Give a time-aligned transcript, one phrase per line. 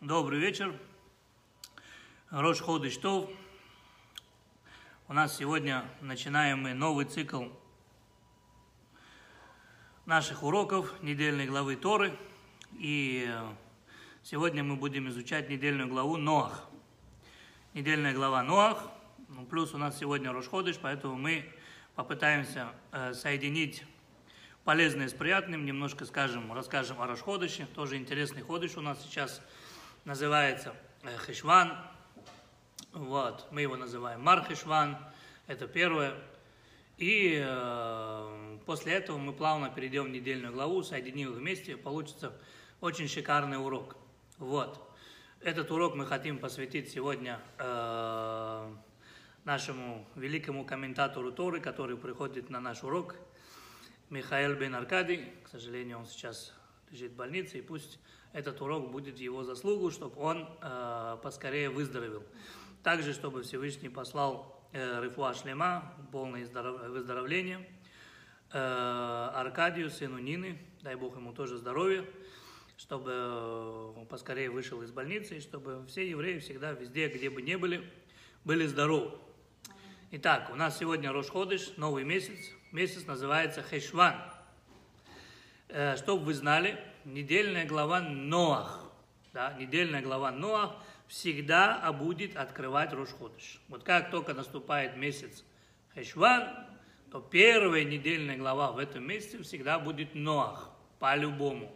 [0.00, 0.72] Добрый вечер.
[2.30, 3.28] Рош Ходыш Тов.
[5.08, 7.46] У нас сегодня начинаем мы новый цикл
[10.06, 12.16] наших уроков недельной главы Торы.
[12.74, 13.28] И
[14.22, 16.68] сегодня мы будем изучать недельную главу Ноах.
[17.74, 18.84] Недельная глава Ноах.
[19.28, 21.44] Ну, плюс у нас сегодня Рош Ходыш, поэтому мы
[21.96, 23.82] попытаемся э, соединить
[24.62, 29.40] полезное с приятным, немножко скажем, расскажем о Рашходыше, тоже интересный ходыш у нас сейчас
[30.08, 31.76] называется э, Хешван,
[32.94, 34.96] вот, мы его называем Мархешван,
[35.46, 36.14] это первое,
[36.96, 42.32] и э, после этого мы плавно перейдем в недельную главу, соединим их вместе, получится
[42.80, 43.96] очень шикарный урок,
[44.38, 44.82] вот.
[45.42, 48.74] Этот урок мы хотим посвятить сегодня э,
[49.44, 53.14] нашему великому комментатору Торы, который приходит на наш урок–
[54.10, 55.26] Михаил Бен Аркадий.
[55.44, 56.54] К сожалению, он сейчас
[56.90, 57.98] лежит в больнице, и пусть
[58.38, 62.22] этот урок будет его заслугу, чтобы он э, поскорее выздоровел.
[62.84, 67.68] Также, чтобы Всевышний послал э, Рифуа Шлема, полное выздоровление,
[68.52, 72.04] э, Аркадию, сыну Нины, дай Бог ему тоже здоровья,
[72.76, 77.56] чтобы он поскорее вышел из больницы, и чтобы все евреи всегда, везде, где бы ни
[77.56, 77.84] были,
[78.44, 79.18] были здоровы.
[80.12, 84.14] Итак, у нас сегодня Рошходыш, новый месяц, Месяц называется Хешван.
[85.68, 88.84] Э, чтобы вы знали, недельная глава Ноах,
[89.32, 93.60] да, недельная глава Ноах всегда будет открывать Рошходыш.
[93.68, 95.44] Вот как только наступает месяц
[95.94, 96.48] Хешван,
[97.10, 101.72] то первая недельная глава в этом месяце всегда будет Ноах, по-любому.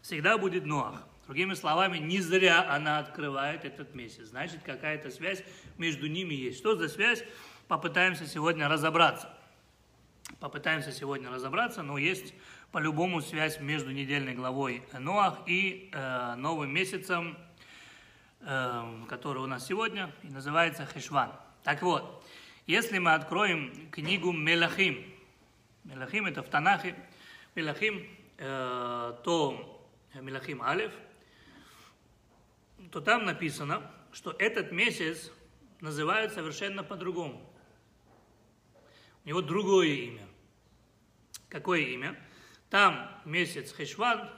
[0.00, 1.06] Всегда будет Ноах.
[1.26, 4.26] Другими словами, не зря она открывает этот месяц.
[4.26, 5.42] Значит, какая-то связь
[5.78, 6.58] между ними есть.
[6.58, 7.24] Что за связь?
[7.72, 9.30] попытаемся сегодня разобраться.
[10.40, 12.34] Попытаемся сегодня разобраться, но есть
[12.72, 17.36] по-любому связь между недельной главой Ноах и э, новым месяцем,
[18.40, 21.30] э, который у нас сегодня, и называется Хешван.
[21.64, 22.26] Так вот,
[22.66, 25.04] если мы откроем книгу Мелахим,
[25.84, 26.96] Мелахим это в Танахе,
[27.54, 30.92] Мелахим, э, то Мелахим Алев,
[32.90, 35.30] то там написано, что этот месяц
[35.80, 37.46] называют совершенно по-другому.
[39.24, 40.26] У него другое имя.
[41.50, 42.16] Какое имя?
[42.72, 44.30] Там месяц Хешван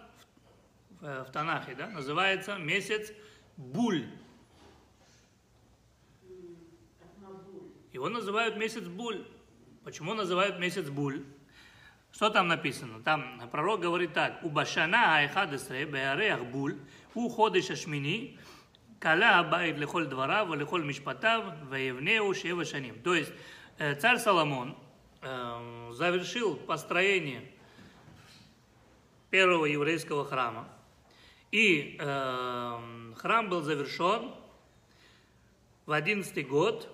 [1.01, 3.13] в, в Танахе, да, называется месяц
[3.57, 4.11] Буль.
[7.93, 9.25] Его называют месяц Буль.
[9.85, 11.25] Почему называют месяц Буль?
[12.11, 13.01] Что там написано?
[13.05, 14.43] Там пророк говорит так.
[14.43, 16.77] У Башана Айхадесре Беареах Буль,
[17.15, 18.37] у Ходыш Ашмини,
[18.99, 23.01] Каля Абайд Лехоль Двара, Лехоль Мишпатав, Ваевнеу Шева Шаним.
[23.01, 23.33] То есть,
[23.77, 24.77] Э, царь Соломон
[25.23, 27.43] эм, завершил построение
[29.35, 30.69] первого еврейского храма.
[31.51, 34.33] И эм, храм был завершен
[35.87, 36.89] в одиннадцатый год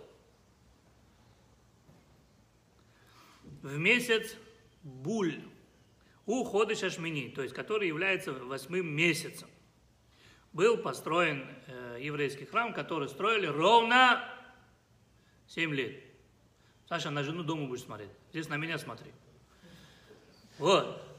[3.61, 4.39] в месяц
[4.83, 5.39] Буль
[6.25, 9.51] у хода Шашмини, то есть который является восьмым месяцем.
[10.55, 14.27] Был построен э, еврейский храм, который строили ровно
[15.49, 16.03] 7 лет.
[16.89, 18.09] Саша, на жену дома будешь смотреть.
[18.31, 19.13] Здесь на меня смотри.
[20.57, 21.10] Вот.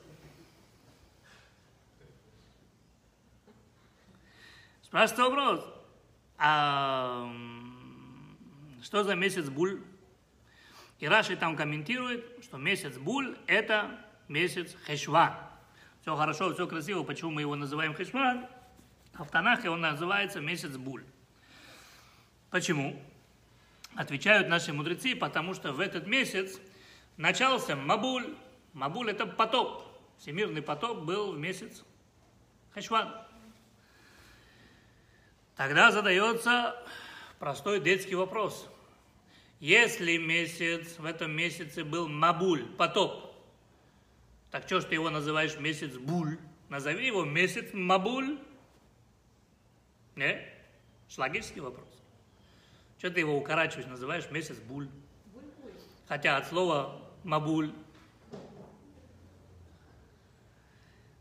[4.91, 5.66] Спрашивает вопрос.
[6.38, 7.25] А
[8.84, 9.81] что за месяц Буль?
[11.00, 13.97] И Раши там комментирует, что месяц Буль– это
[14.28, 15.34] месяц Хешван.
[16.02, 18.46] Все хорошо, все красиво, почему мы его называем Хешван?
[19.13, 21.06] А в Танахе он называется месяц Буль.
[22.50, 23.02] Почему?
[23.96, 26.59] Отвечают наши мудрецы, потому что в этот месяц
[27.16, 28.35] начался Мабуль.
[28.73, 29.85] Мабуль это потоп.
[30.18, 31.81] Всемирный потоп был в месяц
[32.73, 33.31] Хашван.
[35.62, 36.76] Тогда задается
[37.38, 38.68] простой детский вопрос.
[39.60, 43.32] Если месяц, в этом месяце был Мабуль, потоп,
[44.50, 46.40] так что ж ты его называешь месяц Буль?
[46.70, 48.40] Назови его месяц Мабуль.
[50.16, 50.44] Не?
[51.16, 51.88] Логический вопрос.
[52.97, 54.90] Что ты его укорачиваешь, называешь месяц буль?
[56.08, 57.72] Хотя от слова мабуль.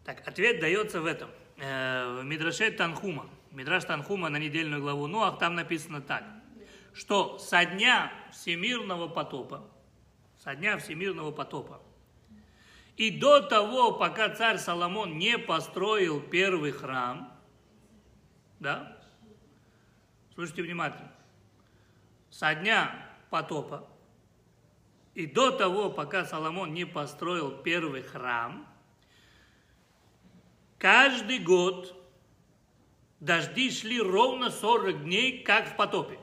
[0.06, 1.29] Так, ответ дается в этом.
[1.59, 3.29] Э, в Мидраше Танхума.
[3.50, 5.06] Мидраш Танхума на недельную главу.
[5.06, 6.25] Ноах, там написано так,
[6.93, 9.69] что со дня всемирного потопа,
[10.38, 11.81] со дня всемирного потопа,
[12.97, 17.37] и до того, пока царь Соломон не построил первый храм,
[18.61, 18.99] да,
[20.35, 21.12] слушайте внимательно,
[22.31, 23.88] со дня потопа
[25.14, 28.67] и до того, пока Соломон не построил первый храм,
[30.79, 32.00] каждый год
[33.20, 36.19] дожди шли ровно 40 дней, как в потопе.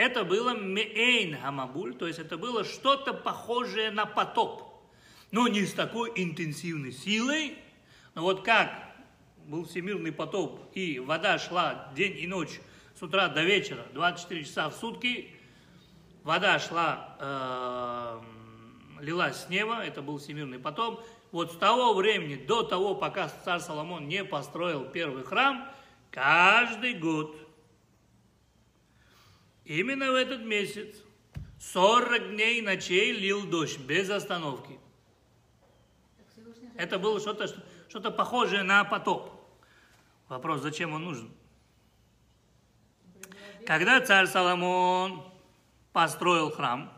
[0.00, 4.62] Это было меэйн хамабуль, то есть это было что-то похожее на потоп.
[5.30, 7.58] Но не с такой интенсивной силой.
[8.14, 8.70] Но вот как
[9.44, 12.60] был всемирный потоп, и вода шла день и ночь
[12.98, 15.30] с утра до вечера, 24 часа в сутки,
[16.22, 18.20] вода шла, э,
[19.00, 21.04] лилась с неба, это был всемирный потоп.
[21.32, 25.68] Вот с того времени до того, пока царь Соломон не построил первый храм,
[26.10, 27.36] каждый год–
[29.70, 30.96] Именно в этот месяц
[31.60, 34.80] 40 дней и ночей лил дождь без остановки.
[36.74, 37.46] Это было что-то
[37.88, 39.30] что похожее на потоп.
[40.26, 41.30] Вопрос, зачем он нужен?
[43.64, 45.22] Когда царь Соломон
[45.92, 46.92] построил храм,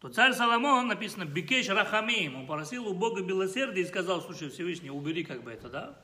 [0.00, 4.90] то царь Соломон, написано, Бикеш Рахамим, он просил у Бога милосердия и сказал, слушай, Всевышний,
[4.90, 6.00] убери как бы это, да?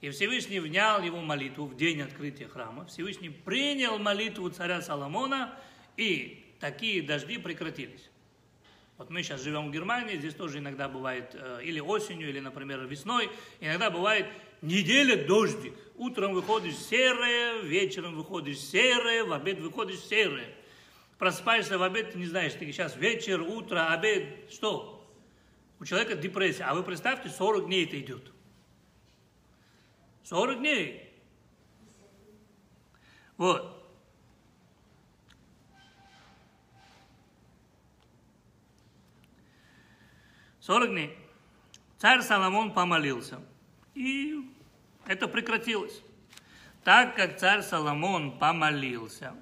[0.00, 2.86] И Всевышний внял его молитву в день открытия храма.
[2.86, 5.54] Всевышний принял молитву царя Соломона,
[5.96, 8.10] и такие дожди прекратились.
[8.98, 12.80] Вот мы сейчас живем в Германии, здесь тоже иногда бывает э, или осенью, или, например,
[12.86, 13.30] весной,
[13.60, 14.26] иногда бывает
[14.60, 15.74] неделя дождик.
[15.96, 20.54] Утром выходишь серое, вечером выходишь серое, в обед выходишь серое.
[21.20, 25.06] Просыпаешься в обед, ты не знаешь, ты сейчас вечер, утро, обед, что?
[25.78, 26.64] У человека депрессия.
[26.64, 28.32] А вы представьте, 40 дней это идет.
[30.24, 31.12] 40 дней.
[33.36, 33.86] Вот.
[40.60, 41.18] Сорок дней.
[41.98, 43.42] Царь Соломон помолился.
[43.94, 44.50] И
[45.06, 46.00] это прекратилось.
[46.82, 49.34] Так как царь Соломон помолился.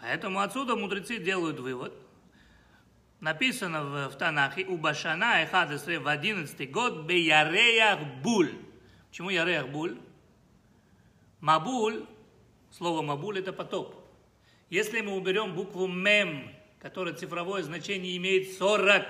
[0.00, 1.92] Поэтому отсюда мудрецы делают вывод–
[3.20, 8.52] написано в, в Танахе, у Башана Эхадесре в 11 год Беяреях Буль.
[9.08, 9.98] Почему Яреях Буль?
[11.40, 12.04] Мабуль,
[12.70, 13.94] слово Мабуль это потоп.
[14.68, 16.50] Если мы уберем букву Мем,
[16.80, 19.04] которая цифровое значение имеет 40,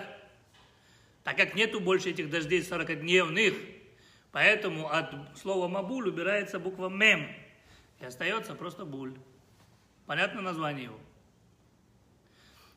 [1.25, 3.55] так как нету больше этих дождей 40-дневных,
[4.33, 7.27] поэтому от слова Мабуль убирается буква Мем,
[8.01, 9.15] и остается просто Буль.
[10.07, 10.99] Понятно название его?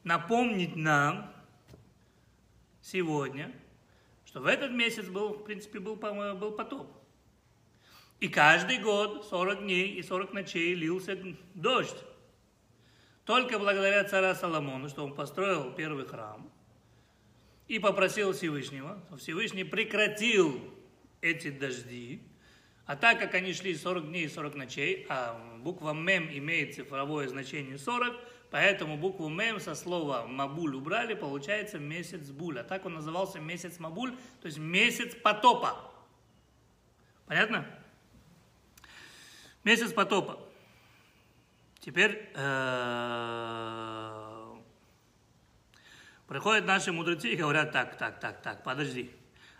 [0.03, 1.31] напомнить нам
[2.81, 3.53] сегодня,
[4.25, 6.91] что в этот месяц был, в принципе, был, был потоп.
[8.19, 11.17] И каждый год 40 дней и 40 ночей лился
[11.53, 12.03] дождь.
[13.25, 16.51] Только благодаря царя Соломону, что он построил первый храм
[17.67, 20.59] и попросил Всевышнего, Всевышний прекратил
[21.21, 22.23] эти дожди,
[22.89, 27.27] а так как они шли 40 дней и 40 ночей, а буква Мем имеет цифровое
[27.27, 28.15] значение 40,
[28.49, 32.57] Поэтому букву мем со слова мабуль убрали, получается месяц буль.
[32.59, 35.91] А так он назывался месяц мабуль, то есть месяц потопа.
[37.27, 37.63] Понятно?
[39.63, 40.39] Месяц потопа.
[41.79, 42.95] Теперь э,
[46.27, 49.11] приходят наши мудрецы и говорят, так, так, так, так, подожди.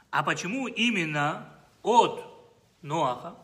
[0.10, 1.48] А почему именно
[1.84, 2.29] от
[2.82, 3.36] Ноаха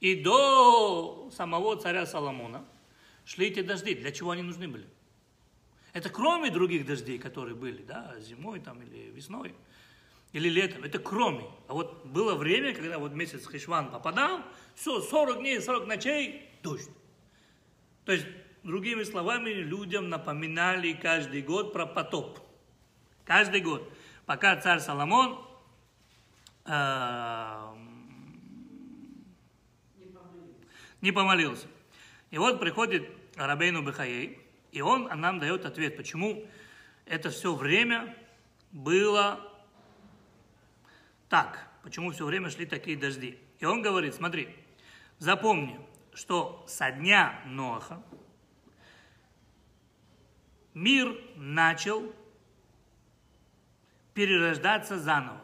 [0.00, 2.64] и до самого царя Соломона–
[3.30, 3.94] шли эти дожди.
[3.94, 4.86] Для чего они нужны были?
[5.92, 9.54] Это кроме других дождей, которые были, да, зимой там или весной,
[10.32, 10.82] или летом.
[10.82, 11.44] Это кроме.
[11.68, 14.40] А вот было время, когда вот месяц Хишван попадал,
[14.74, 16.90] все, 40 дней, 40 ночей, дождь.
[18.04, 18.26] То есть,
[18.64, 22.40] другими словами, людям напоминали каждый год про потоп.
[23.24, 23.88] Каждый год.
[24.26, 25.44] Пока царь Соломон
[26.64, 27.69] э,
[31.00, 31.66] не помолился.
[32.30, 34.38] И вот приходит Рабейну Бехаей,
[34.72, 36.46] и он нам дает ответ, почему
[37.06, 38.16] это все время
[38.70, 39.40] было
[41.28, 43.38] так, почему все время шли такие дожди.
[43.58, 44.54] И он говорит, смотри,
[45.18, 45.78] запомни,
[46.14, 48.02] что со дня Ноаха
[50.74, 52.12] мир начал
[54.14, 55.40] перерождаться заново,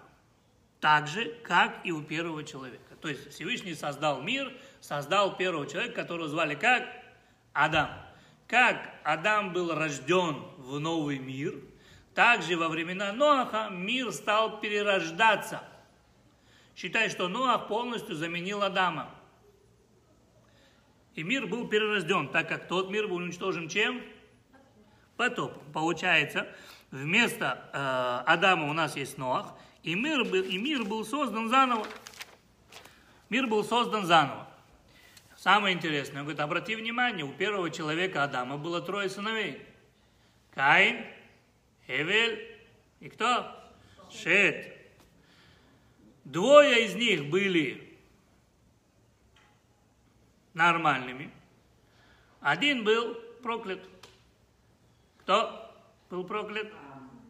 [0.80, 2.94] так же, как и у первого человека.
[3.00, 4.52] То есть Всевышний создал мир,
[4.86, 6.88] создал первого человека, которого звали как?
[7.52, 7.90] Адам.
[8.46, 11.54] Как Адам был рожден в новый мир,
[12.14, 15.64] так же во времена Ноаха мир стал перерождаться.
[16.76, 19.10] Считай, что Ноах полностью заменил Адама.
[21.14, 24.00] И мир был перерожден, так как тот мир был уничтожен чем?
[25.16, 25.62] Потопом.
[25.72, 26.46] Получается,
[26.90, 31.86] вместо э, Адама у нас есть Ноах, и мир, был, и мир был создан заново.
[33.30, 34.46] Мир был создан заново.
[35.46, 39.64] Самое интересное, он говорит, обрати внимание, у первого человека Адама было трое сыновей.
[40.52, 41.06] Каин,
[41.86, 42.58] Эвель
[42.98, 43.54] и кто?
[44.10, 44.76] Шет.
[46.24, 47.96] Двое из них были
[50.52, 51.30] нормальными.
[52.40, 53.88] Один был проклят.
[55.18, 55.72] Кто
[56.10, 56.72] был проклят?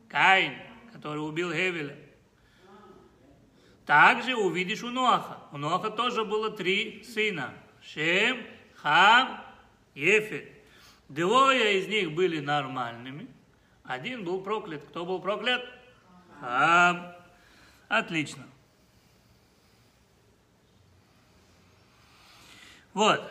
[0.08, 0.54] Каин,
[0.90, 1.98] который убил Хевеля.
[3.84, 5.38] Также увидишь у Ноаха.
[5.52, 7.52] У Ноаха тоже было три сына.
[7.92, 8.44] Шем,
[8.76, 9.40] Хам,
[9.94, 10.48] Ефет.
[11.08, 13.28] Двое из них были нормальными.
[13.84, 14.82] Один был проклят.
[14.88, 15.62] Кто был проклят?
[16.40, 17.14] Хам.
[17.88, 18.44] Отлично.
[22.92, 23.22] Вот.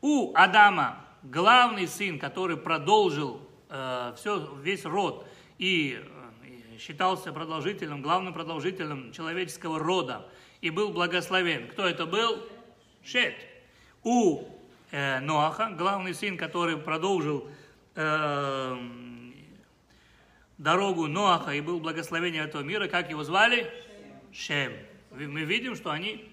[0.00, 8.34] У Адама главный сын, который продолжил э, все, весь род и э, считался продолжителем, главным
[8.34, 10.26] продолжителем человеческого рода
[10.62, 11.68] и был благословен.
[11.68, 12.42] Кто это был?
[13.04, 13.34] Шет.
[14.02, 14.44] У
[14.90, 17.50] э, Ноаха, главный сын, который продолжил
[17.94, 18.76] э,
[20.56, 23.70] дорогу Ноаха и был благословением этого мира, как его звали?
[24.32, 24.72] Шем.
[25.10, 26.32] Мы видим, что они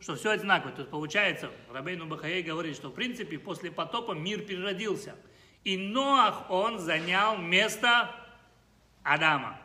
[0.00, 0.72] что все одинаково.
[0.76, 5.16] Есть получается, Рабейну Бахаей говорит, что в принципе после потопа мир переродился.
[5.64, 8.14] И Ноах, он занял место
[9.02, 9.58] Адама.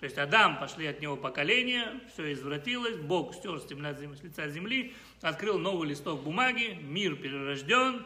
[0.00, 5.58] То есть Адам, пошли от него поколения, все извратилось, Бог стер с лица земли, открыл
[5.58, 8.04] новый листок бумаги, мир перерожден,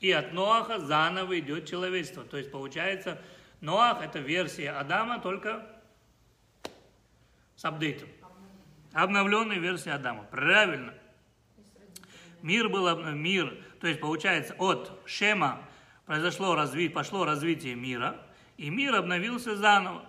[0.00, 2.24] и от Ноаха заново идет человечество.
[2.24, 3.20] То есть получается,
[3.60, 5.66] Ноах это версия Адама, только
[7.56, 8.08] с апдейтом.
[8.92, 10.24] Обновленная версия Адама.
[10.24, 10.94] Правильно.
[12.42, 15.66] Мир был мир, то есть получается от Шема
[16.06, 18.20] произошло разви, пошло развитие мира,
[18.56, 20.04] и мир обновился заново.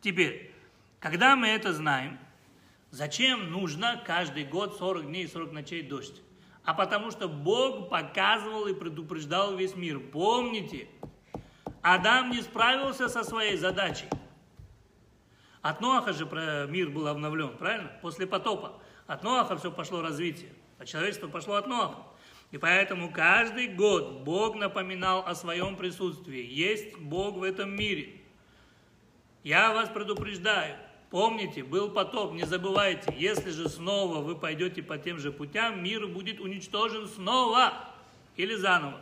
[0.00, 0.54] Теперь,
[1.00, 2.18] когда мы это знаем,
[2.90, 6.22] зачем нужно каждый год 40 дней и 40 ночей дождь?
[6.64, 9.98] А потому что Бог показывал и предупреждал весь мир.
[9.98, 10.88] Помните,
[11.82, 14.06] Адам не справился со своей задачей.
[15.62, 16.26] От Ноаха же
[16.68, 17.90] мир был обновлен, правильно?
[18.02, 18.80] После потопа.
[19.06, 22.02] От Ноаха все пошло развитие, а человечество пошло от Ноаха.
[22.50, 26.42] И поэтому каждый год Бог напоминал о своем присутствии.
[26.42, 28.17] Есть Бог в этом мире.
[29.42, 30.76] Я вас предупреждаю.
[31.10, 33.14] Помните, был потоп, не забывайте.
[33.16, 37.72] Если же снова вы пойдете по тем же путям, мир будет уничтожен снова
[38.36, 39.00] или заново.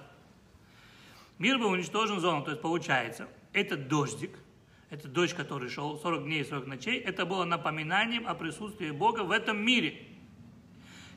[1.38, 2.45] Мир был уничтожен заново.
[2.45, 4.38] То есть получается, этот дождик–
[4.90, 9.23] это дождь, который шел 40 дней и 40 ночей, это было напоминанием о присутствии Бога
[9.23, 10.00] в этом мире.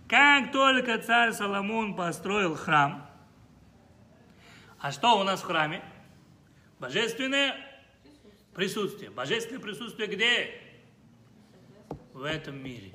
[0.08, 3.08] Как только царь Соломон построил храм,
[4.80, 5.84] а что у нас в храме?
[6.80, 7.56] Божественное
[8.60, 9.10] присутствие.
[9.10, 10.52] Божественное присутствие где?
[12.12, 12.92] В этом мире.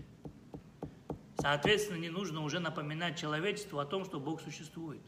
[1.39, 5.01] Соответственно, не нужно уже напоминать человечеству о том, что Бог существует.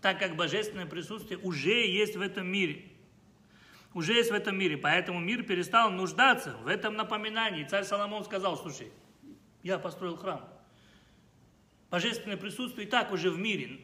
[0.00, 2.84] Так как божественное присутствие уже есть в этом мире–
[3.94, 4.76] уже есть в этом мире.
[4.76, 7.64] Поэтому мир перестал нуждаться в этом напоминании.
[7.64, 8.92] Царь Соломон сказал, слушай,
[9.64, 10.48] я построил храм.
[11.90, 13.80] Божественное присутствие и так уже в мире.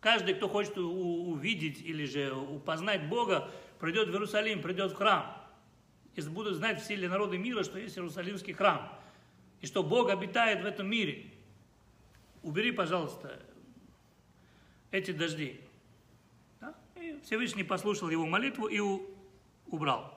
[0.00, 3.50] Каждый, кто хочет увидеть или же познать Бога,
[3.82, 5.36] придет в Иерусалим, придет в храм.
[6.14, 8.96] И будут знать все народы мира, что есть Иерусалимский храм.
[9.60, 11.26] И что Бог обитает в этом мире.
[12.44, 13.42] Убери, пожалуйста,
[14.92, 15.60] эти дожди.
[16.60, 16.76] Да?
[16.94, 18.80] И Всевышний послушал его молитву и
[19.66, 20.16] убрал.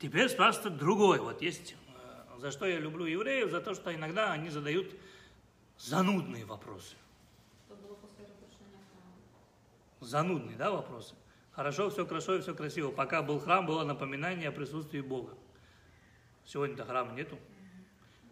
[0.00, 1.20] Теперь спрашивается другой.
[1.20, 4.92] Вот есть, э, за что я люблю евреев, за то, что иногда они задают
[5.78, 6.96] занудные вопросы.
[10.04, 11.14] Занудные, да, вопросы?
[11.52, 12.90] Хорошо, все хорошо и все красиво.
[12.90, 15.34] Пока был храм, было напоминание о присутствии Бога.
[16.44, 17.38] Сегодня-то храма нету.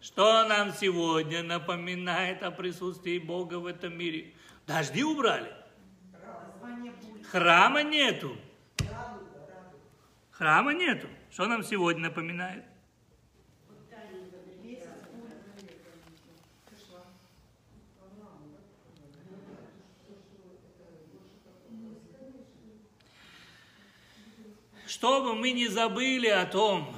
[0.01, 4.33] Что нам сегодня напоминает о присутствии Бога в этом мире?
[4.67, 5.53] Дожди убрали.
[7.31, 8.35] Храма нету.
[10.31, 11.07] Храма нету.
[11.31, 12.65] Что нам сегодня напоминает?
[24.93, 26.95] Чтобы мы не забыли о том,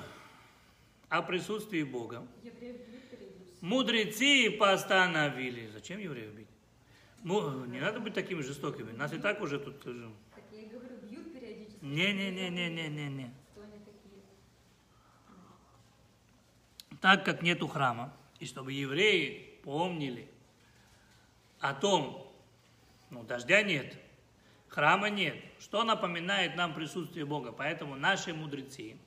[1.07, 2.27] о присутствии Бога,
[3.61, 5.69] мудрецы постановили.
[5.69, 6.49] Зачем евреев бить?
[7.23, 8.91] Не надо быть такими жестокими.
[8.91, 9.85] Нас и так уже тут
[11.81, 13.33] не-не-не-не-не-не-не.
[16.99, 20.27] Так как нету храма, и чтобы евреи помнили
[21.61, 22.29] о том,
[23.09, 23.97] ну, дождя нет,
[24.75, 27.53] храма нет, что напоминает нам присутствие Бога.
[27.53, 28.97] Поэтому наши мудрецы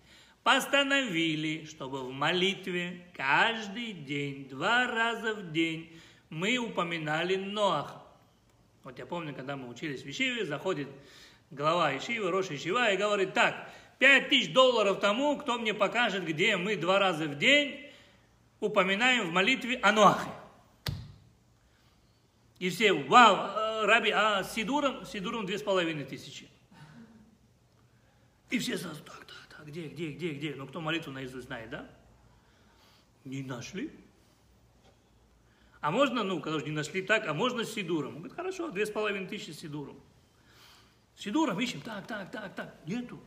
[0.43, 5.93] постановили, чтобы в молитве каждый день, два раза в день
[6.31, 8.03] мы упоминали Ноаха.
[8.83, 10.89] Вот я помню, когда мы учились в Ишиве, заходит
[11.51, 16.57] глава Ишивы, Роша Ишива, и говорит, так, пять тысяч долларов тому, кто мне покажет, где
[16.57, 17.91] мы два раза в день
[18.61, 20.19] упоминаем в молитве о.
[22.59, 25.05] И все, вау, Раби, а с Сидуром?
[25.05, 26.49] Сидуром две с половиной тысячи.
[28.51, 30.55] И все сразу, так, так, так, где, где, где, где?
[30.55, 31.91] Ну, кто молитву наизусть знает, да?
[33.25, 33.93] Не нашли.
[35.81, 38.09] А можно, ну, когда же не нашли так, а можно с Сидуром?
[38.09, 40.01] Он говорит, хорошо, две с половиной тысячи с Сидуром.
[41.15, 42.75] С Сидуром ищем, так, так, так, так.
[42.87, 43.21] Нету.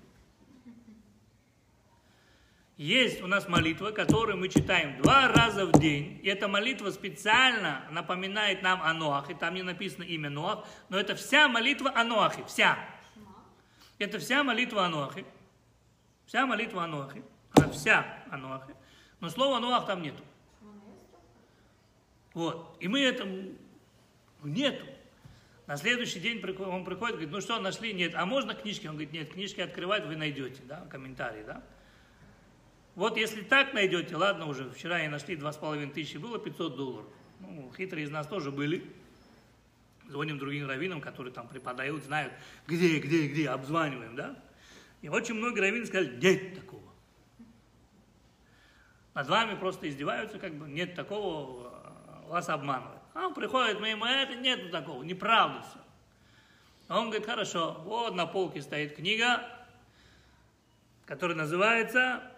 [2.81, 6.19] Есть у нас молитва, которую мы читаем два раза в день.
[6.23, 9.35] И эта молитва специально напоминает нам о Ноахе.
[9.35, 12.43] Там не написано имя Ноах, но это вся молитва о Ноахе.
[12.45, 12.79] Вся.
[13.99, 15.25] Это вся молитва о Ноахе.
[16.25, 17.21] Вся молитва о Ноахе.
[17.53, 18.73] Она вся о Ноахе.
[19.19, 20.23] Но слова Ноах там нету.
[22.33, 22.77] Вот.
[22.79, 23.27] И мы это...
[24.41, 24.87] Нету.
[25.67, 27.93] На следующий день он приходит, говорит, ну что, нашли?
[27.93, 28.15] Нет.
[28.15, 28.87] А можно книжки?
[28.87, 31.63] Он говорит, нет, книжки открывать вы найдете, да, комментарии, да.
[32.95, 37.07] Вот если так найдете, ладно уже, вчера я нашли 2,5 тысячи, было 500 долларов.
[37.39, 38.83] Ну, хитрые из нас тоже были.
[40.09, 42.33] Звоним другим раввинам, которые там преподают, знают,
[42.67, 44.37] где, где, где, обзваниваем, да?
[45.01, 46.81] И очень много раввинов сказали, нет такого.
[49.13, 51.71] Над вами просто издеваются, как бы, нет такого,
[52.27, 53.01] вас обманывают.
[53.13, 55.79] А он приходит мимо, это нету такого, неправда все.
[56.87, 59.47] А он говорит, хорошо, вот на полке стоит книга,
[61.05, 62.30] которая называется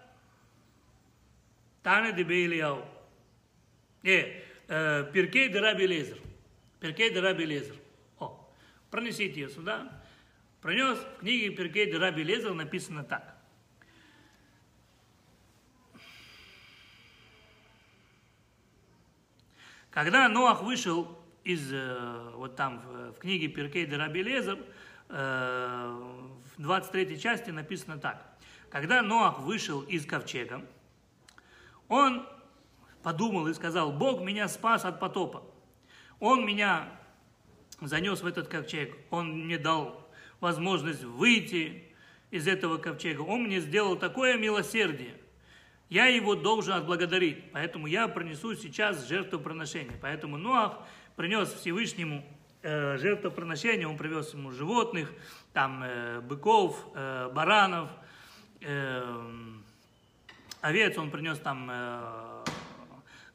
[1.84, 2.86] Де Бейлияу.
[4.04, 6.18] Не, э, Перкей де Раби Лезер.
[6.80, 7.75] Перкей де Раби Лезер.
[8.20, 8.50] О,
[8.90, 10.02] пронесите ее сюда.
[10.62, 13.36] Пронес в книге Перкей де Раби Лезер написано так.
[19.90, 21.72] Когда Ноах вышел из,
[22.34, 24.57] вот там в, в книге Перкей де Раби Лезер,
[25.10, 28.38] в 23 части написано так.
[28.70, 30.66] Когда Ноах вышел из ковчега,
[31.94, 32.25] он
[33.03, 35.44] подумал и сказал, Бог меня спас от потопа.
[36.20, 36.90] Он меня
[37.82, 38.98] занес в этот ковчег.
[39.12, 41.84] Он мне дал возможность выйти
[42.32, 43.22] из этого ковчега.
[43.22, 45.16] Он мне сделал такое милосердие.
[45.90, 47.51] Я его должен отблагодарить.
[47.51, 50.00] Поэтому я принесу сейчас жертвоприношение.
[50.01, 50.79] Поэтому Ноах
[51.16, 52.25] принес Всевышнему
[52.64, 53.88] э, жертвоприношение.
[53.88, 55.14] Он привез ему животных,
[55.51, 57.92] там э, быков, э, баранов,
[58.62, 59.62] э,
[60.64, 62.46] овец, он принес там э,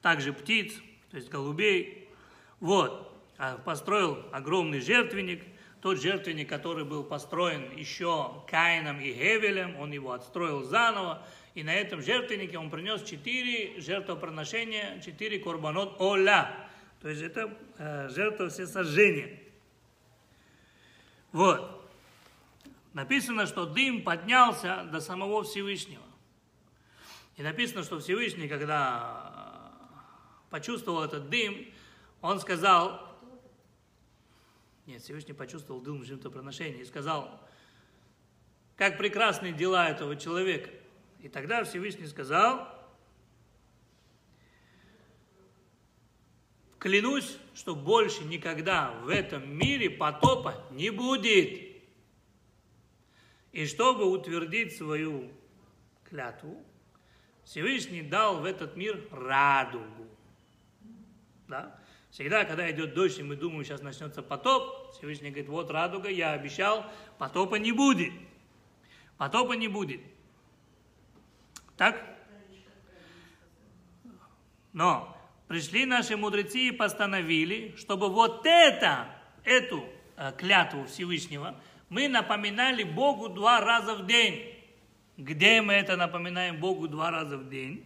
[0.01, 0.75] также птиц,
[1.11, 2.09] то есть голубей.
[2.59, 5.45] Вот, а построил огромный жертвенник,
[5.83, 11.23] тот жертвенник, который был построен еще Каином и Гевелем, он его отстроил заново,
[11.55, 16.69] и на этом жертвеннике он принес четыре жертвоприношения, четыре корбанот оля,
[17.03, 19.38] то есть это э, жертва всесожжения.
[21.33, 21.85] Вот.
[22.95, 26.08] Написано, что дым поднялся до самого Всевышнего.
[27.38, 29.72] И написано, что Всевышний, когда
[30.51, 31.68] почувствовал этот дым,
[32.20, 33.16] он сказал,
[34.87, 37.40] нет, Всевышний почувствовал дым жертвоприношения и сказал,
[38.74, 40.70] как прекрасны дела этого человека.
[41.20, 42.66] И тогда Всевышний сказал,
[46.81, 51.61] клянусь, что больше никогда в этом мире потопа не будет.
[53.53, 55.31] И чтобы утвердить свою
[56.03, 56.64] клятву,
[57.48, 60.06] Всевышний дал в этот мир радугу.
[61.46, 61.74] Да?
[62.11, 66.32] Всегда, когда идет дождь, и мы думаем, сейчас начнется потоп, Всевышний говорит, вот радуга, я
[66.32, 66.84] обещал,
[67.16, 68.12] потопа не будет.
[69.16, 70.02] Потопа не будет.
[71.78, 72.04] Так?
[74.74, 79.08] Но пришли наши мудрецы и постановили, чтобы вот это,
[79.44, 81.58] эту э, клятву Всевышнего
[81.88, 84.58] мы напоминали Богу два раза в день.
[85.18, 87.85] Где мы это напоминаем Богу два раза в день?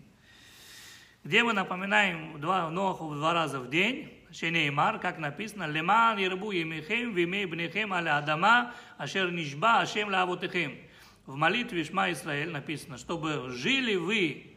[1.25, 4.13] Где мы напоминаем два, Ноху два раза в день?
[4.31, 10.77] Шенеймар, как написано, «Леман ирбу емехем вимей бнехем аля адама, ашер нишба ашем лавотехем».
[11.25, 14.55] В молитве Шма Исраэль написано, чтобы жили вы,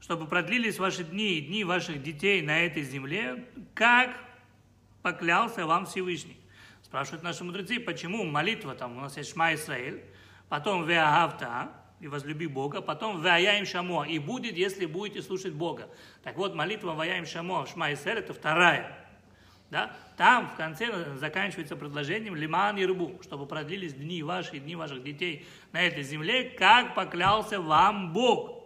[0.00, 4.18] чтобы продлились ваши дни и дни ваших детей на этой земле, как
[5.02, 6.40] поклялся вам Всевышний.
[6.82, 10.02] Спрашивают наши мудрецы, почему молитва, там у нас есть Шма Исраэль,
[10.48, 15.88] потом веагавта, и возлюби Бога, потом ваяем шамо, и будет, если будете слушать Бога.
[16.22, 19.06] Так вот, молитва ваяем шамо, шма Исраэль, это вторая.
[19.70, 19.96] Да?
[20.16, 25.02] Там в конце заканчивается предложением лиман и рыбу, чтобы продлились дни ваши и дни ваших
[25.02, 28.64] детей на этой земле, как поклялся вам Бог.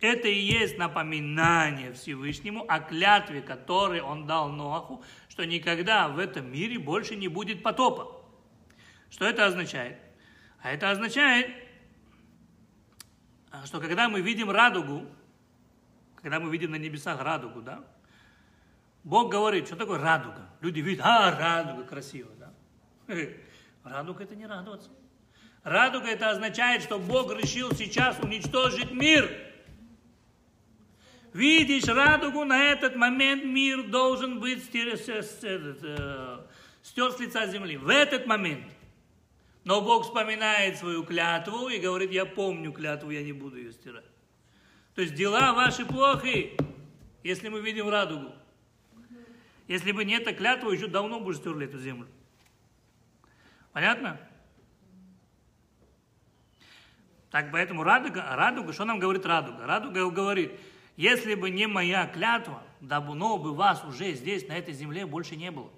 [0.00, 6.50] Это и есть напоминание Всевышнему о клятве, которую он дал Ноаху, что никогда в этом
[6.50, 8.20] мире больше не будет потопа.
[9.10, 10.01] Что это означает?
[10.62, 11.50] А это означает,
[13.64, 15.06] что когда мы видим радугу,
[16.16, 17.84] когда мы видим на небесах радугу, да,
[19.02, 20.48] Бог говорит, что такое радуга?
[20.60, 22.52] Люди видят, а, радуга, красиво, да?
[23.82, 24.90] Радуга это не радоваться.
[25.64, 29.28] Радуга это означает, что Бог решил сейчас уничтожить мир.
[31.32, 35.42] Видишь радугу, на этот момент мир должен быть стерт с
[37.20, 37.76] лица земли.
[37.76, 38.66] В этот момент.
[39.64, 44.04] Но Бог вспоминает свою клятву и говорит, я помню клятву, я не буду ее стирать.
[44.94, 46.56] То есть дела ваши плохи,
[47.22, 48.32] если мы видим радугу.
[49.68, 52.08] Если бы не эта клятва, еще давно бы стерли эту землю.
[53.72, 54.20] Понятно?
[57.30, 59.66] Так поэтому радуга, радуга, что нам говорит радуга?
[59.66, 60.52] Радуга говорит,
[60.96, 65.50] если бы не моя клятва, давно бы вас уже здесь, на этой земле, больше не
[65.50, 65.70] было.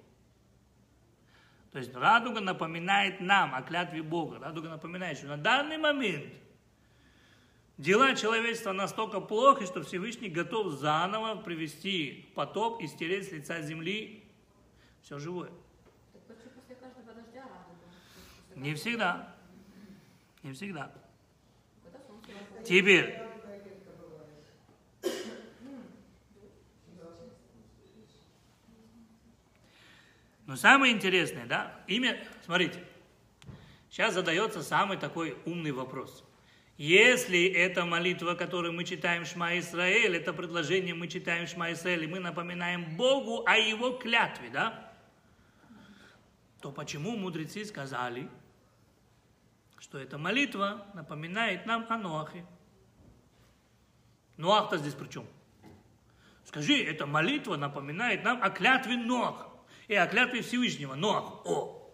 [1.75, 4.39] То есть радуга напоминает нам о клятве Бога.
[4.39, 6.33] Радуга напоминает, что на данный момент
[7.77, 14.23] дела человечества настолько плохи, что Всевышний готов заново привести потоп и стереть с лица земли
[15.01, 15.51] все живое.
[18.55, 19.35] Не всегда.
[20.43, 20.93] Не всегда.
[22.63, 23.24] Теперь.
[30.45, 32.83] Но самое интересное, да, имя, смотрите,
[33.89, 36.23] сейчас задается самый такой умный вопрос.
[36.77, 42.07] Если это молитва, которую мы читаем Шма Исраэль, это предложение мы читаем Шма Исраэль, и
[42.07, 44.91] мы напоминаем Богу о Его клятве, да,
[46.61, 48.29] то почему мудрецы сказали,
[49.79, 52.45] что эта молитва напоминает нам о Ноахе?
[54.37, 55.25] Ноах-то здесь при чем?
[56.43, 59.54] Скажи, эта молитва напоминает нам о клятве Ноаха
[59.87, 60.95] и о клятве Всевышнего.
[60.95, 61.91] Ноах, о.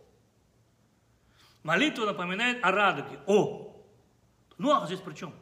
[1.63, 3.86] Молитва напоминает о радуге, о.
[4.58, 5.34] Ноах здесь при чем?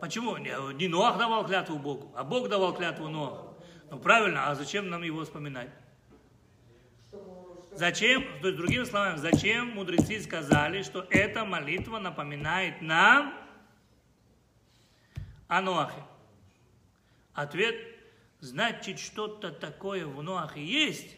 [0.00, 0.36] Почему?
[0.36, 3.56] Не, не Ноах давал клятву Богу, а Бог давал клятву Ноаху.
[3.90, 5.70] Ну правильно, а зачем нам его вспоминать?
[7.72, 13.34] Зачем, то есть другими словами, зачем мудрецы сказали, что эта молитва напоминает нам
[15.46, 16.02] о Ноахе?
[17.34, 17.76] Ответ,
[18.40, 21.16] значит, что-то такое в Ноахе есть,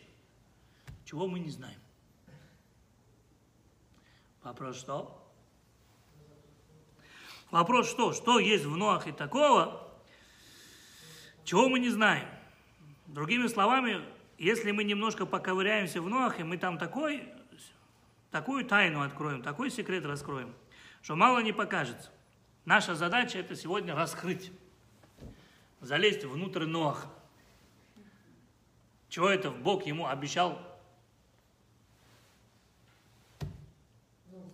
[1.04, 1.78] чего мы не знаем.
[4.42, 5.16] Вопрос что?
[7.50, 8.12] Вопрос что?
[8.12, 9.88] Что есть в Ноахе такого,
[11.44, 12.28] чего мы не знаем?
[13.06, 14.04] Другими словами,
[14.38, 17.28] если мы немножко поковыряемся в Ноахе, мы там такой,
[18.30, 20.54] такую тайну откроем, такой секрет раскроем,
[21.02, 22.10] что мало не покажется.
[22.64, 24.52] Наша задача это сегодня раскрыть,
[25.80, 27.08] залезть внутрь Ноаха.
[29.08, 30.60] Чего это Бог ему обещал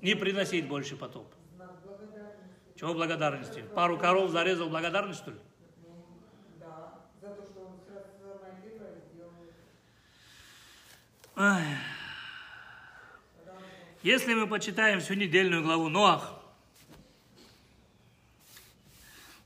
[0.00, 1.32] не приносить больше потоп.
[2.76, 3.62] Чего благодарности?
[3.74, 5.38] Пару коров зарезал благодарность, что ли?
[14.02, 16.40] Если мы почитаем всю недельную главу Ноах,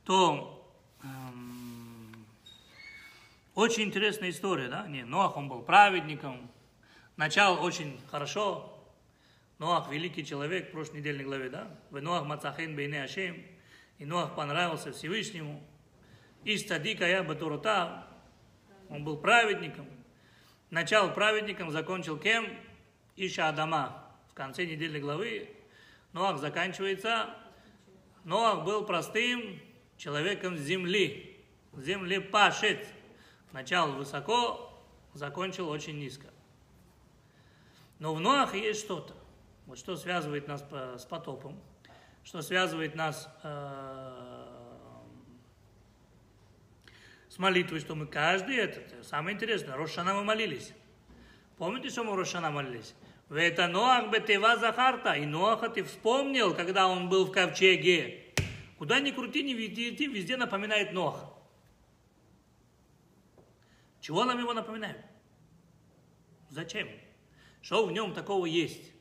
[0.04, 0.59] то
[3.54, 4.86] очень интересная история, да?
[4.86, 6.50] Не, Ноах, он был праведником,
[7.16, 8.76] начал очень хорошо,
[9.58, 11.78] Ноах великий человек в прошлой недельной главе, да?
[11.90, 13.42] В Ноах Мацахен Бейне Ашем,
[13.98, 15.62] и Ноах понравился Всевышнему,
[16.44, 18.06] и стадика я Батурута,
[18.88, 19.86] он был праведником,
[20.70, 22.46] начал праведником, закончил кем?
[23.16, 24.04] Иша Адама.
[24.30, 25.50] В конце недельной главы
[26.12, 27.34] Ноах заканчивается.
[28.24, 29.60] Ноах был простым
[29.96, 31.38] человеком земли,
[31.76, 32.78] землепашец.
[33.52, 34.72] Начал высоко,
[35.14, 36.28] закончил очень низко.
[37.98, 39.14] Но в Ноах есть что-то.
[39.66, 41.60] Вот что связывает нас с потопом,
[42.24, 44.46] что связывает нас э,
[47.28, 50.72] с молитвой, что мы каждый этот, самое интересное, Рошана мы молились.
[51.58, 52.94] Помните, что мы Рошана молились?
[53.30, 55.12] Это Ноах бетева Захарта.
[55.12, 58.24] И Ноаха ты вспомнил, когда он был в ковчеге.
[58.78, 61.26] Куда ни крути, ни везде, везде напоминает Ноаха.
[64.00, 65.04] Чего нам его напоминают?
[66.48, 66.88] Зачем?
[67.62, 68.92] Что в нем такого есть?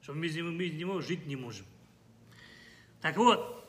[0.00, 1.66] Что мы без него жить не можем.
[3.00, 3.68] Так вот,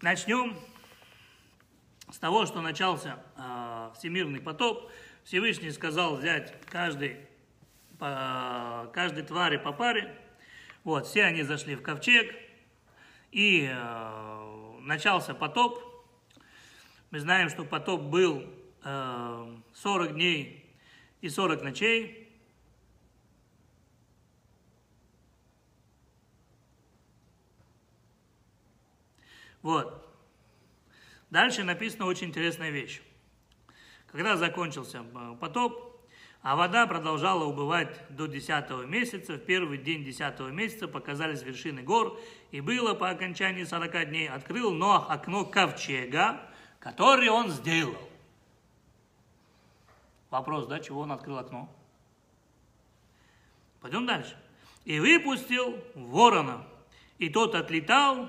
[0.00, 0.56] начнем
[2.10, 4.90] с того, что начался э, всемирный потоп,
[5.24, 7.16] Всевышний сказал взять каждый,
[7.98, 10.14] по, каждой твари по паре.
[10.82, 12.34] Вот, все они зашли в ковчег.
[13.30, 15.93] и э, начался потоп.
[17.14, 18.42] Мы знаем, что потоп был
[18.82, 20.68] э, 40 дней
[21.20, 22.28] и 40 ночей.
[29.62, 30.12] Вот.
[31.30, 33.00] Дальше написана очень интересная вещь.
[34.08, 36.04] Когда закончился э, потоп,
[36.42, 39.34] а вода продолжала убывать до десятого месяца.
[39.34, 44.72] В первый день десятого месяца показались вершины гор, и было по окончании сорока дней, открыл
[44.72, 46.50] Ноах окно ковчега,
[46.84, 47.96] который он сделал.
[50.30, 51.68] Вопрос, да, чего он открыл окно?
[53.80, 54.36] Пойдем дальше.
[54.84, 56.66] И выпустил ворона,
[57.18, 58.28] и тот отлетал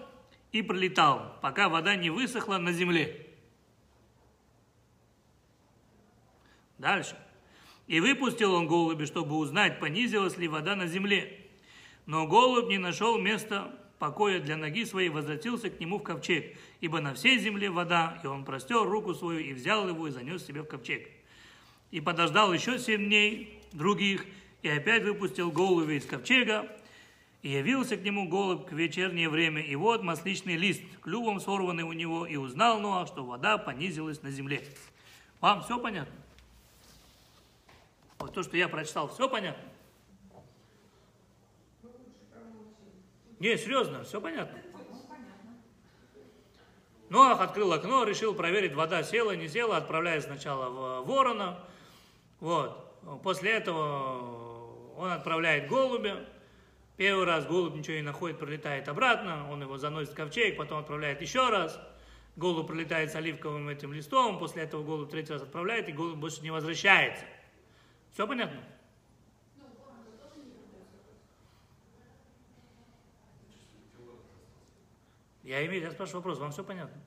[0.54, 3.28] и пролетал, пока вода не высохла на земле.
[6.78, 7.18] Дальше.
[7.88, 11.46] И выпустил он голуби, чтобы узнать, понизилась ли вода на земле.
[12.06, 17.00] Но голубь не нашел места покоя для ноги своей, возвратился к нему в ковчег, ибо
[17.00, 20.62] на всей земле вода, и он простер руку свою и взял его и занес себе
[20.62, 21.10] в ковчег.
[21.92, 24.26] И подождал еще семь дней других,
[24.62, 26.68] и опять выпустил голубя из ковчега,
[27.42, 31.94] и явился к нему голубь к вечернее время, и вот масличный лист, клювом сорванный у
[31.94, 34.64] него, и узнал Ноа, что вода понизилась на земле.
[35.42, 36.16] Вам все понятно?
[38.18, 39.64] Вот то, что я прочитал, все понятно?
[43.40, 44.60] Не, серьезно, все понятно.
[47.10, 51.60] Ноах открыл окно, решил проверить, вода села, не села, отправляя сначала в ворона.
[52.40, 52.82] Вот.
[53.24, 56.26] После этого он отправляет голубя.
[56.98, 61.22] Первый раз голубь ничего не находит, прилетает обратно, он его заносит в ковчег, потом отправляет
[61.22, 61.78] еще раз.
[62.38, 66.42] Голубь прилетает с оливковым этим листом, после этого голубь третий раз отправляет, и голубь больше
[66.42, 67.24] не возвращается.
[68.14, 68.62] Все понятно?
[75.46, 77.00] Я имею, я спрашиваю вопрос, вам все понятно?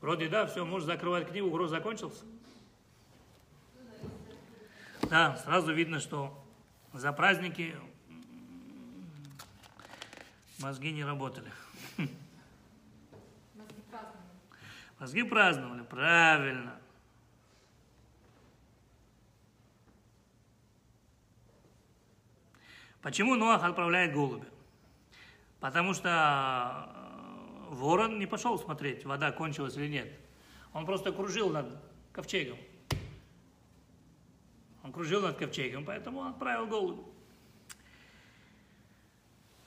[0.00, 2.24] Вроде да, все, можешь закрывать книгу, урок закончился.
[5.02, 6.42] Да, сразу видно, что
[6.94, 7.76] за праздники
[10.60, 11.52] мозги не работали.
[13.54, 14.22] Мозги праздновали.
[14.98, 16.80] Мозги праздновали, правильно.
[23.02, 24.53] Почему Ноах отправляет голубя?
[25.64, 30.12] Потому что э, ворон не пошел смотреть, вода кончилась или нет.
[30.74, 31.74] Он просто кружил над
[32.12, 32.58] ковчегом.
[34.82, 37.02] Он кружил над ковчегом, поэтому он отправил голубя.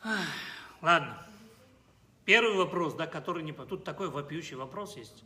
[0.04, 0.20] Ах,
[0.84, 1.18] Ладно.
[2.26, 3.52] Первый вопрос, да, который не...
[3.52, 5.24] Тут такой вопиющий вопрос есть,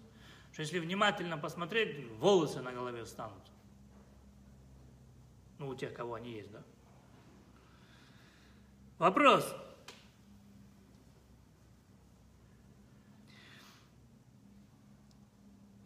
[0.54, 3.44] что если внимательно посмотреть, волосы на голове встанут.
[5.60, 6.64] Ну, у тех, кого они есть, да.
[9.00, 9.54] Вопрос.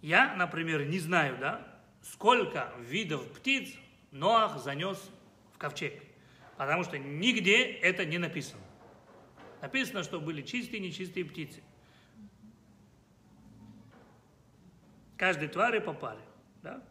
[0.05, 1.67] Я, например, не знаю, да,
[2.03, 3.73] сколько видов птиц
[4.11, 4.99] Ноах занес
[5.51, 5.99] в ковчег.
[6.57, 8.61] Потому что нигде это не написано.
[9.63, 11.63] Написано, что были чистые и нечистые птицы.
[15.17, 16.21] Каждой твари по паре.
[16.61, 16.83] Да?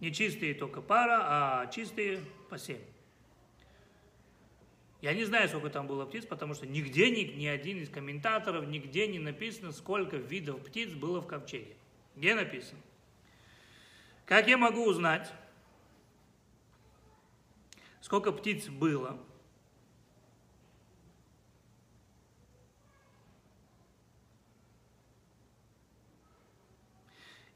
[0.00, 2.20] Нечистые только пара, а чистые
[2.50, 2.82] по семь.
[5.00, 8.68] Я не знаю, сколько там было птиц, потому что нигде ни, ни один из комментаторов,
[8.68, 11.79] нигде не написано, сколько видов птиц было в ковчеге.
[12.20, 12.78] Где написано?
[14.26, 15.32] Как я могу узнать,
[18.02, 19.18] сколько птиц было?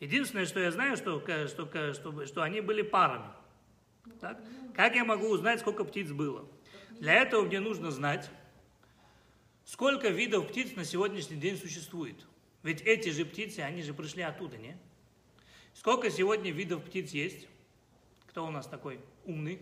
[0.01, 3.31] Единственное, что я знаю, что, что, что, что они были парами.
[4.19, 4.43] Так?
[4.75, 6.49] Как я могу узнать, сколько птиц было?
[7.01, 8.31] Для этого мне нужно знать,
[9.67, 12.17] сколько видов птиц на сегодняшний день существует.
[12.65, 14.77] Ведь эти же птицы, они же пришли оттуда, не?
[15.75, 17.47] Сколько сегодня видов птиц есть?
[18.27, 19.61] Кто у нас такой умный?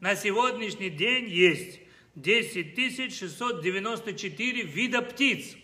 [0.00, 1.80] На сегодняшний день есть
[2.16, 5.56] 10 694 вида птиц.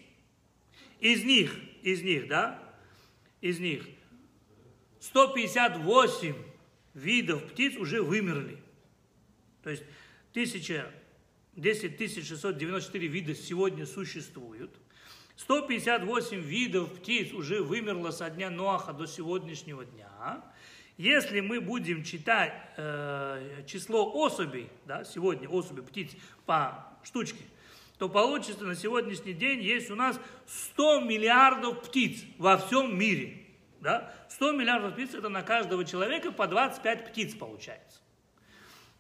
[1.01, 2.63] Из них, из них, да,
[3.41, 3.85] из них
[5.01, 6.37] 158
[6.95, 8.63] видов птиц уже вымерли.
[9.65, 9.83] То есть
[10.31, 10.95] 1000,
[11.57, 14.79] 10 694 вида сегодня существуют.
[15.43, 20.09] 158 видов птиц уже вымерло со дня Ноаха до сегодняшнего дня.
[20.97, 26.13] Если мы будем читать э, число особей, да, сегодня особи птиц
[26.47, 27.43] по штучке,
[27.99, 33.45] то получится на сегодняшний день есть у нас 100 миллиардов птиц во всем мире.
[33.81, 34.15] Да?
[34.29, 38.02] 100 миллиардов птиц это на каждого человека по 25 птиц получается.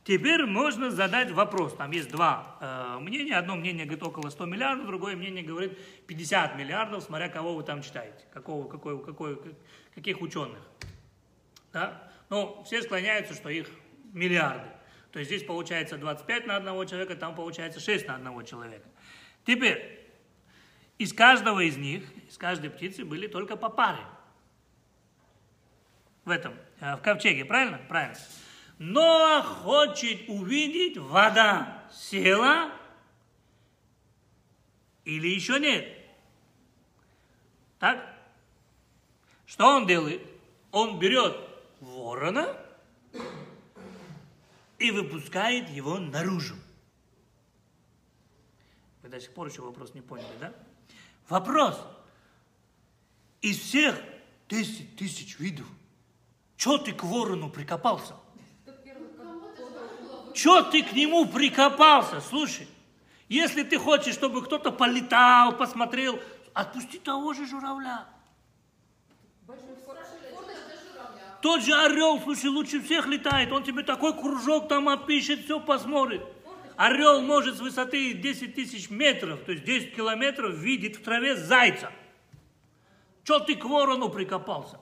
[0.04, 1.74] Теперь можно задать вопрос.
[1.74, 3.36] Там есть два э, мнения.
[3.36, 7.82] Одно мнение говорит около 100 миллиардов, другое мнение говорит 50 миллиардов, смотря кого вы там
[7.82, 9.38] читаете, какого, какой, какой,
[9.94, 10.58] каких ученых.
[11.72, 12.10] Да?
[12.30, 13.70] Но все склоняются, что их
[14.12, 14.68] миллиарды.
[15.12, 18.88] То есть здесь получается 25 на одного человека, там получается 6 на одного человека.
[19.44, 20.00] Теперь,
[20.98, 24.04] из каждого из них, из каждой птицы были только по паре.
[26.24, 27.80] В этом, э, в ковчеге, правильно?
[27.88, 28.16] Правильно.
[28.84, 32.72] Но хочет увидеть, вода села
[35.04, 35.86] или еще нет.
[37.78, 38.04] Так?
[39.46, 40.26] Что он делает?
[40.72, 41.36] Он берет
[41.78, 42.56] ворона
[44.80, 46.56] и выпускает его наружу.
[49.04, 50.52] Вы до сих пор еще вопрос не поняли, да?
[51.28, 51.80] Вопрос.
[53.42, 54.02] Из всех
[54.48, 55.68] 10 тысяч видов,
[56.56, 58.16] что ты к ворону прикопался?
[60.34, 62.20] Что ты к нему прикопался?
[62.20, 62.66] Слушай,
[63.28, 66.18] если ты хочешь, чтобы кто-то полетал, посмотрел,
[66.54, 68.06] отпусти того же журавля.
[71.42, 73.50] Тот же орел, слушай, лучше всех летает.
[73.50, 76.22] Он тебе такой кружок там опишет, все посмотрит.
[76.76, 81.92] Орел может с высоты 10 тысяч метров, то есть 10 километров, видит в траве зайца.
[83.24, 84.78] Че ты к ворону прикопался?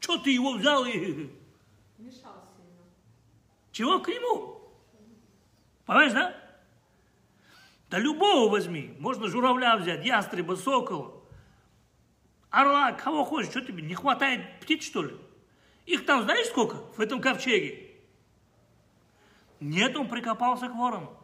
[0.00, 1.30] Че ты его взял и...
[3.76, 4.58] Чего к нему?
[5.84, 6.34] Понимаешь, да?
[7.90, 8.96] Да любого возьми.
[8.98, 11.12] Можно журавля взять, ястреба, сокола
[12.48, 15.14] орла, кого хочешь, что тебе, не хватает птиц, что ли?
[15.84, 18.00] Их там знаешь сколько в этом ковчеге?
[19.60, 21.14] Нет, он прикопался к ворону.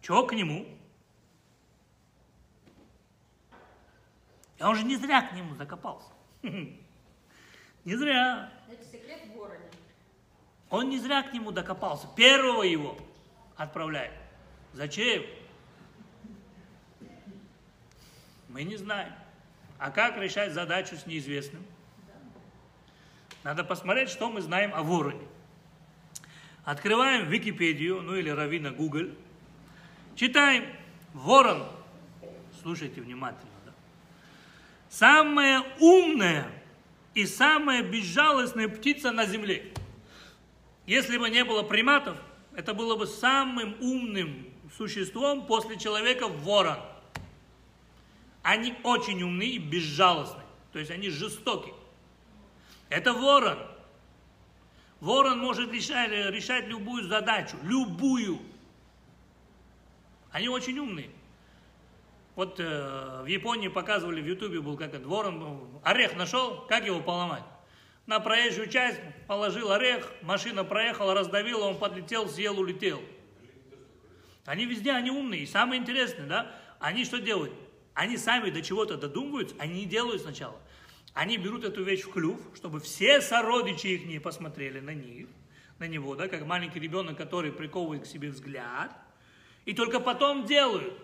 [0.00, 0.66] Чего к нему?
[4.58, 6.08] Я уже не зря к нему закопался.
[7.84, 8.50] Не зря.
[8.70, 9.64] Это секрет в вороне.
[10.68, 12.06] Он не зря к нему докопался.
[12.16, 12.96] Первого его
[13.56, 14.12] отправляет.
[14.72, 15.22] Зачем?
[18.48, 19.12] Мы не знаем.
[19.78, 21.64] А как решать задачу с неизвестным?
[23.42, 25.26] Надо посмотреть, что мы знаем о вороне.
[26.64, 29.08] Открываем Википедию, ну или Равина Google.
[30.14, 30.66] Читаем.
[31.14, 31.66] Ворон.
[32.60, 33.50] Слушайте внимательно.
[33.64, 33.72] Да?
[34.90, 36.46] Самая умная
[37.14, 39.72] и самая безжалостная птица на земле.
[40.86, 42.16] Если бы не было приматов,
[42.54, 44.46] это было бы самым умным
[44.76, 46.78] существом после человека ворон.
[48.42, 50.42] Они очень умны и безжалостны.
[50.72, 51.72] То есть они жестоки.
[52.88, 53.58] Это ворон.
[55.00, 57.56] Ворон может решать, решать любую задачу.
[57.62, 58.40] Любую.
[60.30, 61.10] Они очень умные.
[62.36, 67.00] Вот э, в Японии показывали, в Ютубе был как это, ворон, орех нашел, как его
[67.00, 67.42] поломать?
[68.06, 73.00] На проезжую часть положил орех, машина проехала, раздавила, он подлетел, съел, улетел.
[74.46, 75.42] Они везде, они умные.
[75.42, 77.52] И самое интересное, да, они что делают?
[77.94, 80.58] Они сами до чего-то додумываются, они не делают сначала.
[81.12, 85.28] Они берут эту вещь в клюв, чтобы все сородичи их не посмотрели на них,
[85.78, 88.96] на него, да, как маленький ребенок, который приковывает к себе взгляд,
[89.64, 90.94] и только потом делают.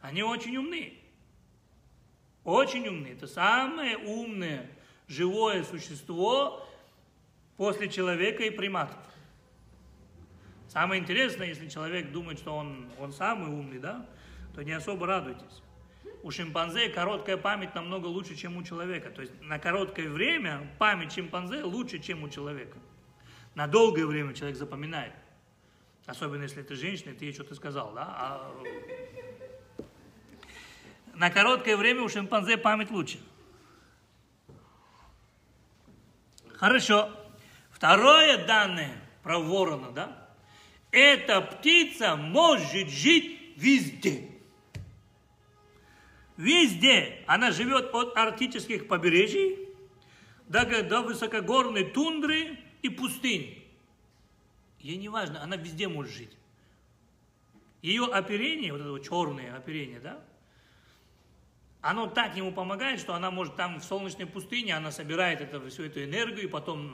[0.00, 0.98] Они очень умны.
[2.44, 3.08] Очень умны.
[3.08, 4.70] Это самое умное
[5.08, 6.66] живое существо
[7.56, 8.96] после человека и приматов.
[10.68, 14.06] Самое интересное, если человек думает, что он, он самый умный, да,
[14.54, 15.62] то не особо радуйтесь.
[16.22, 19.10] У шимпанзе короткая память намного лучше, чем у человека.
[19.10, 22.78] То есть на короткое время память шимпанзе лучше, чем у человека.
[23.54, 25.12] На долгое время человек запоминает.
[26.06, 28.06] Особенно если ты женщина, ты ей что-то сказал, да?
[28.08, 28.62] А...
[31.20, 33.20] На короткое время у шимпанзе память лучше.
[36.54, 37.14] Хорошо.
[37.70, 40.30] Второе данное про ворона, да?
[40.90, 44.30] Эта птица может жить везде.
[46.38, 49.68] Везде она живет от арктических побережий
[50.48, 53.62] до, до высокогорной тундры и пустынь.
[54.78, 56.34] Ей не важно, она везде может жить.
[57.82, 60.24] Ее оперение, вот это вот черное оперение, да,
[61.82, 65.84] оно так ему помогает, что она может там в солнечной пустыне, она собирает это, всю
[65.84, 66.92] эту энергию, и потом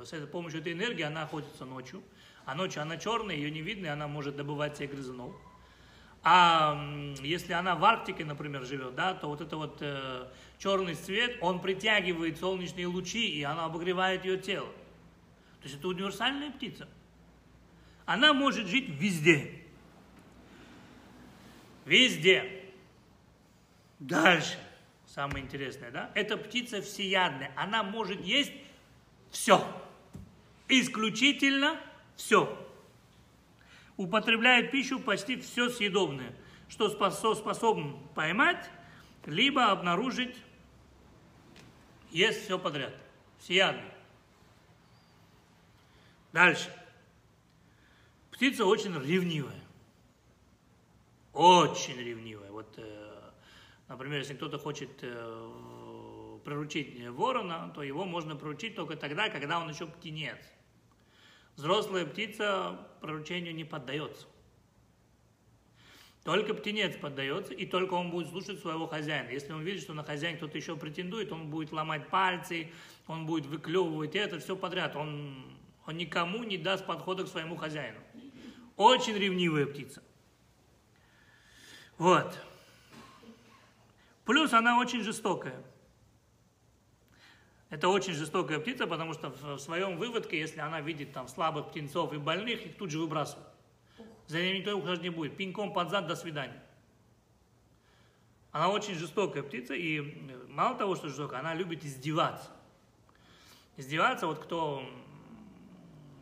[0.00, 2.02] э, с помощью этой энергии она охотится ночью.
[2.46, 5.32] А ночью она черная, ее не видно, и она может добывать себе грызунов.
[6.22, 6.78] А
[7.22, 10.26] если она в Арктике, например, живет, да, то вот это вот э,
[10.58, 14.68] черный цвет, он притягивает солнечные лучи, и она обогревает ее тело.
[15.60, 16.88] То есть это универсальная птица.
[18.06, 19.62] Она может жить везде.
[21.84, 22.59] Везде.
[24.00, 24.58] Дальше.
[25.06, 26.10] самое интересное, да?
[26.14, 28.52] Эта птица всеядная, она может есть
[29.30, 29.64] все.
[30.68, 31.78] Исключительно
[32.16, 32.56] все.
[33.96, 36.34] Употребляет пищу почти все съедобное,
[36.68, 38.70] что способен поймать,
[39.26, 40.34] либо обнаружить,
[42.10, 42.94] ест все подряд.
[43.38, 43.90] Всеядный.
[46.32, 46.72] Дальше.
[48.30, 49.60] Птица очень ревнивая.
[51.32, 52.50] Очень ревнивая.
[52.50, 52.99] Вот, э,
[53.90, 59.68] например, если кто-то хочет э, приручить ворона, то его можно приручить только тогда, когда он
[59.68, 60.38] еще птенец.
[61.56, 64.26] Взрослая птица приручению не поддается.
[66.24, 69.30] Только птенец поддается, и только он будет слушать своего хозяина.
[69.30, 72.70] Если он видит, что на хозяина кто-то еще претендует, он будет ломать пальцы,
[73.06, 74.96] он будет выклевывать это, все подряд.
[74.96, 75.44] Он,
[75.86, 77.98] он никому не даст подхода к своему хозяину.
[78.76, 80.02] Очень ревнивая птица.
[81.96, 82.38] Вот.
[84.30, 85.60] Плюс она очень жестокая.
[87.68, 92.12] Это очень жестокая птица, потому что в своем выводке, если она видит там слабых птенцов
[92.12, 93.48] и больных, их тут же выбрасывает.
[94.28, 95.36] За ними никто ухаживать не будет.
[95.36, 96.62] Пинком под зад, до свидания.
[98.52, 100.00] Она очень жестокая птица, и
[100.48, 102.52] мало того, что жестокая, она любит издеваться.
[103.76, 104.88] Издеваться, вот кто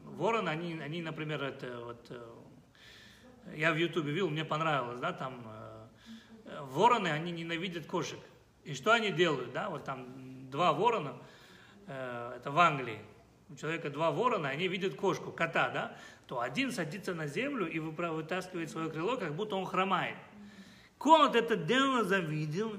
[0.05, 5.58] ворон, они, они например, это вот, э, я в Ютубе видел, мне понравилось, да, там
[6.63, 8.19] вороны, они ненавидят кошек.
[8.65, 11.17] И что они делают, да, вот там два ворона,
[11.87, 13.01] э, это в Англии,
[13.51, 15.97] у человека два ворона, они видят кошку, кота, да,
[16.27, 20.17] то один садится на землю и вытаскивает свое крыло, как будто он хромает.
[20.99, 22.77] Кот это дело завидел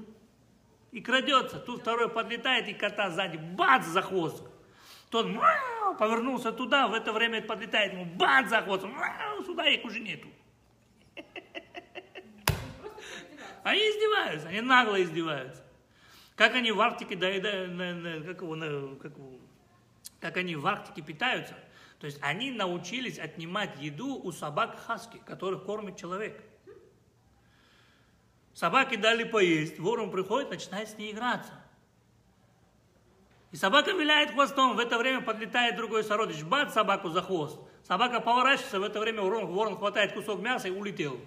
[0.92, 1.58] и крадется.
[1.58, 4.44] Тут второй подлетает и кота сзади, бац, за хвост.
[5.10, 9.84] Тот мяу, повернулся туда, в это время подлетает ему, бац, за хвост, мяу, сюда их
[9.84, 10.28] уже нету.
[13.62, 15.62] Они издеваются, они нагло издеваются.
[16.36, 17.34] Как они в Арктике как,
[18.42, 19.12] его, как,
[20.20, 21.54] как они в Арктике питаются.
[21.98, 26.42] То есть они научились отнимать еду у собак хаски, которых кормит человек.
[28.54, 31.52] Собаки дали поесть, ворон приходит, начинает с ней играться.
[33.52, 37.58] И собака виляет хвостом, в это время подлетает другой сородич, бат собаку за хвост.
[37.82, 41.20] Собака поворачивается, в это время ворон, ворон хватает кусок мяса и улетел.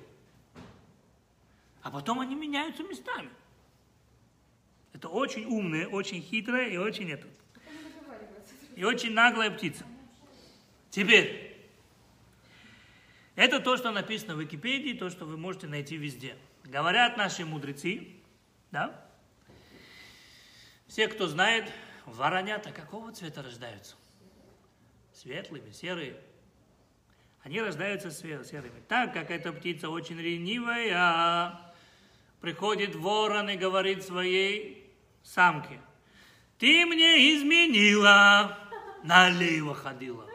[1.84, 3.30] А потом они меняются местами.
[4.94, 7.28] Это очень умная, очень хитрая и очень это.
[8.76, 9.86] И очень наглая птица.
[10.90, 11.58] Теперь,
[13.36, 16.38] это то, что написано в Википедии, то, что вы можете найти везде.
[16.64, 18.08] Говорят наши мудрецы,
[18.72, 19.06] да?
[20.88, 21.70] Все, кто знает,
[22.06, 23.96] воронята какого цвета рождаются?
[25.14, 26.16] Светлыми, серые.
[27.44, 28.82] Они рождаются серыми.
[28.88, 31.73] Так как эта птица очень ленивая,
[32.44, 34.92] приходит ворон и говорит своей
[35.24, 35.80] самке,
[36.58, 38.60] ты мне изменила,
[39.02, 40.28] налево ходила.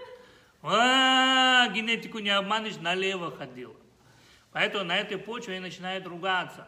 [0.62, 3.76] А, генетику не обманешь, налево ходила.
[4.52, 6.66] Поэтому на этой почве они начинают ругаться.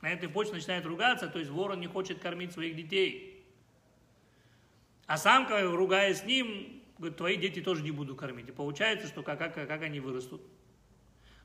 [0.00, 3.44] На этой почве начинают ругаться, то есть ворон не хочет кормить своих детей.
[5.06, 8.48] А самка, ругаясь с ним, говорит, твои дети тоже не буду кормить.
[8.48, 10.40] И получается, что как, как, как они вырастут?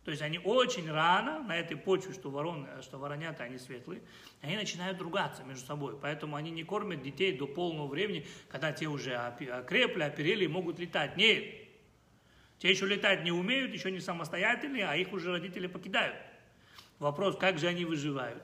[0.04, 4.02] То есть они очень рано на этой почве, что, ворон, что воронята, они светлые,
[4.42, 5.98] они начинают ругаться между собой.
[6.02, 10.80] Поэтому они не кормят детей до полного времени, когда те уже окрепли, оперели и могут
[10.80, 11.16] летать.
[11.16, 11.46] Нет.
[12.58, 16.18] Те еще летать не умеют, еще не самостоятельные, а их уже родители покидают.
[17.00, 18.44] Вопрос, как же они выживают?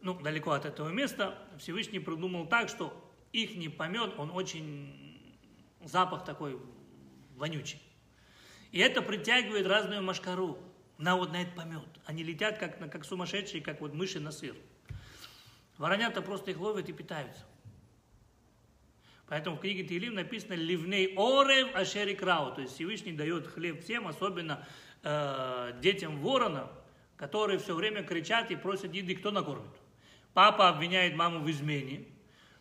[0.00, 2.92] Ну, далеко от этого места Всевышний придумал так, что
[3.32, 5.38] их не помет, он очень
[5.80, 6.58] запах такой
[7.36, 7.80] вонючий.
[8.72, 10.58] И это притягивает разную машкару
[10.96, 11.86] на вот на этот помет.
[12.06, 14.56] Они летят как, как сумасшедшие, как вот мыши на сыр.
[15.76, 17.44] Воронята просто их ловят и питаются.
[19.28, 24.08] Поэтому в книге Тилим написано «Ливней орев ашери крау», то есть Всевышний дает хлеб всем,
[24.08, 24.66] особенно
[25.02, 26.70] э, детям воронов,
[27.16, 29.70] которые все время кричат и просят еды, кто накормит.
[30.34, 32.06] Папа обвиняет маму в измене,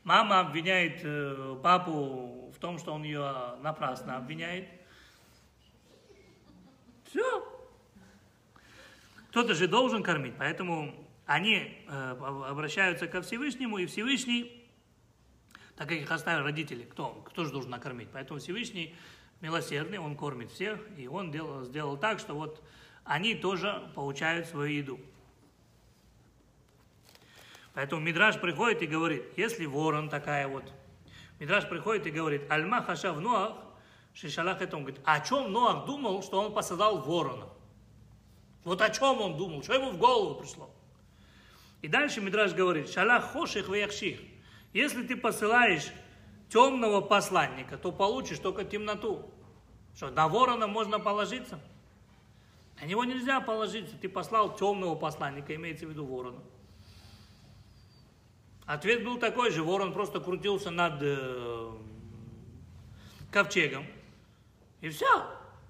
[0.03, 4.67] мама обвиняет э, папу в том, что он ее напрасно обвиняет–
[7.11, 7.47] все.
[9.29, 10.95] Кто-то же должен кормить, поэтому
[11.25, 12.11] они э,
[12.47, 14.65] обращаются ко Всевышнему, и Всевышний,
[15.75, 18.09] так как их оставили родители, кто, кто же должен накормить?
[18.11, 18.95] Поэтому Всевышний
[19.39, 22.61] милосердный, он кормит всех, и он делал, сделал так, что вот
[23.03, 24.99] они тоже получают свою еду.
[27.73, 30.71] Поэтому Мидраш приходит и говорит, если ворон такая вот,
[31.39, 33.70] Мидраш приходит и говорит, Альма хашав Ноах,
[34.13, 37.47] Шишалах это он говорит, о чем Ноах думал, что он посадал ворона?
[38.63, 40.69] Вот о чем он думал, что ему в голову пришло?
[41.81, 44.19] И дальше Мидраш говорит, шалах хоших ваяхших.
[44.73, 45.91] Если ты посылаешь
[46.49, 49.31] темного посланника, то получишь только темноту.
[49.95, 51.59] Что, на ворона можно положиться?
[52.79, 53.95] На него нельзя положиться.
[53.97, 56.39] Ты послал темного посланника, имеется в виду ворона.
[58.65, 59.63] Ответ был такой же.
[59.63, 61.71] Ворон просто крутился над э,
[63.31, 63.85] ковчегом.
[64.81, 65.25] И все.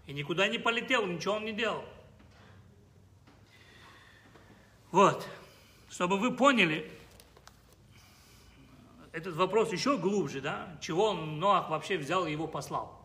[0.08, 1.84] И никуда не полетел, ничего он не делал.
[4.92, 5.28] Вот.
[5.90, 6.90] Чтобы вы поняли,
[9.12, 10.78] этот вопрос еще глубже, да?
[10.82, 12.98] Чего он, Ноах вообще взял и его послал?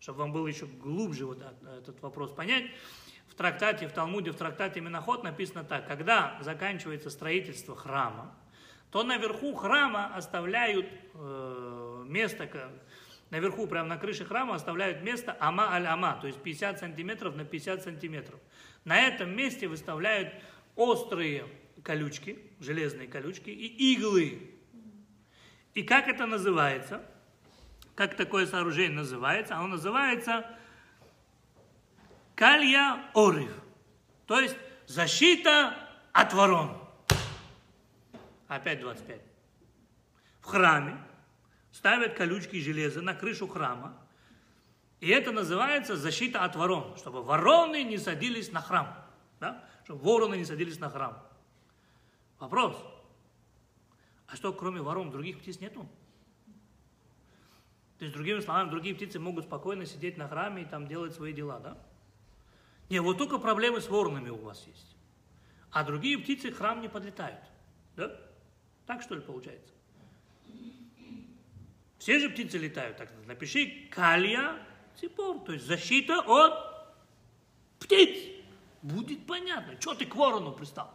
[0.00, 2.64] Чтобы вам было еще глубже вот этот вопрос понять.
[3.28, 5.86] В трактате, в Талмуде, в трактате Миноход написано так.
[5.86, 8.34] Когда заканчивается строительство храма,
[8.90, 12.46] то наверху храма оставляют э, место,
[13.32, 17.46] наверху, прямо на крыше храма оставляют место ама аль ама, то есть 50 сантиметров на
[17.46, 18.38] 50 сантиметров.
[18.84, 20.34] На этом месте выставляют
[20.76, 21.46] острые
[21.82, 24.50] колючки, железные колючки и иглы.
[25.72, 27.02] И как это называется?
[27.94, 29.56] Как такое сооружение называется?
[29.56, 30.44] Оно называется
[32.34, 33.52] калья орив,
[34.26, 34.56] то есть
[34.86, 35.74] защита
[36.12, 36.76] от ворон.
[38.46, 39.20] Опять 25.
[40.42, 40.98] В храме
[41.72, 43.98] ставят колючки железа на крышу храма,
[45.00, 48.94] и это называется защита от ворон, чтобы вороны не садились на храм,
[49.40, 49.64] да?
[49.84, 51.20] чтобы вороны не садились на храм.
[52.38, 52.76] Вопрос.
[54.28, 55.88] А что, кроме ворон, других птиц нету?
[57.98, 61.32] То есть, другими словами, другие птицы могут спокойно сидеть на храме и там делать свои
[61.32, 61.78] дела, да?
[62.88, 64.96] Не, вот только проблемы с воронами у вас есть.
[65.70, 67.40] А другие птицы храм не подлетают.
[67.96, 68.20] Да?
[68.86, 69.72] Так что ли получается?
[72.02, 72.96] Все же птицы летают.
[72.96, 74.58] Так напиши калья
[74.98, 76.98] ципор, то есть защита от
[77.78, 78.42] птиц.
[78.82, 79.80] Будет понятно.
[79.80, 80.92] Что ты к ворону пристал?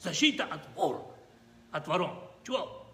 [0.00, 1.14] Защита от вор,
[1.70, 2.18] от ворон.
[2.44, 2.88] Чего?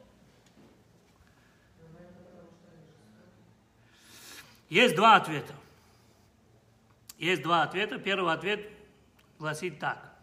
[4.68, 5.54] Есть два ответа.
[7.16, 7.98] Есть два ответа.
[7.98, 8.70] Первый ответ
[9.38, 10.14] гласит так.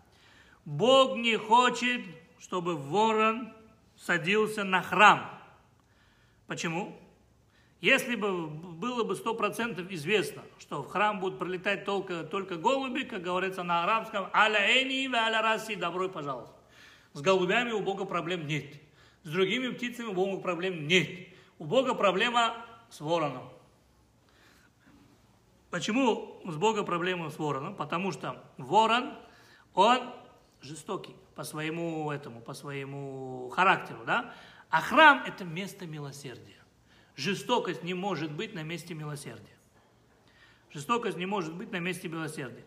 [0.65, 2.05] Бог не хочет,
[2.39, 3.51] чтобы ворон
[3.97, 5.40] садился на храм.
[6.51, 6.93] Почему?
[7.79, 13.03] Если бы было бы сто процентов известно, что в храм будут пролетать только, только голуби,
[13.03, 16.53] как говорится на арабском, аля эни аля раси, добро пожалуйста.
[17.13, 18.65] С голубями у Бога проблем нет.
[19.23, 21.29] С другими птицами у Бога проблем нет.
[21.57, 22.57] У Бога проблема
[22.89, 23.47] с вороном.
[25.69, 27.77] Почему с Бога проблема с вороном?
[27.77, 29.13] Потому что ворон,
[29.73, 29.99] он
[30.59, 34.33] жестокий по своему этому, по своему характеру, да?
[34.71, 36.57] А храм– это место милосердия.
[37.17, 39.57] Жестокость не может быть на месте милосердия.
[40.71, 42.65] Жестокость не может быть на месте милосердия.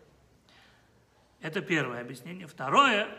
[1.41, 2.45] Это первое объяснение.
[2.45, 3.09] Второе,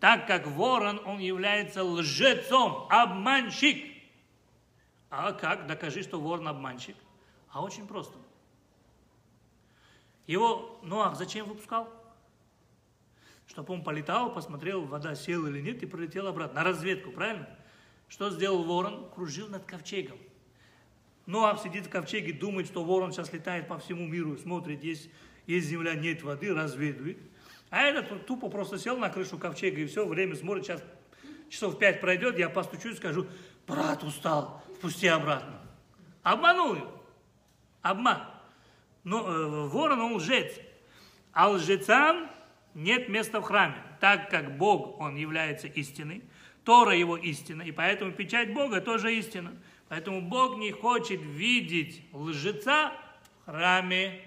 [0.00, 3.94] так как ворон, он является лжецом, обманщик.
[5.10, 5.66] А как?
[5.66, 6.96] Докажи, что ворон обманщик.
[7.50, 8.16] А очень просто.
[10.26, 11.92] Его Ноах зачем выпускал?
[13.46, 16.60] Чтобы он полетал, посмотрел, вода села или нет, и пролетел обратно.
[16.60, 17.48] На разведку, правильно?
[18.08, 19.10] Что сделал ворон?
[19.14, 20.18] Кружил над ковчегом.
[21.26, 25.10] Ноах сидит в ковчеге, думает, что ворон сейчас летает по всему миру, смотрит, есть,
[25.46, 27.18] есть земля, нет воды, разведывает.
[27.68, 30.82] А этот тупо просто сел на крышу ковчега и все, время смотрит, сейчас
[31.50, 33.26] часов пять пройдет, я постучу и скажу,
[33.66, 35.60] брат устал, впусти обратно.
[36.22, 37.04] Обманул его.
[37.82, 38.22] Обман.
[39.04, 40.58] Но э, ворон, он лжец.
[41.32, 42.30] А лжецам
[42.74, 46.22] нет места в храме, так как Бог, он является истиной,
[46.68, 49.56] Тора его истина, и поэтому печать Бога тоже истина.
[49.88, 52.92] Поэтому Бог не хочет видеть лжеца
[53.46, 54.20] в храме,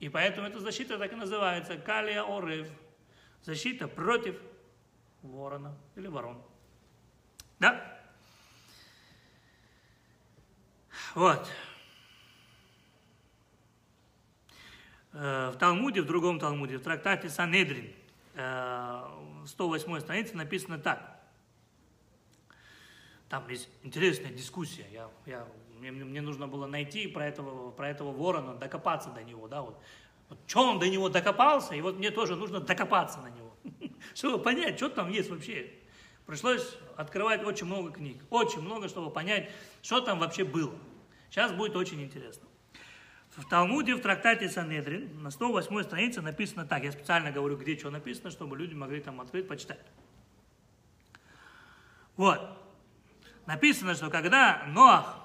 [0.00, 2.66] и поэтому эта защита так и называется Калия Орев.
[3.42, 4.34] Защита против
[5.22, 6.42] ворона или ворон.
[7.60, 8.02] Да?
[11.14, 11.48] Вот.
[15.12, 17.92] Э, в Талмуде, в другом Талмуде, в трактате Санедрин,
[18.34, 21.13] 108 э, странице написано так.
[23.28, 24.86] Там есть интересная дискуссия.
[24.92, 25.46] Я, я,
[25.78, 29.48] мне, мне нужно было найти про этого, про этого ворона, докопаться до него.
[29.48, 29.80] Да, вот.
[30.28, 33.54] Вот что он до него докопался, и вот мне тоже нужно докопаться на него.
[34.14, 35.70] Чтобы понять, что там есть вообще.
[36.26, 38.22] Пришлось открывать очень много книг.
[38.30, 39.50] Очень много, чтобы понять,
[39.82, 40.74] что там вообще было.
[41.28, 42.48] Сейчас будет очень интересно.
[43.36, 46.84] В Талмуде, в трактате Санедрин, на 108 странице написано так.
[46.84, 49.84] Я специально говорю, где что написано, чтобы люди могли там открыть, почитать.
[52.16, 52.40] Вот.
[53.46, 55.18] Написано, что когда Ноах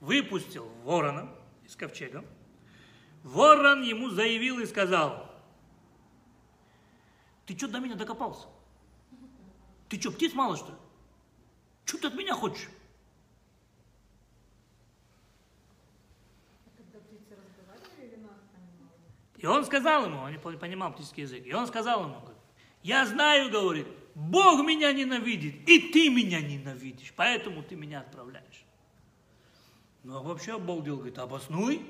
[0.00, 1.28] выпустил ворона
[1.64, 2.24] из ковчега,
[3.22, 5.28] ворон ему заявил и сказал,
[7.46, 8.46] ты что до меня докопался?
[9.88, 10.78] Ты что, птиц мало, что ли?
[11.84, 12.68] Что ты от меня хочешь?
[19.38, 22.20] И он сказал ему, он не понимал птический язык, и он сказал ему,
[22.82, 23.86] я знаю, говорит,
[24.18, 28.64] Бог меня ненавидит, и ты меня ненавидишь, поэтому ты меня отправляешь.
[30.02, 31.86] Ну, а вообще обалдел, говорит, обоснуй.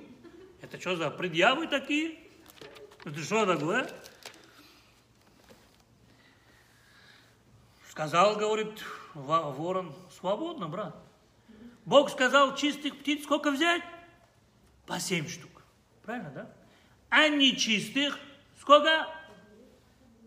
[0.61, 2.19] Это что за предъявы такие?
[3.03, 3.91] Это что такое?
[7.89, 10.95] Сказал, говорит, ворон, свободно, брат.
[11.87, 13.83] Бог сказал, чистых птиц сколько взять?
[14.87, 15.63] По семь штук.
[16.03, 16.53] Правильно, да?
[17.09, 18.21] А нечистых
[18.61, 19.09] сколько?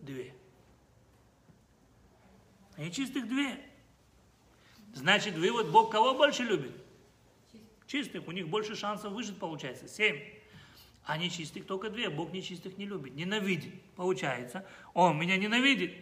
[0.01, 0.33] Две.
[2.81, 3.59] Нечистых две.
[4.95, 6.71] Значит, вывод, Бог кого больше любит?
[7.85, 8.27] Чистых.
[8.27, 9.87] У них больше шансов выжить получается.
[9.87, 10.19] Семь.
[11.05, 12.09] А нечистых только две.
[12.09, 13.13] Бог нечистых не любит.
[13.13, 13.73] Ненавидит.
[13.95, 14.65] Получается.
[14.95, 15.93] Он меня ненавидит.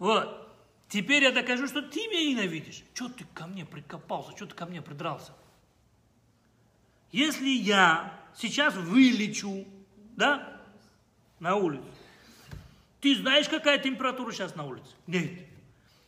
[0.00, 0.52] Вот.
[0.88, 2.82] Теперь я докажу, что ты меня ненавидишь.
[2.94, 4.36] Что ты ко мне прикопался?
[4.36, 5.32] Что ты ко мне придрался?
[7.12, 9.64] Если я сейчас вылечу,
[10.16, 10.60] да,
[11.38, 11.84] на улицу,
[13.02, 14.94] ты знаешь, какая температура сейчас на улице?
[15.08, 15.32] Нет.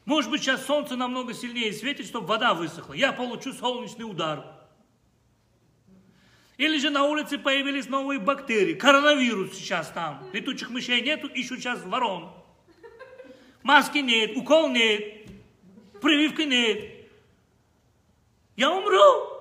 [0.05, 2.93] Может быть, сейчас солнце намного сильнее светит, чтобы вода высохла.
[2.93, 4.47] Я получу солнечный удар.
[6.57, 8.75] Или же на улице появились новые бактерии.
[8.75, 10.25] Коронавирус сейчас там.
[10.33, 12.33] Летучих мышей нету, ищут сейчас ворон.
[13.65, 15.29] Маски нет, укол нет,
[16.01, 17.09] прививки нет.
[18.55, 19.33] Я умру.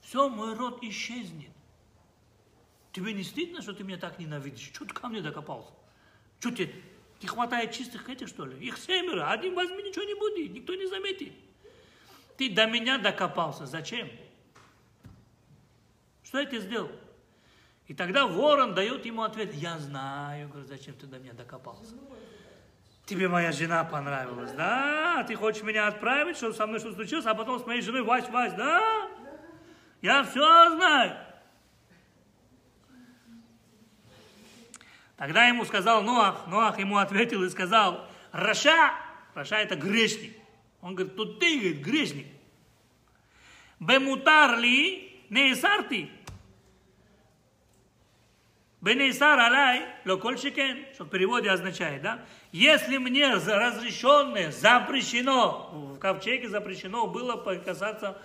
[0.00, 1.53] Все, мой род исчезнет.
[2.94, 4.70] Тебе не стыдно, что ты меня так ненавидишь?
[4.72, 5.72] Что ты ко мне докопался?
[6.38, 6.72] Что тебе,
[7.20, 8.56] не хватает чистых этих, что ли?
[8.64, 11.32] Их семеро, один возьми, ничего не будет, никто не заметит.
[12.38, 14.08] Ты до меня докопался, зачем?
[16.22, 16.90] Что я тебе сделал?
[17.88, 21.96] И тогда ворон дает ему ответ, я знаю, говорю, зачем ты до меня докопался.
[23.06, 25.24] Тебе моя жена понравилась, да?
[25.26, 28.28] Ты хочешь меня отправить, чтобы со мной что случилось, а потом с моей женой Вась,
[28.28, 29.10] Вась, да?
[30.00, 31.33] Я все знаю.
[35.16, 38.92] Тогда ему сказал Ноах, Ноах ему ответил и сказал, רשע,
[39.34, 40.36] רשע это грешник.
[40.80, 42.26] Он говорит, тут ты, говорит, грешник.
[43.78, 46.10] במותר לי נאסרתי, בנאסר
[48.84, 52.22] עלי, לא כל שכן, что в переводе означает, да?
[52.52, 58.18] Если мне разрешенное, запрещено, в ковчеге запрещено было касаться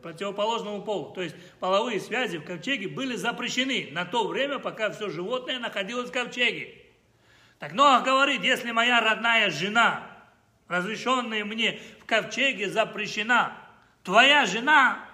[0.00, 1.12] противоположному полу.
[1.12, 6.10] То есть половые связи в ковчеге были запрещены на то время, пока все животное находилось
[6.10, 6.74] в ковчеге.
[7.58, 10.06] Так Ноах говорит, если моя родная жена,
[10.68, 13.56] разрешенная мне в ковчеге, запрещена,
[14.02, 15.10] твоя жена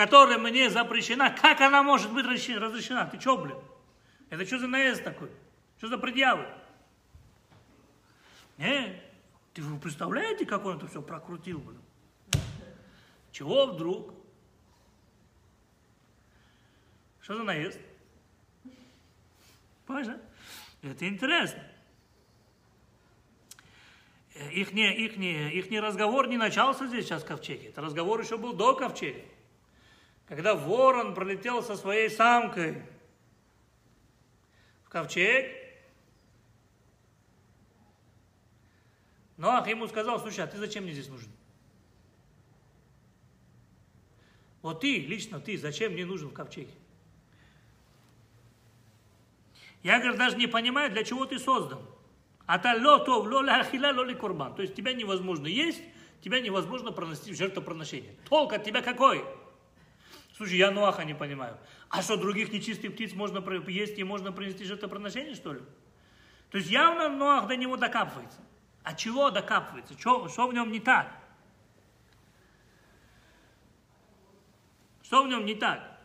[0.00, 3.04] которая мне запрещена, как она может быть разрешена?
[3.04, 3.58] Ты что, блин?
[4.30, 5.30] Это что за наезд такой?
[5.76, 6.46] Что за предъявы?
[8.56, 8.98] Не,
[9.52, 11.79] ты вы представляете, как он это все прокрутил, блин?
[13.32, 14.14] Чего вдруг?
[17.20, 17.78] Что за наезд?
[19.86, 20.20] Понимаешь,
[20.82, 21.62] Это интересно.
[24.52, 27.68] Их, не, их, не, их не разговор не начался здесь сейчас в ковчеге.
[27.68, 29.20] Это разговор еще был до ковчега
[30.30, 32.80] когда ворон пролетел со своей самкой
[34.84, 35.58] в ковчег,
[39.36, 41.32] Ноах ему сказал, слушай, а ты зачем мне здесь нужен?
[44.62, 46.72] Вот ты, лично ты, зачем мне нужен в ковчеге?
[49.82, 51.80] Я, говорю, даже не понимаю, для чего ты создан.
[52.46, 54.54] А та лотов, лоля ахила, лоли курбан.
[54.54, 55.80] То есть тебя невозможно есть,
[56.20, 58.14] тебя невозможно проносить в жертвоприношение.
[58.28, 59.24] Толк от тебя какой?
[60.36, 61.56] Слушай, я Нуаха не понимаю.
[61.88, 65.60] А что, других нечистых птиц можно есть и можно принести жертвоприношение, что ли?
[66.50, 68.40] То есть явно Нуах до него докапывается.
[68.82, 69.98] А чего докапывается?
[69.98, 71.19] Что, что в нем не так?
[75.10, 75.98] Что в нем не так?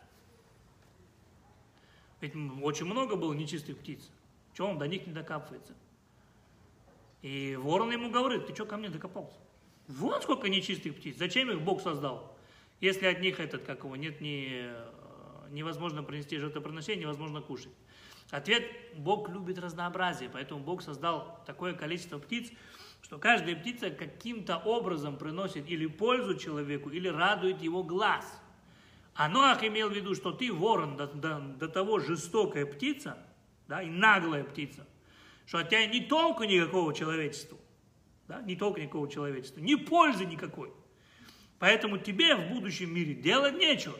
[2.21, 2.33] Ведь
[2.63, 4.09] очень много было нечистых птиц.
[4.55, 5.75] Чего он до них не докапывается?
[7.21, 9.37] И ворон ему говорит, ты что ко мне докопался?
[9.87, 11.17] Вот сколько нечистых птиц.
[11.17, 12.35] Зачем их Бог создал?
[12.81, 14.73] Если от них этот, как его, нет ни,
[15.51, 17.73] невозможно принести жертвоприношение, невозможно кушать.
[18.31, 18.63] Ответ–
[18.95, 22.51] Бог любит разнообразие, поэтому Бог создал такое количество птиц,
[23.03, 28.41] что каждая птица каким-то образом приносит или пользу человеку, или радует его глаз.
[29.15, 33.17] А Ноах имел в виду, что ты ворон до, до, до того жестокая птица,
[33.67, 34.85] да, и наглая птица,
[35.45, 37.57] что от тебя ни толку никакого человечеству,
[38.27, 40.71] да, ни толку никакого человечеству, ни пользы никакой–
[41.59, 43.97] Поэтому тебе в будущем мире делать нечего.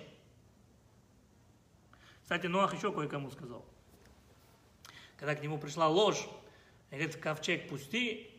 [2.22, 3.66] Кстати, Ноах еще кое-кому сказал.
[5.18, 6.28] когда к нему пришла ложь,
[6.91, 8.30] говорит, ковчег пусти.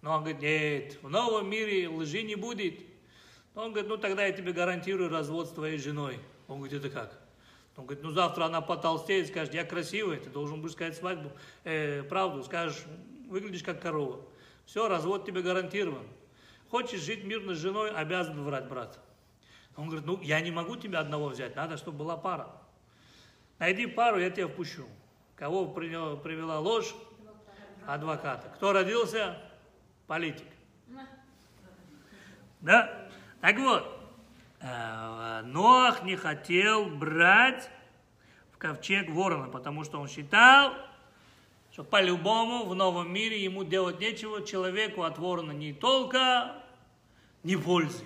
[0.00, 2.80] Но он говорит, нет, в новом мире лжи не будет.
[3.54, 6.20] Он говорит, ну тогда я тебе гарантирую развод с твоей женой.
[6.46, 7.18] Он говорит, это как?
[7.76, 11.30] Он говорит, ну завтра она потолстеет, скажет, я красивый, ты должен будешь сказать свадьбу,
[11.64, 12.82] э, правду, скажешь,
[13.28, 14.20] выглядишь как корова.
[14.66, 16.06] Все, развод тебе гарантирован.
[16.70, 18.98] Хочешь жить мирно с женой, обязан врать, брат.
[19.76, 22.50] Он говорит, ну я не могу тебя одного взять, надо, чтобы была пара.
[23.60, 24.86] Найди пару, я тебя впущу.
[25.36, 26.94] Кого привела ложь?
[27.86, 28.48] Адвоката.
[28.56, 29.38] Кто родился?
[30.08, 30.46] Политик.
[32.60, 33.07] Да?
[33.40, 34.00] Так вот,
[34.60, 37.70] э, Ноах не хотел брать
[38.52, 40.74] в ковчег ворона, потому что он считал,
[41.70, 46.60] что по-любому в новом мире ему делать нечего, человеку от ворона не только
[47.44, 48.04] не пользы.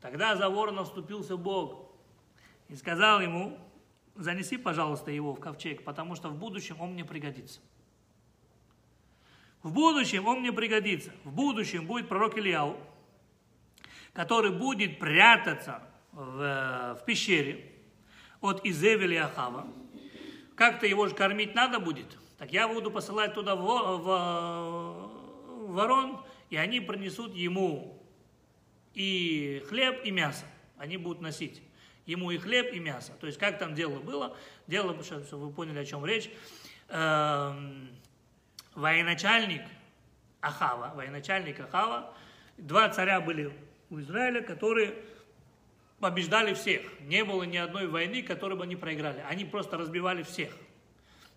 [0.00, 1.86] Тогда за ворона вступился Бог
[2.68, 3.58] и сказал ему,
[4.16, 7.60] занеси, пожалуйста, его в ковчег, потому что в будущем он мне пригодится.
[9.62, 11.10] В будущем он мне пригодится.
[11.24, 12.76] В будущем будет пророк Ильяу,
[14.12, 15.82] который будет прятаться
[16.12, 17.72] в, в пещере
[18.40, 19.66] от Изевеля и Ахава.
[20.54, 22.06] Как-то его же кормить надо будет.
[22.38, 25.10] Так я буду посылать туда в, в,
[25.72, 28.00] ворон, и они принесут ему
[28.94, 30.46] и хлеб, и мясо.
[30.76, 31.62] Они будут носить
[32.06, 33.12] ему и хлеб, и мясо.
[33.20, 34.36] То есть, как там дело было?
[34.66, 36.30] Дело, чтобы вы поняли, о чем речь.
[38.78, 39.62] Военачальник
[40.40, 42.14] Ахава, военачальник Ахава,
[42.58, 43.52] два царя были
[43.90, 44.94] у Израиля, которые
[45.98, 46.82] побеждали всех.
[47.00, 49.18] Не было ни одной войны, которую бы они проиграли.
[49.28, 50.52] Они просто разбивали всех.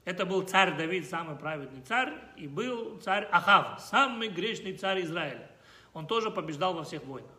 [0.06, 5.50] Это был царь Давид, самый праведный царь, и был царь Ахав, самый грешный царь Израиля.
[5.94, 7.32] Он тоже побеждал во всех войнах.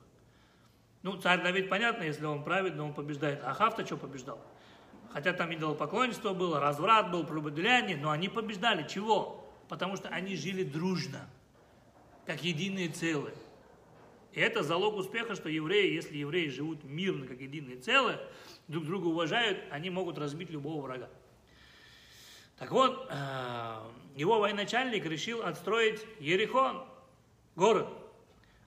[1.03, 3.44] Ну, царь Давид, понятно, если он праведный, он побеждает.
[3.44, 4.40] Ахав-то что побеждал?
[5.12, 8.84] Хотя там идолопоклонничество было, разврат был, прелюбодеяние, но они побеждали.
[8.88, 9.41] Чего?
[9.72, 11.26] Потому что они жили дружно,
[12.26, 13.34] как единые целые.
[14.32, 18.20] И это залог успеха, что евреи, если евреи живут мирно, как единые целые,
[18.68, 21.08] друг друга уважают, они могут разбить любого врага.
[22.58, 23.78] Так вот, э,
[24.14, 26.84] его военачальник решил отстроить Ерихон,
[27.56, 27.88] город.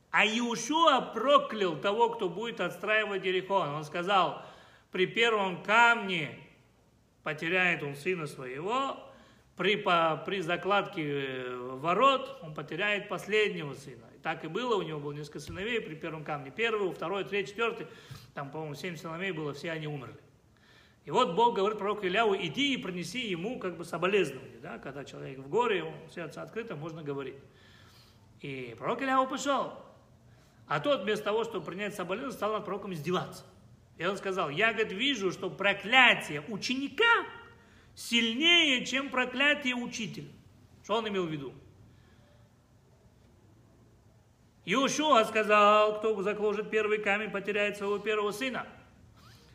[0.10, 3.76] А Иушуа проклял того, кто будет отстраивать Ерихон.
[3.76, 4.44] Он сказал,
[4.92, 6.40] при первом камне
[7.22, 9.05] потеряет он сына своего,
[9.56, 14.06] при, по, при закладке э, ворот он потеряет последнего сына.
[14.16, 17.52] И так и было, у него было несколько сыновей, при первом камне первый, второй, третий,
[17.52, 17.88] четвертый,
[18.34, 20.20] там, по-моему, семь сыновей было, все они умерли.
[21.06, 25.06] И вот Бог говорит пророку Иляу, иди и принеси ему как бы соболезнование, да, когда
[25.06, 27.38] человек в горе, сердце открыто, можно говорить.
[28.42, 29.74] И пророк Иляу пошел,
[30.68, 33.44] а тот вместо того, чтобы принять соболезнование, стал над пророком издеваться.
[33.98, 37.26] И он сказал, я, говорит, вижу, что проклятие ученика
[37.96, 40.28] сильнее, чем проклятие учителя.
[40.84, 41.54] Что он имел в виду?
[44.66, 48.68] Иошуа сказал, кто закложит первый камень, потеряет своего первого сына.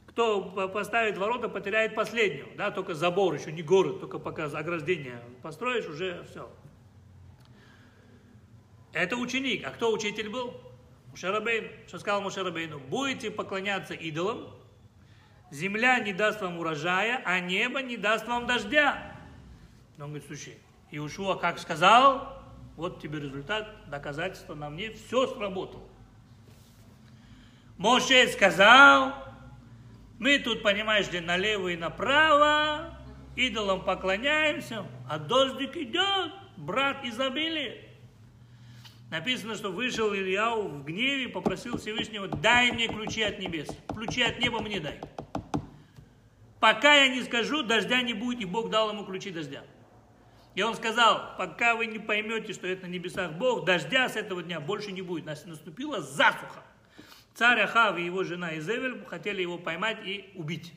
[0.07, 2.49] Кто поставит ворота, потеряет последнего.
[2.57, 6.51] Да, только забор, еще не город, только пока ограждение построишь, уже все.
[8.93, 9.64] Это ученик.
[9.66, 10.61] А кто учитель был?
[11.11, 14.49] Мушарабейн, что сказал Мушарабейну, будете поклоняться идолам,
[15.51, 19.14] земля не даст вам урожая, а небо не даст вам дождя.
[19.96, 20.59] Но он говорит, слушай,
[20.90, 22.42] Иушуа как сказал,
[22.76, 25.84] вот тебе результат, доказательство на мне, все сработало.
[27.76, 29.14] Моше сказал,
[30.18, 32.98] мы тут, понимаешь ли, налево и направо,
[33.36, 37.76] идолам поклоняемся, а дождик идет, брат изобилия.
[39.11, 43.68] Написано, что вышел Ильяу в гневе, попросил Всевышнего, дай мне ключи от небес.
[43.88, 45.01] Ключи от неба мне дай.
[46.61, 49.64] Пока я не скажу, дождя не будет, и Бог дал ему ключи дождя.
[50.54, 54.42] И он сказал, пока вы не поймете, что это на небесах Бог, дождя с этого
[54.42, 55.24] дня больше не будет.
[55.24, 56.62] Наступила засуха.
[57.34, 60.74] Царь Ахав и его жена Изевель хотели его поймать и убить.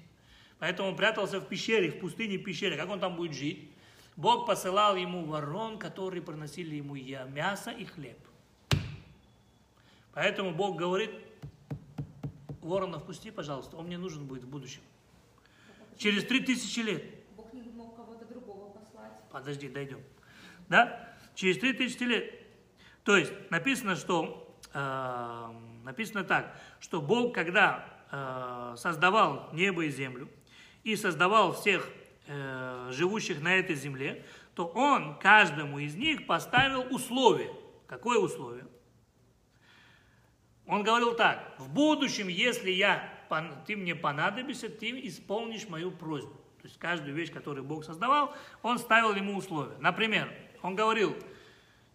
[0.59, 2.77] Поэтому он прятался в пещере, в пустыне пещере.
[2.77, 3.69] Как он там будет жить?
[4.15, 8.17] Бог посылал ему ворон, которые приносили ему мясо и хлеб.
[10.13, 11.11] Поэтому Бог говорит,
[12.61, 14.81] ворона впусти, пожалуйста, он мне нужен будет в будущем.
[15.97, 17.03] Через три тысячи лет.
[17.35, 19.11] Бог не мог кого-то другого послать.
[19.31, 20.01] Подожди, дойдем.
[20.69, 21.15] Да?
[21.35, 22.33] Через три тысячи лет.
[23.03, 25.49] То есть написано, что э,
[25.83, 30.29] написано так, что Бог, когда э, создавал небо и землю
[30.83, 31.89] и создавал всех
[32.27, 34.25] э, живущих на этой земле,
[34.55, 37.51] то он каждому из них поставил условие.
[37.87, 38.67] Какое условие?
[40.65, 43.12] Он говорил так, в будущем, если я
[43.65, 46.33] ты мне понадобишься, ты исполнишь мою просьбу.
[46.61, 49.75] То есть каждую вещь, которую Бог создавал, Он ставил ему условия.
[49.79, 50.31] Например,
[50.61, 51.15] Он говорил,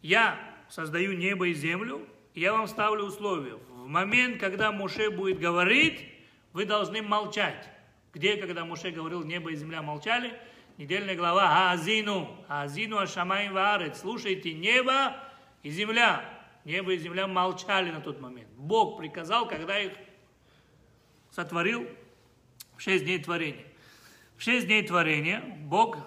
[0.03, 3.55] я создаю небо и землю, и я вам ставлю условия.
[3.71, 6.07] В момент, когда Моше будет говорить,
[6.53, 7.69] вы должны молчать.
[8.13, 10.39] Где, когда Моше говорил, небо и земля молчали?
[10.77, 12.45] Недельная глава Аазину.
[12.49, 13.97] Аазину Ашамай Ваарет.
[13.97, 15.17] Слушайте, небо
[15.63, 16.25] и земля.
[16.65, 18.51] Небо и земля молчали на тот момент.
[18.57, 19.93] Бог приказал, когда их
[21.31, 21.89] сотворил
[22.77, 23.67] в шесть дней творения.
[24.37, 25.99] В шесть дней творения Бог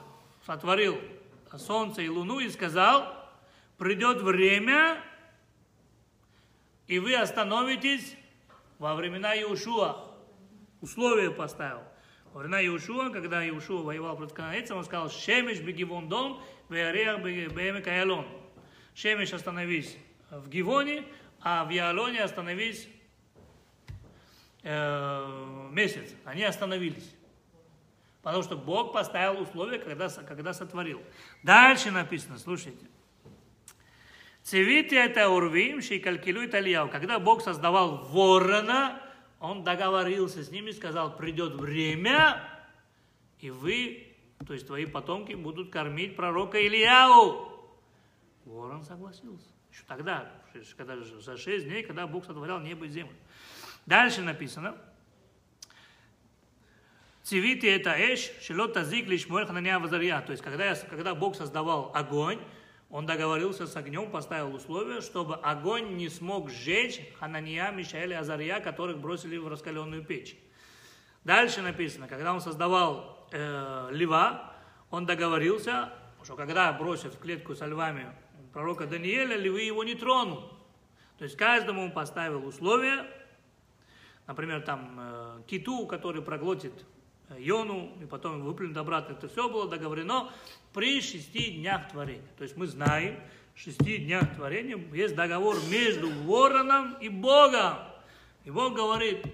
[0.45, 0.99] сотворил
[1.57, 3.13] солнце и луну и сказал,
[3.77, 5.03] придет время,
[6.87, 8.15] и вы остановитесь
[8.79, 10.11] во времена Иешуа.
[10.81, 11.83] Условия поставил.
[12.33, 17.85] Во времена Иешуа, когда Иешуа воевал против канадейцев, он сказал, Шемеш бегивон дом, веарех беемек
[17.87, 18.25] аялон.
[18.95, 19.97] Шемеш остановись
[20.29, 21.03] в Гивоне,
[21.41, 22.87] а в Яалоне остановись
[24.63, 26.13] э, месяц.
[26.25, 27.15] Они остановились.
[28.21, 31.01] Потому что Бог поставил условия, когда, когда сотворил.
[31.43, 32.85] Дальше написано, слушайте.
[34.43, 36.89] Цивити это урвим, шейкалькилует Альяу.
[36.89, 39.01] Когда Бог создавал ворона,
[39.39, 42.41] он договорился с ними, сказал, придет время,
[43.39, 47.49] и вы, то есть твои потомки, будут кормить пророка Ильяу.
[48.45, 49.47] Ворон согласился.
[49.71, 50.31] Еще тогда,
[50.75, 53.15] когда, за шесть дней, когда Бог сотворял небо и землю.
[53.85, 54.75] Дальше написано.
[57.23, 60.21] Цивити это эш, шелота зик лишь хананя вазарья.
[60.21, 62.39] То есть, когда, я, когда Бог создавал огонь,
[62.89, 68.59] он договорился с огнем, поставил условие, чтобы огонь не смог сжечь Ханания, Мишаэля и Азария,
[68.59, 70.35] которых бросили в раскаленную печь.
[71.23, 74.53] Дальше написано, когда он создавал э, льва,
[74.89, 78.13] он договорился, что когда бросят в клетку со львами
[78.51, 80.43] пророка Даниэля, львы его не тронут.
[81.17, 83.05] То есть каждому он поставил условия,
[84.27, 86.73] например, там э, киту, который проглотит
[87.37, 89.13] Йону, и потом выплюнет обратно.
[89.13, 90.31] Это все было договорено
[90.73, 92.27] при шести днях творения.
[92.37, 93.19] То есть мы знаем,
[93.55, 97.77] шести днях творения есть договор между вороном и Богом.
[98.43, 99.25] И Бог говорит,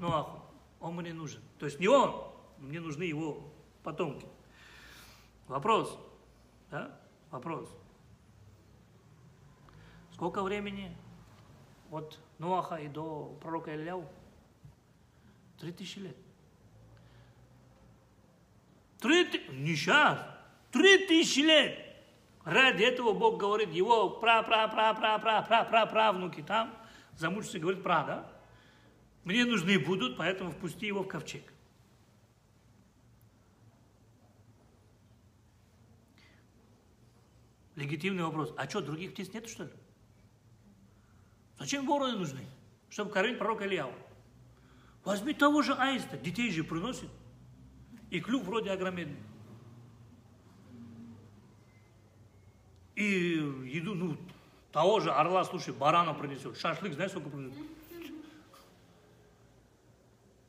[0.00, 0.26] ну,
[0.80, 1.40] он мне нужен.
[1.58, 2.14] То есть не он,
[2.58, 3.44] мне нужны его
[3.82, 4.26] потомки.
[5.46, 5.98] Вопрос,
[6.70, 6.98] да?
[7.30, 7.68] Вопрос.
[10.12, 10.96] Сколько времени
[11.90, 14.06] от Ноаха и до пророка Ильяу?
[15.58, 16.16] Три тысячи лет.
[19.00, 20.20] Три, не сейчас,
[20.70, 21.82] три тысячи лет.
[22.44, 26.74] Ради этого Бог говорит, его пра пра пра пра пра пра пра правнуки там,
[27.16, 28.32] замучится, говорит, пра, да?
[29.24, 31.52] Мне нужны будут, поэтому впусти его в ковчег.
[37.74, 38.54] Легитимный вопрос.
[38.56, 39.70] А что, других птиц нет, что ли?
[41.58, 42.40] Зачем вороны нужны?
[42.88, 43.92] Чтобы кормить пророка Ильяу.
[45.06, 47.08] Возьми того же аиста, детей же приносит.
[48.10, 49.22] И клюв вроде огроменный.
[52.96, 54.16] И еду, ну,
[54.72, 56.58] того же орла, слушай, барана принесет.
[56.58, 57.70] Шашлык, знаешь, сколько принесет?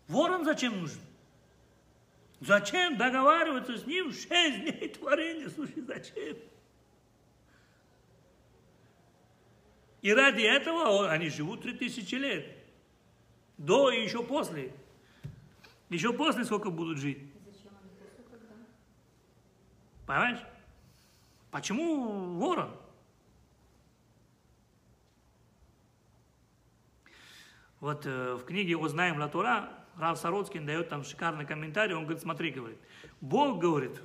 [0.07, 1.01] Ворон зачем нужен?
[2.39, 5.49] Зачем договариваться с ним шесть дней творения?
[5.49, 6.35] Слушай, зачем?
[10.01, 12.56] И ради этого они живут три тысячи лет.
[13.57, 14.73] До и еще после.
[15.89, 17.19] Еще после сколько будут жить.
[20.05, 20.39] Понимаешь?
[21.51, 22.75] Почему ворон?
[27.79, 32.21] Вот э, в книге «Узнаем Ла Тура» Рав Сородский дает там шикарный комментарий, он говорит,
[32.21, 32.77] смотри, говорит,
[33.19, 33.99] Бог, говорит,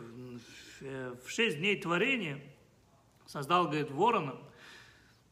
[0.80, 2.40] в шесть дней творения
[3.26, 4.36] создал, говорит, ворона,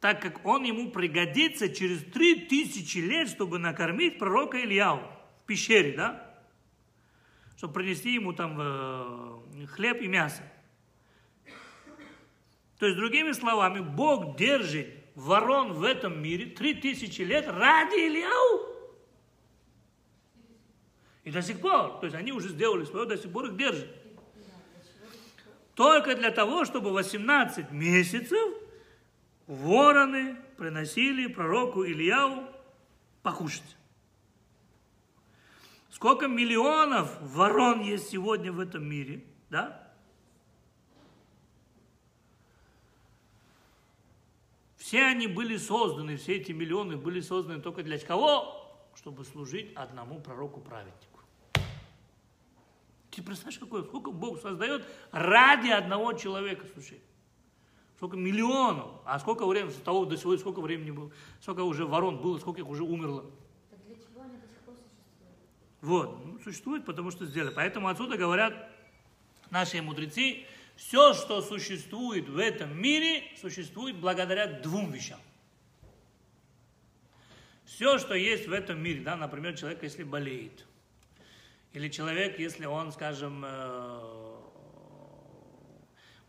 [0.00, 5.02] так как он ему пригодится через три тысячи лет, чтобы накормить пророка Ильяу
[5.42, 6.26] в пещере, да?
[7.58, 10.42] Чтобы принести ему там э, хлеб и мясо.
[12.78, 18.70] То есть, другими словами, Бог держит ворон в этом мире три тысячи лет ради Ильяу.
[21.24, 23.88] И до сих пор, то есть они уже сделали свое, до сих пор их держат.
[25.74, 28.59] Только для того, чтобы 18 месяцев
[29.50, 32.46] вороны приносили пророку Ильяу
[33.22, 33.76] покушать.
[35.90, 39.92] Сколько миллионов ворон есть сегодня в этом мире, да?
[44.76, 48.56] Все они были созданы, все эти миллионы были созданы только для кого?
[48.94, 51.20] Чтобы служить одному пророку-праведнику.
[53.10, 57.00] Ты представляешь, какое, сколько Бог создает ради одного человека, слушай.
[58.00, 62.16] Сколько миллионов, а сколько времени, с того до сегодня сколько времени было, сколько уже ворон
[62.16, 63.26] было, сколько их уже умерло.
[63.68, 65.36] Так для чего они до сих пор существуют?
[65.82, 67.52] Вот, ну, существует, потому что сделали.
[67.54, 68.54] Поэтому отсюда говорят
[69.50, 70.46] наши мудрецы,
[70.76, 75.20] все, что существует в этом мире, существует благодаря двум вещам.
[77.66, 80.64] Все, что есть в этом мире, да, например, человек, если болеет,
[81.74, 84.39] или человек, если он, скажем, э,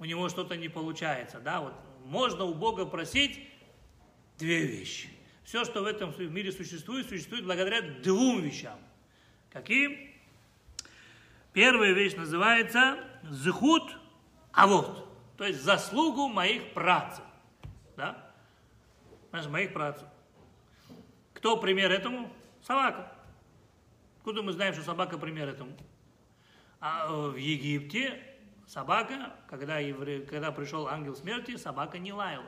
[0.02, 1.74] у него что-то не получается, да, вот
[2.06, 3.40] можно у Бога просить
[4.40, 5.10] две вещи.
[5.44, 8.80] Все, что в этом мире существует, существует благодаря двум вещам.
[9.52, 9.96] Каким?
[11.54, 12.98] Первая вещь называется
[13.30, 13.96] зхут
[14.52, 17.24] авод, то есть заслугу моих працев.
[17.96, 18.32] Да?
[19.30, 20.08] Знаешь, моих працев.
[21.34, 22.34] Кто пример этому?
[22.64, 23.12] Собака.
[24.18, 25.78] Откуда мы знаем, что собака пример этому?
[26.80, 28.31] А э, в Египте
[28.72, 30.22] собака, когда, евре...
[30.22, 32.46] когда пришел ангел смерти, собака не лаяла.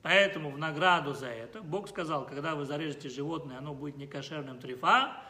[0.00, 5.22] Поэтому в награду за это Бог сказал, когда вы зарежете животное, оно будет некошерным трефа,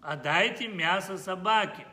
[0.00, 1.86] отдайте мясо собаке,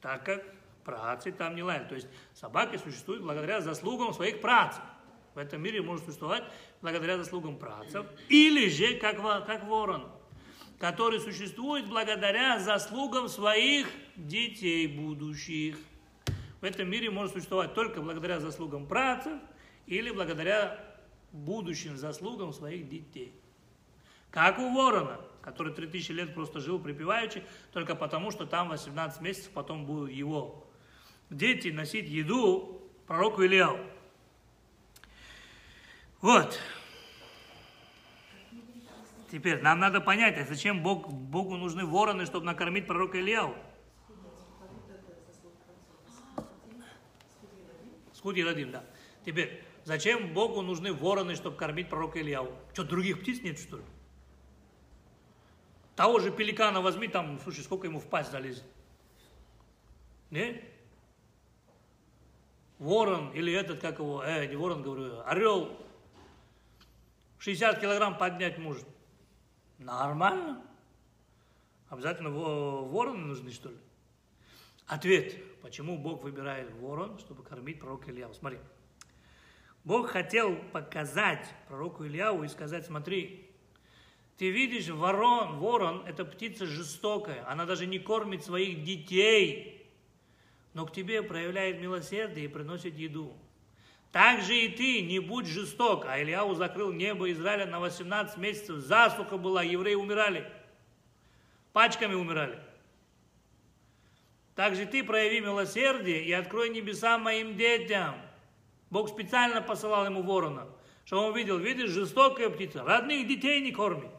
[0.00, 0.44] так как
[0.84, 1.88] працы там не лаяли.
[1.88, 4.82] То есть собаки существуют благодаря заслугам своих працев.
[5.34, 6.44] В этом мире может существовать
[6.82, 8.06] благодаря заслугам працев.
[8.28, 9.16] Или же, как,
[9.46, 10.08] как ворон,
[10.78, 15.76] который существует благодаря заслугам своих детей будущих.
[16.60, 19.40] В этом мире может существовать только благодаря заслугам працев
[19.86, 20.78] или благодаря
[21.32, 23.34] будущим заслугам своих детей.
[24.30, 27.42] Как у ворона, который 3000 лет просто жил припеваючи,
[27.72, 30.66] только потому, что там 18 месяцев потом будут его
[31.30, 33.78] дети носить еду пророку Ильяу.
[36.20, 36.60] Вот.
[39.32, 43.56] Теперь нам надо понять, а зачем Бог, Богу нужны вороны, чтобы накормить пророка Ильяу?
[48.20, 48.84] Скуди Радим, да.
[49.24, 52.54] Теперь, зачем Богу нужны вороны, чтобы кормить пророка Ильяу?
[52.74, 53.82] Что, других птиц нет, что ли?
[55.96, 58.64] Того же пеликана возьми, там, слушай, сколько ему в пасть залезет?
[60.28, 60.62] Не?
[62.78, 65.74] Ворон или этот, как его, э, не ворон, говорю, орел,
[67.38, 68.86] 60 килограмм поднять может.
[69.78, 70.62] Нормально.
[71.88, 73.78] Обязательно вороны нужны, что ли?
[74.86, 78.32] Ответ, почему Бог выбирает ворон, чтобы кормить пророка Ильяу.
[78.34, 78.58] Смотри,
[79.84, 83.50] Бог хотел показать пророку Ильяу и сказать, смотри,
[84.36, 89.86] ты видишь, ворон, ворон– это птица жестокая, она даже не кормит своих детей,
[90.72, 93.36] но к тебе проявляет милосердие и приносит еду.
[94.12, 96.04] Так же и ты, не будь жесток.
[96.06, 100.50] А Ильяу закрыл небо Израиля на 18 месяцев, засуха была, евреи умирали,
[101.72, 102.58] пачками умирали.
[104.60, 108.14] Так же ты прояви милосердие и открой небеса моим детям.
[108.90, 110.68] Бог специально посылал ему ворона,
[111.06, 114.10] чтобы он видел, видишь, жестокая птица, родных детей не кормит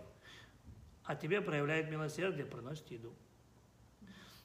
[1.04, 3.14] а тебе проявляет милосердие, приносит еду.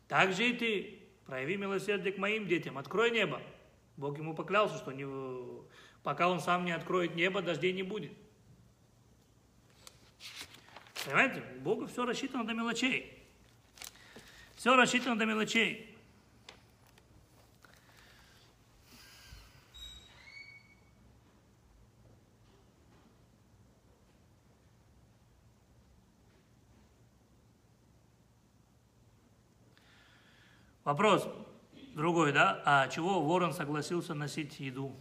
[0.07, 3.40] Так же и ты прояви милосердие к моим детям, открой небо.
[3.97, 5.07] Бог ему поклялся, что не,
[6.03, 8.12] пока он сам не откроет небо, дождей не будет.
[11.07, 13.15] Понимаете, у Бога все рассчитано до мелочей.
[14.66, 15.96] Все рассчитано до мелочей.
[30.82, 31.28] Вопрос
[31.94, 32.60] другой, да?
[32.64, 34.96] А чего ворон согласился носить еду?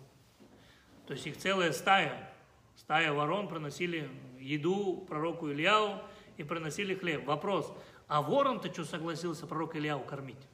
[1.07, 2.31] То есть их целая стая,
[2.75, 6.03] стая ворон приносили еду пророку Ильяу
[6.37, 7.25] и приносили хлеб.
[7.25, 7.75] Вопрос,
[8.07, 10.47] а ворон-то что согласился пророк Ильяу кормить?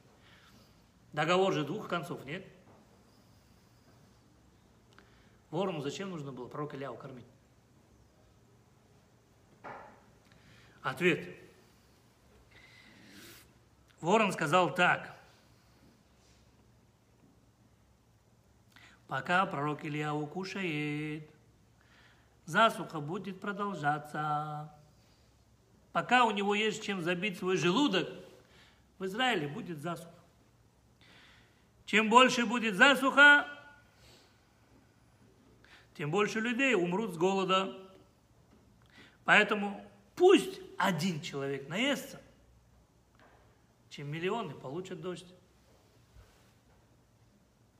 [1.12, 2.46] Договор же двух концов, нет?
[5.50, 7.26] Ворону зачем нужно было пророк Ильяу кормить?
[10.82, 11.28] Ответ.
[14.00, 15.22] Ворон сказал так.
[19.12, 21.28] пока пророк Илья укушает.
[22.46, 24.72] Засуха будет продолжаться.
[25.92, 28.08] Пока у него есть чем забить свой желудок,
[28.98, 30.10] в Израиле будет засуха.
[31.84, 33.46] Чем больше будет засуха,
[35.94, 37.76] тем больше людей умрут с голода.
[39.24, 39.84] Поэтому
[40.16, 42.20] пусть один человек наестся,
[43.90, 45.26] чем миллионы получат дождь.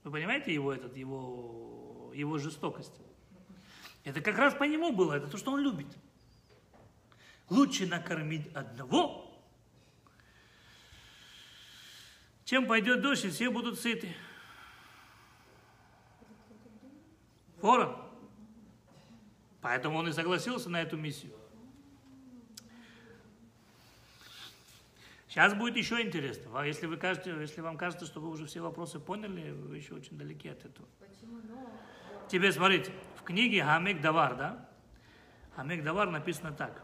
[0.05, 3.01] Вы понимаете его, этот, его, его жестокость?
[4.05, 5.87] Это как раз по нему было, это то, что он любит.
[7.53, 9.31] Лучше накормить одного,
[12.47, 14.17] чем пойдет дождь, и все будут сыты.
[17.61, 17.95] Ворон.
[19.61, 21.35] Поэтому он и согласился на эту миссию.
[25.29, 26.59] Сейчас будет еще интересно.
[26.59, 29.93] А если, вы кажете, если вам кажется, что вы уже все вопросы поняли, вы еще
[29.93, 30.89] очень далеки от этого.
[30.99, 31.43] Почему?
[32.31, 34.71] Теперь смотрите, в книге Хамек Давар, да?
[35.55, 36.83] Хамек Давар написано так.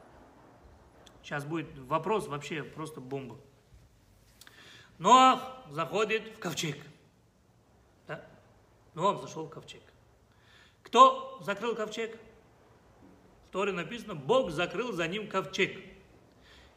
[1.29, 3.37] Сейчас будет вопрос вообще просто бомба.
[4.97, 6.79] Ноах заходит в ковчег.
[8.07, 8.25] Да?
[8.95, 9.83] Ноах зашел в ковчег.
[10.83, 12.19] Кто закрыл ковчег?
[13.47, 15.79] В Торе написано, Бог закрыл за ним ковчег.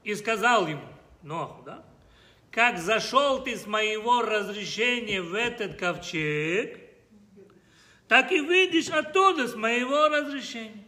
[0.04, 0.86] И сказал ему,
[1.22, 1.86] Ноаху, да?
[2.52, 6.78] Как зашел ты с моего разрешения в этот ковчег,
[8.10, 10.84] так и выйдешь оттуда с моего разрешения.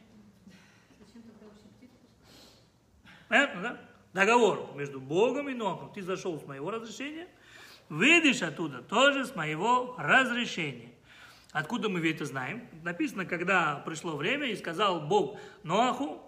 [1.00, 2.34] Зачем тогда вообще птицу пускать?
[3.34, 3.82] Понятно, да?
[4.14, 5.92] Договор между Богом и Нохом.
[5.92, 7.28] Ты зашел с моего разрешения,
[7.90, 10.92] выйдешь оттуда тоже с моего разрешения.
[11.52, 12.62] Откуда мы это знаем?
[12.84, 16.22] Написано, когда пришло время, и сказал Бог Ноаху,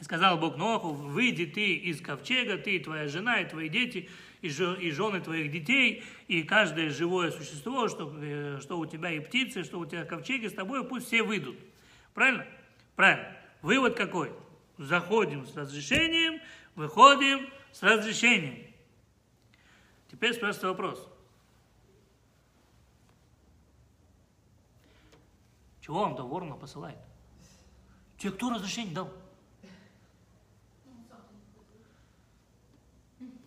[0.00, 4.08] и сказал Бог Ноаху, выйди ты из ковчега, ты и твоя жена, и твои дети,
[4.40, 9.62] и, жены твоих детей, и каждое живое существо, что, э, что у тебя и птицы,
[9.62, 11.58] что у тебя в ковчеге с тобой, пусть все выйдут.
[12.14, 12.46] Правильно?
[12.96, 13.36] Правильно.
[13.60, 14.32] Вывод какой?
[14.78, 16.40] Заходим с разрешением,
[16.76, 18.64] выходим с разрешением.
[20.08, 21.08] Теперь спрашивается вопрос.
[25.80, 26.98] Чего он до ворона посылает?
[28.18, 29.12] Тебе кто разрешение дал?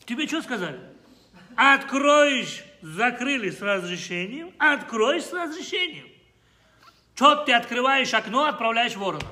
[0.06, 0.82] Тебе что сказали?
[1.56, 6.08] Откроешь, закрыли с разрешением, откроешь с разрешением.
[7.16, 9.28] Что ты открываешь окно, отправляешь ворона?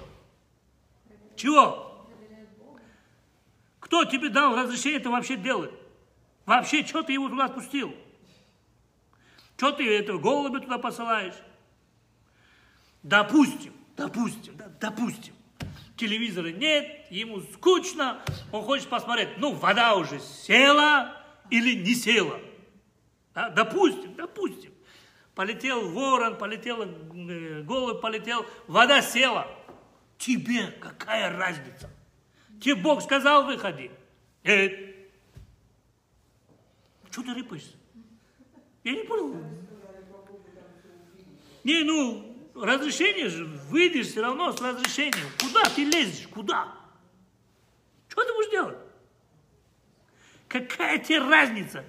[1.36, 1.89] Чего?
[3.90, 5.72] Кто тебе дал разрешение это вообще делать?
[6.46, 7.92] Вообще, что ты его туда отпустил?
[9.58, 11.34] Что ты этого голубя туда посылаешь?
[13.02, 15.34] Допустим, допустим, да, допустим.
[15.98, 18.22] Телевизора нет, ему скучно,
[18.52, 21.18] он хочет посмотреть, ну, вода уже села
[21.50, 22.40] или не села.
[23.34, 24.72] Да, допустим, допустим.
[25.34, 29.48] Полетел ворон, полетел э, голубь, полетел, вода села.
[30.20, 31.90] Тебе какая разница?
[32.60, 33.92] Тебе Бог сказал, выходи.
[34.44, 34.96] Нет.
[37.12, 37.76] Что ты рыпаешься?
[38.84, 39.36] Я не понял.
[41.64, 45.28] Не, ну, разрешение же, выйдешь все равно с разрешением.
[45.40, 46.28] Куда ты лезешь?
[46.28, 46.74] Куда?
[48.08, 48.78] Что ты будешь делать?
[50.48, 51.86] Какая тебе разница?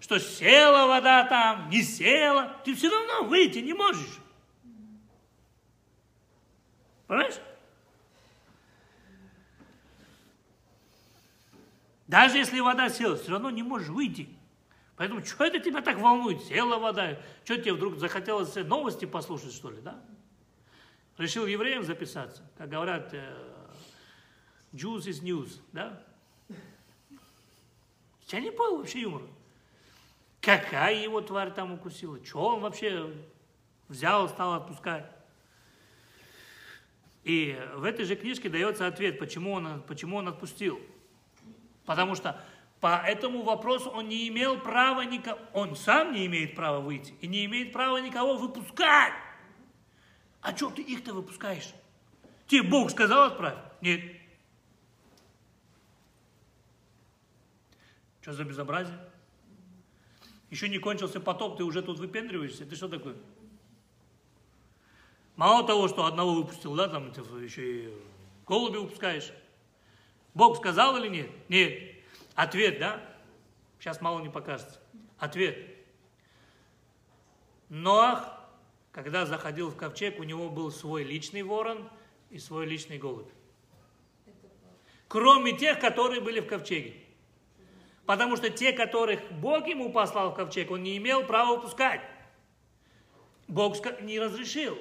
[0.00, 4.18] Что села вода там, не села, ты все равно выйти не можешь.
[7.06, 7.34] Понимаешь?
[12.10, 14.28] Даже если вода села, все равно не можешь выйти.
[14.96, 16.42] Поэтому что это тебя так волнует?
[16.42, 17.16] Села вода.
[17.44, 20.02] Что тебе вдруг захотелось новости послушать, что ли, да?
[21.18, 22.42] Решил евреям записаться.
[22.58, 23.32] Как говорят, э,
[24.72, 26.02] Jews is news, да?
[28.26, 29.28] Я не понял вообще юмора.
[30.40, 32.18] Какая его тварь там укусила?
[32.24, 33.14] Что он вообще
[33.86, 35.08] взял, стал отпускать?
[37.22, 40.80] И в этой же книжке дается ответ, почему он, почему он отпустил.
[41.90, 42.40] Потому что
[42.80, 47.26] по этому вопросу он не имел права никого, он сам не имеет права выйти и
[47.26, 49.12] не имеет права никого выпускать.
[50.40, 51.74] А что ты их-то выпускаешь?
[52.46, 53.58] Тебе Бог сказал отправь?
[53.80, 54.02] Нет.
[58.20, 58.96] Что за безобразие?
[60.50, 62.66] Еще не кончился потоп, ты уже тут выпендриваешься?
[62.66, 63.16] Ты что такое?
[65.34, 67.94] Мало того, что одного выпустил, да, там ты еще и
[68.46, 69.32] голуби выпускаешь.
[70.34, 71.30] Бог сказал или нет?
[71.48, 71.96] Нет.
[72.34, 73.02] Ответ, да?
[73.78, 74.80] Сейчас мало не покажется.
[75.18, 75.58] Ответ.
[77.68, 78.38] Ноах,
[78.92, 81.88] когда заходил в ковчег, у него был свой личный ворон
[82.30, 83.30] и свой личный голубь.
[85.08, 86.94] Кроме тех, которые были в ковчеге.
[88.06, 92.00] Потому что те, которых Бог ему послал в ковчег, он не имел права выпускать.
[93.46, 94.78] Бог не разрешил.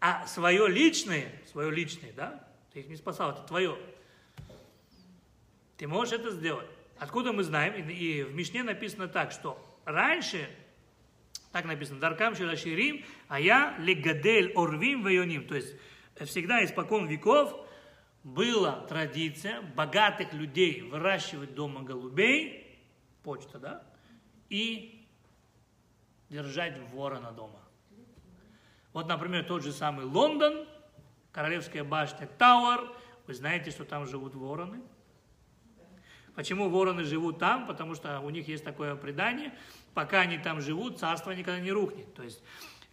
[0.00, 3.78] А свое личное, свое личное, да, ты их не спасал, это твое.
[5.76, 6.66] Ты можешь это сделать.
[6.98, 7.88] Откуда мы знаем?
[7.88, 10.48] И, в Мишне написано так, что раньше,
[11.52, 15.46] так написано, Даркам Шираширим, а я легадель орвим вайоним.
[15.46, 15.74] То есть
[16.16, 17.54] э, всегда испокон веков
[18.22, 22.80] была традиция богатых людей выращивать дома голубей,
[23.22, 23.82] почта, да,
[24.48, 25.06] и
[26.30, 27.60] держать ворона дома.
[28.92, 30.66] Вот, например, тот же самый Лондон,
[31.32, 32.88] Королевская башня Тауэр,
[33.26, 34.80] вы знаете, что там живут вороны?
[36.34, 37.66] Почему вороны живут там?
[37.66, 39.54] Потому что у них есть такое предание,
[39.94, 42.12] пока они там живут, царство никогда не рухнет.
[42.14, 42.42] То есть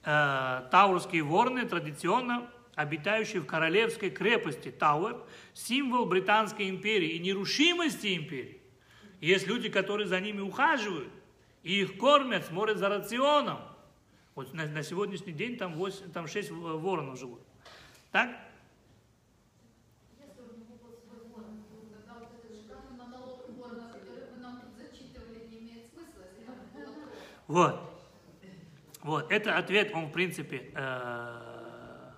[0.04, 5.18] э, таурские вороны традиционно обитающие в королевской крепости Тауэр,
[5.54, 8.62] символ Британской империи и нерушимости империи.
[9.20, 11.12] Есть люди, которые за ними ухаживают,
[11.64, 13.60] и их кормят, смотрят за рационом.
[14.34, 17.42] Вот на, на сегодняшний день там, 8, там 6 воронов живут.
[18.12, 18.30] Так?
[20.20, 24.42] Если у него был свой ворон, то тогда вот этот шикарный монолог ворона, который вы
[24.42, 27.12] нам тут зачитывали, не имеет смысла, если там было то.
[27.52, 27.82] Вот.
[29.02, 32.12] Вот, это ответ, он в принципе, э,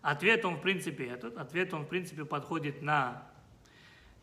[0.00, 3.22] ответ он в принципе, этот ответ он в принципе подходит на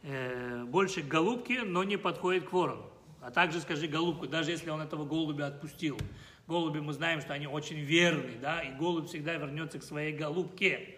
[0.01, 2.89] э, больше к голубке, но не подходит к ворону.
[3.21, 5.99] А также скажи голубку, даже если он этого голубя отпустил.
[6.47, 10.97] Голуби мы знаем, что они очень верны, да, и голубь всегда вернется к своей голубке.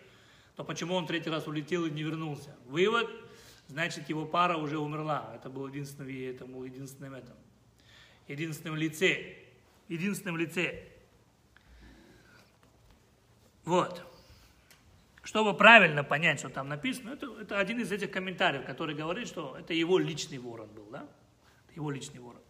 [0.55, 2.55] То почему он третий раз улетел и не вернулся?
[2.67, 3.09] Вывод,
[3.67, 5.33] значит, его пара уже умерла.
[5.35, 7.35] Это был единственным, это был единственным этом,
[8.29, 9.46] единственным лице,
[9.87, 10.83] единственным лице.
[13.65, 14.03] Вот.
[15.23, 19.57] Чтобы правильно понять, что там написано, это, это один из этих комментариев, который говорит, что
[19.57, 21.05] это его личный ворон был, да?
[21.75, 22.41] Его личный ворон.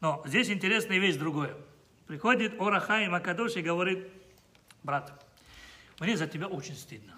[0.00, 1.56] Но здесь интересная вещь другое.
[2.08, 4.08] Приходит Орахай Макадош и говорит,
[4.82, 5.24] брат,
[6.00, 7.14] мне за тебя очень стыдно.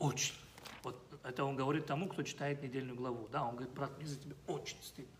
[0.00, 0.34] Очень.
[0.82, 3.28] Вот это он говорит тому, кто читает недельную главу.
[3.30, 5.14] Да, он говорит, брат, мне за тебя очень стыдно.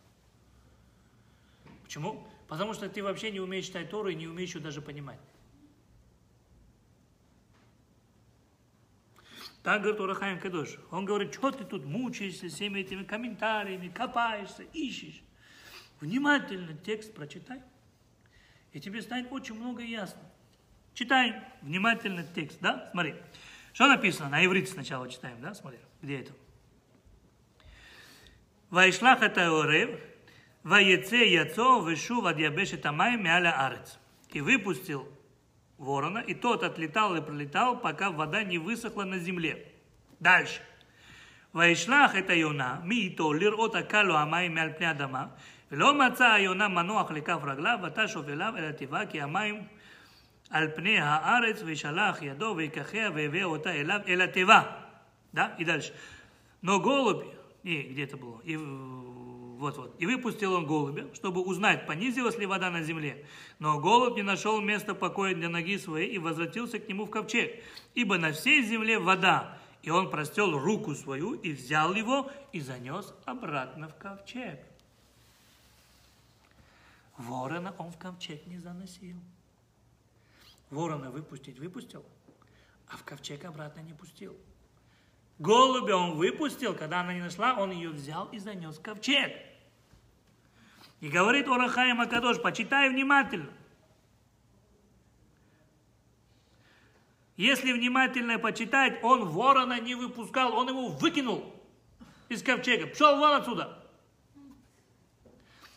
[1.84, 2.26] Почему?
[2.48, 5.18] Потому что ты вообще не умеешь читать Тору и не умеешь ее даже понимать.
[9.62, 10.76] Так говорит Урахаем Кадош.
[10.90, 15.22] Он говорит, что ты тут мучаешься всеми этими комментариями, копаешься, ищешь.
[16.00, 17.62] Внимательно текст прочитай,
[18.72, 20.20] и тебе станет очень много ясно.
[20.92, 22.88] Читай внимательно текст, да?
[22.90, 23.14] Смотри.
[23.72, 24.28] Что написано?
[24.28, 25.54] На иврите сначала читаем, да?
[25.54, 26.32] Смотри, где это?
[28.70, 29.98] Вайшлах это Орев,
[30.65, 33.97] ויצא יצו ושוב עד יבשת המים מעל הארץ.
[34.31, 35.07] И выпустил
[35.79, 39.65] ворона, и тот отлетал и пролетал, пока вода не высохла на земле.
[40.19, 40.61] Дальше.
[41.55, 45.25] וישלח את היונה מאיתו לראות הקל לו המים מעל פני אדמה,
[45.71, 49.63] ולא מצא היונה מנוח לכף רגליו, ותשוב אליו אל התיבה, כי המים
[50.49, 54.61] על פני הארץ, וישלח ידו ויקחיה והביא אותה אליו אל התיבה.
[55.33, 55.55] Да?
[55.57, 55.93] И дальше.
[56.61, 57.23] Но голубь,
[57.63, 58.41] и где это было?
[58.43, 58.57] И
[59.58, 59.94] вот, вот.
[60.00, 63.24] И выпустил он голубя, чтобы узнать, понизилась ли вода на земле.
[63.60, 67.62] Но голубь не нашел места покоя для ноги своей и возвратился к нему в ковчег.
[67.94, 69.58] Ибо на всей земле вода.
[69.82, 74.58] И он простел руку свою и взял его и занес обратно в ковчег.
[77.16, 79.16] Ворона он в ковчег не заносил.
[80.70, 82.04] Ворона выпустить выпустил,
[82.88, 84.36] а в ковчег обратно не пустил.
[85.38, 89.32] Голубя он выпустил, когда она не нашла, он ее взял и занес в ковчег.
[91.00, 93.50] И говорит Орахаим Акадош, почитай внимательно.
[97.36, 101.52] Если внимательно почитать, он ворона не выпускал, он его выкинул
[102.28, 102.86] из ковчега.
[102.86, 103.78] Пшел вон отсюда.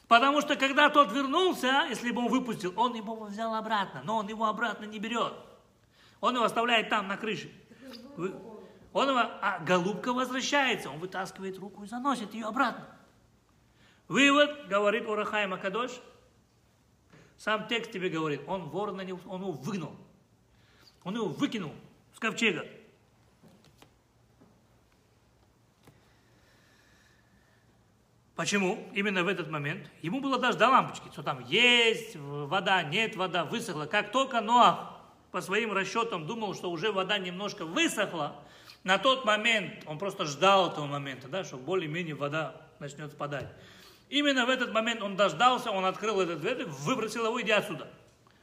[0.08, 4.28] Потому что когда тот вернулся, если бы он выпустил, он его взял обратно, но он
[4.28, 5.34] его обратно не берет.
[6.22, 7.52] Он его оставляет там на крыше.
[8.98, 12.84] Он его, а голубка возвращается, он вытаскивает руку и заносит ее обратно.
[14.08, 15.92] Вывод, говорит Урахай Макадош,
[17.38, 19.96] сам текст тебе говорит, он ворона не, он его выгнал.
[21.04, 21.74] Он его выкинул
[22.16, 22.66] с ковчега.
[28.36, 28.90] Почему?
[28.96, 29.88] Именно в этот момент.
[30.02, 33.86] Ему было даже до лампочки, что там есть вода, нет вода, высохла.
[33.86, 35.00] Как только Ноах
[35.30, 38.44] по своим расчетам думал, что уже вода немножко высохла,
[38.88, 43.50] на тот момент, он просто ждал этого момента, да, что более-менее вода начнет спадать.
[44.08, 47.92] Именно в этот момент он дождался, он открыл этот дверь, выбросил его, иди отсюда.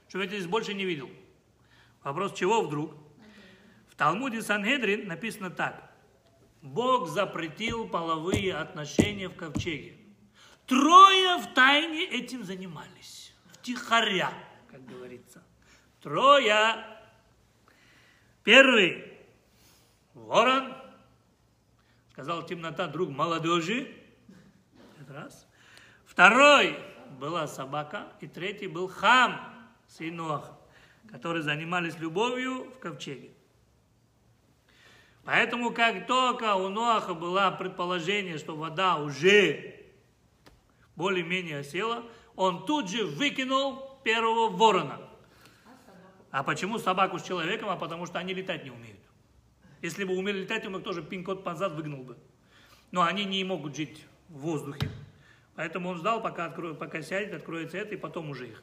[0.07, 1.09] Чтобы я здесь больше не видел.
[2.03, 2.95] Вопрос, чего вдруг?
[3.89, 5.91] В Талмуде Сангедрин написано так.
[6.61, 9.97] Бог запретил половые отношения в ковчеге.
[10.67, 13.33] Трое в тайне этим занимались.
[13.55, 14.31] Втихаря,
[14.71, 15.43] как говорится.
[16.03, 16.85] Трое.
[18.43, 19.14] Первый.
[20.15, 20.73] Ворон.
[22.13, 23.93] Сказал темнота, друг молодежи.
[25.01, 25.47] Это раз.
[26.07, 26.79] Второй
[27.19, 28.07] была собака.
[28.21, 29.53] И третий был хам,
[29.89, 30.57] сын Ноаха,
[31.11, 33.31] которые занимались любовью в ковчеге.
[35.25, 39.85] Поэтому как только у Ноаха было предположение, что вода уже
[40.97, 42.05] более-менее осела,
[42.37, 45.01] он тут же выкинул первого ворона.
[46.31, 47.71] А почему собаку с человеком?
[47.71, 48.94] А потому что они летать не умеют.
[49.85, 52.17] Если бы умели летать, он их тоже пин-код назад выгнал бы.
[52.91, 54.91] Но они не могут жить в воздухе.
[55.57, 56.73] Поэтому он ждал, пока, откро...
[56.73, 58.63] пока сядет, откроется это, и потом уже их.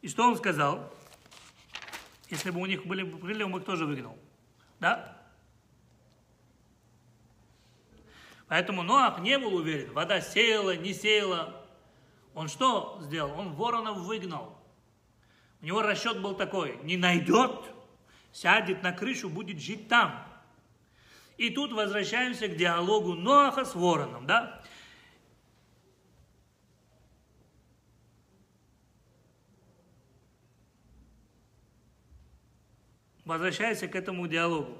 [0.00, 0.94] И что он сказал?
[2.30, 4.16] Если бы у них были крылья, он бы их тоже выгнал.
[4.78, 5.20] Да?
[8.46, 11.66] Поэтому Ноах не был уверен, вода села, не села.
[12.32, 13.36] Он что сделал?
[13.36, 14.56] Он воронов выгнал.
[15.62, 17.72] У него расчет был такой, не найдет,
[18.30, 20.30] сядет на крышу, будет жить там.
[21.36, 24.62] И тут возвращаемся к диалогу Ноаха с вороном, да?
[33.24, 34.76] Возвращайся к этому диалогу.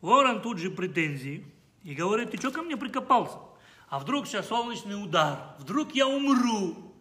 [0.00, 1.46] Ворон тут же претензии
[1.82, 3.38] и говорит, ты что ко мне прикопался?
[3.88, 5.54] А вдруг сейчас солнечный удар?
[5.58, 6.92] Вдруг я умру?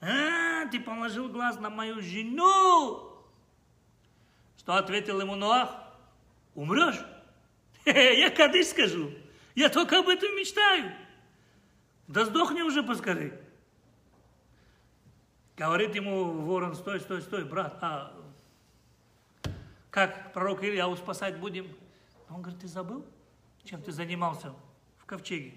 [0.00, 3.15] А, ты положил глаз на мою жену?
[4.66, 5.70] Что ответил ему Ноах?
[6.56, 7.00] Умрешь?
[7.84, 9.12] Я кадыш скажу.
[9.54, 10.92] Я только об этом мечтаю.
[12.08, 13.32] Да сдохни уже поскорей.
[15.56, 18.12] Говорит ему ворон, стой, стой, стой, брат, а
[19.90, 21.68] как пророк Ильяу спасать будем?
[22.28, 23.06] Он говорит, ты забыл,
[23.62, 24.52] чем ты занимался
[24.98, 25.54] в ковчеге?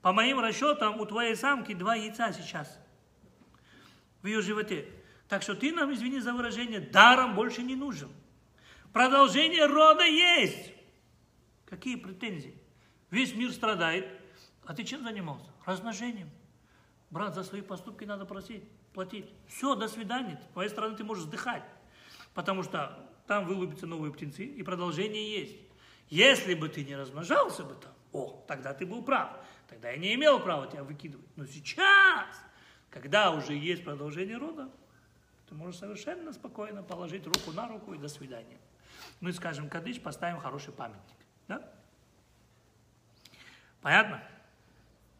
[0.00, 2.76] По моим расчетам, у твоей самки два яйца сейчас
[4.20, 4.88] в ее животе.
[5.28, 8.10] Так что ты нам, извини за выражение, даром больше не нужен.
[8.92, 10.72] Продолжение рода есть.
[11.64, 12.54] Какие претензии?
[13.10, 14.06] Весь мир страдает.
[14.64, 15.50] А ты чем занимался?
[15.64, 16.30] Размножением.
[17.10, 19.30] Брат, за свои поступки надо просить платить.
[19.48, 20.40] Все, до свидания.
[20.50, 21.64] С твоей стороны ты можешь вздыхать.
[22.34, 25.56] Потому что там вылупятся новые птенцы, и продолжение есть.
[26.08, 29.30] Если бы ты не размножался бы там, о, тогда ты был прав.
[29.68, 31.26] Тогда я не имел права тебя выкидывать.
[31.36, 32.26] Но сейчас,
[32.90, 34.70] когда уже есть продолжение рода,
[35.48, 38.58] ты можешь совершенно спокойно положить руку на руку и до свидания.
[39.22, 41.16] И скажем, кадыш, поставим хороший памятник.
[41.46, 41.62] Да?
[43.80, 44.20] Понятно?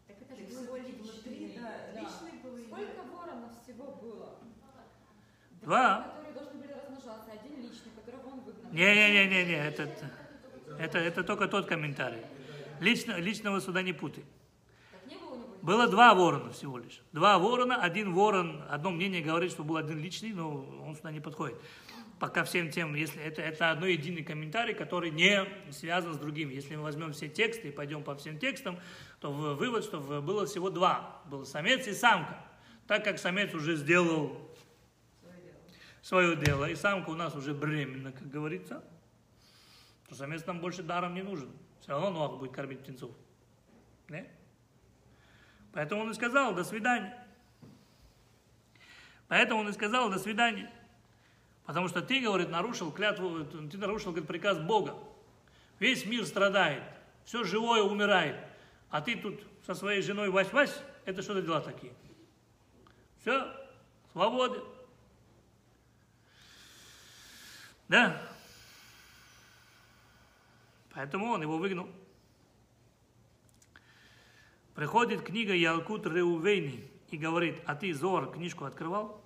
[0.07, 2.57] Так это же всего личный, да, личный был.
[2.65, 4.35] Сколько воронов всего было?
[5.61, 6.01] Два.
[6.01, 8.71] Которые должны были размножаться, один личный, которого он выгнал.
[8.73, 9.89] Не-не-не-не, это,
[10.77, 12.25] это, это только тот комментарий.
[12.81, 14.25] Лично, личного суда не путай.
[15.61, 17.01] Было два ворона всего лишь.
[17.13, 21.21] Два ворона, один ворон, одно мнение говорит, что был один личный, но он сюда не
[21.21, 21.57] подходит.
[22.23, 26.51] Пока всем тем, если это, это одно единый комментарий, который не связан с другим.
[26.51, 28.79] Если мы возьмем все тексты и пойдем по всем текстам,
[29.19, 31.21] то вывод, что было всего два.
[31.25, 32.37] Был самец и самка.
[32.87, 34.55] Так как самец уже сделал
[36.01, 38.81] свое дело, и самка у нас уже беременна, как говорится,
[40.07, 41.51] то самец нам больше даром не нужен.
[41.81, 43.11] Все равно Ноах будет кормить птенцов.
[44.07, 44.29] Не?
[45.73, 47.21] Поэтому он и сказал, до свидания.
[49.27, 50.71] Поэтому он и сказал, до свидания.
[51.65, 54.97] Потому что ты, говорит, нарушил клятву, ты нарушил, говорит, приказ Бога.
[55.79, 56.83] Весь мир страдает,
[57.25, 58.35] все живое умирает.
[58.89, 61.93] А ты тут со своей женой Вась-Вась, это что за дела такие?
[63.21, 63.47] Все,
[64.11, 64.61] свободы.
[67.87, 68.21] Да.
[70.93, 71.89] Поэтому он его выгнал.
[74.75, 79.22] Приходит книга Ялкут Реувейни и говорит, а ты, Зор, книжку открывал?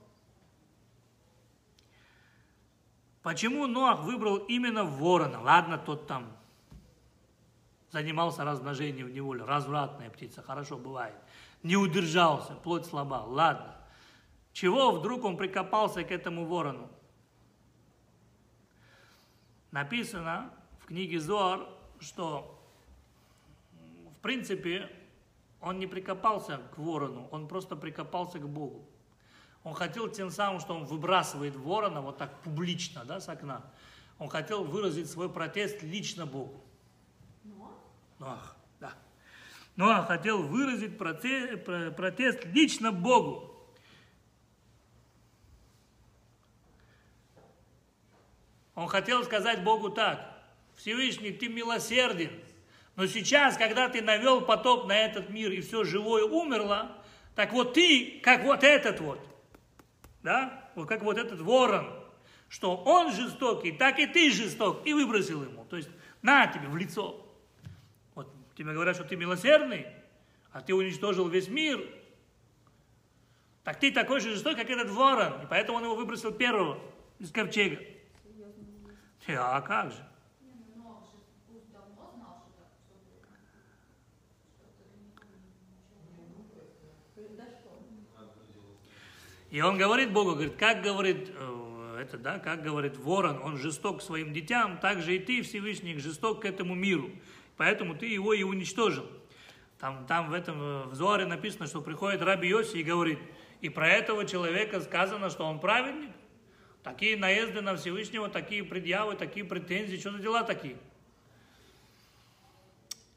[3.27, 5.41] Почему Ноах выбрал именно ворона?
[5.41, 6.31] Ладно, тот там
[7.91, 11.13] занимался размножением в неволе, развратная птица, хорошо бывает.
[11.61, 13.75] Не удержался, плоть слаба, ладно.
[14.53, 16.89] Чего вдруг он прикопался к этому ворону?
[19.71, 20.49] Написано
[20.79, 21.67] в книге Зоар,
[21.99, 22.57] что
[24.15, 24.89] в принципе
[25.59, 28.86] он не прикопался к ворону, он просто прикопался к Богу.
[29.67, 33.61] Он хотел тем самым, что он выбрасывает ворона вот так публично, да, с окна.
[34.17, 36.63] Он хотел выразить свой протест лично Богу.
[37.43, 37.77] Но?
[38.17, 38.93] Ноах, да.
[39.75, 43.53] Ноах хотел выразить проте- про- протест лично Богу.
[48.73, 50.45] Он хотел сказать Богу так,
[50.77, 52.31] Всевышний, ты милосерден,
[52.95, 56.95] но сейчас, когда ты навел потоп на этот мир и все живое умерло,
[57.35, 59.19] так вот ты, как вот этот вот,
[60.23, 61.87] да, вот как вот этот ворон,
[62.49, 65.65] что он жестокий, так и ты жесток, и выбросил ему.
[65.65, 65.89] То есть
[66.21, 67.25] на тебе в лицо.
[68.15, 69.87] Вот тебе говорят, что ты милосердный,
[70.51, 71.81] а ты уничтожил весь мир.
[73.63, 75.43] Так ты такой же жестокий, как этот ворон.
[75.43, 76.79] И поэтому он его выбросил первого
[77.19, 77.79] из ковчега.
[79.27, 79.97] А как же?
[80.41, 81.17] Не, ну Ноах же
[81.47, 82.95] пусть давно знал, что так, что
[87.13, 87.37] будет.
[87.37, 87.83] Да что?
[89.49, 93.99] И он говорит Богу, говорит, как говорит, э, это, да, как говорит ворон, он жесток
[93.99, 97.09] к своим детям, так же и ты, Всевышний, жесток к этому миру.
[97.55, 99.05] Поэтому ты его и уничтожил.
[99.79, 103.19] Там, там в этом, в Зоаре написано, что приходит Раби Йоси и говорит,
[103.61, 106.11] и про этого человека сказано, что он праведник.
[106.83, 110.77] Такие наезды на Всевышнего, такие предъявы, такие претензии, что за дела такие?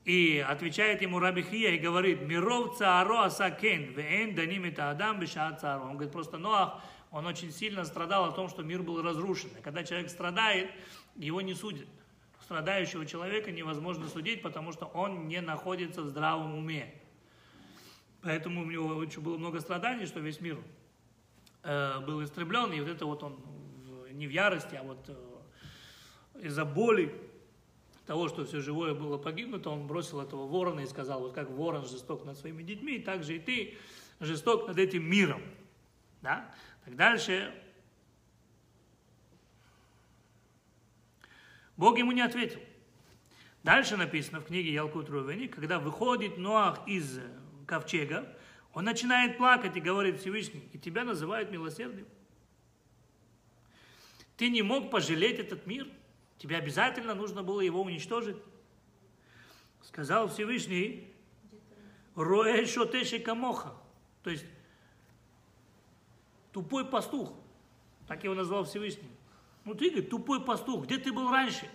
[0.04, 5.60] И отвечает ему Раби Хия и говорит, «Миров цааро асакен, веэн даним это адам бешаат
[5.60, 5.82] цааро».
[5.82, 9.50] Он говорит, просто Ноах, он очень сильно страдал о том, что мир был разрушен.
[9.58, 10.70] И когда человек страдает,
[11.16, 11.86] его не судят.
[12.42, 16.94] Страдающего человека невозможно судить, потому что он не находится в здравом уме.
[18.22, 20.58] Поэтому у него очень было много страданий, что весь мир
[21.62, 23.38] э, был истреблен, и вот это вот он
[24.12, 27.14] не в ярости, а вот э, из-за боли
[28.10, 31.86] того, что все живое было погибнуто, он бросил этого ворона и сказал, вот как ворон
[31.86, 33.78] жесток над своими детьми, так же и ты
[34.18, 35.40] жесток над этим миром.
[36.20, 36.52] Да?
[36.84, 37.54] Так дальше
[41.76, 42.58] Бог ему не ответил.
[43.62, 47.20] Дальше написано в книге Ялкут Рувени, когда выходит Ноах из
[47.64, 48.36] ковчега,
[48.72, 52.08] он начинает плакать и говорит Всевышний, и тебя называют милосердным.
[54.36, 55.86] Ты не мог пожалеть этот мир–
[56.40, 58.38] Тебе обязательно нужно было его уничтожить.
[59.82, 61.12] Сказал Всевышний,
[62.16, 63.74] Роэ шотеши камоха.
[64.22, 64.46] То есть,
[66.50, 67.34] тупой пастух.
[68.08, 69.10] Так его назвал Всевышний.
[69.66, 71.68] Ну ты, говорит, тупой пастух, где ты был раньше?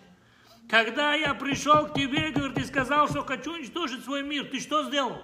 [0.68, 4.84] Когда я пришел к тебе, говорит, и сказал, что хочу уничтожить свой мир, ты что
[4.86, 5.22] сделал?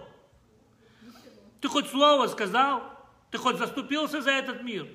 [1.61, 2.83] Ты хоть слово сказал?
[3.31, 4.87] Ты хоть заступился за этот мир?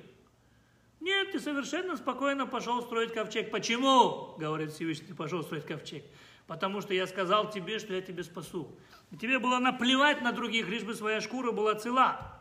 [1.07, 3.49] Нет, ты совершенно спокойно пошел строить ковчег.
[3.49, 4.35] Почему?
[4.37, 6.03] Говорит Всевышний, ты пошел строить ковчег.
[6.47, 8.77] Потому что я сказал тебе, что я тебе спасу.
[9.11, 12.37] И тебе было наплевать на других, лишь бы своя шкура была цела.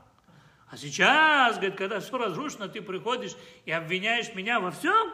[0.68, 3.36] А сейчас, говорит, когда все разрушено, ты приходишь
[3.66, 5.12] и обвиняешь меня во всем?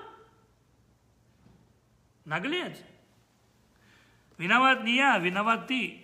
[2.25, 2.79] Наглец.
[4.39, 6.03] Виноват не я, виноват ты.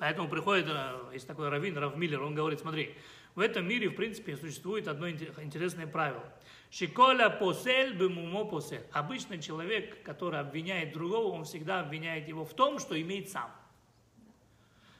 [0.00, 2.96] Поэтому приходит, э, есть такой раввин, Рав Миллер, он говорит, смотри,
[3.34, 6.22] в этом мире, в принципе, существует одно интересное правило.
[6.70, 8.84] Шиколя посель бемумо посель.
[8.92, 13.50] Обычный человек, который обвиняет другого, он всегда обвиняет его в том, что имеет сам.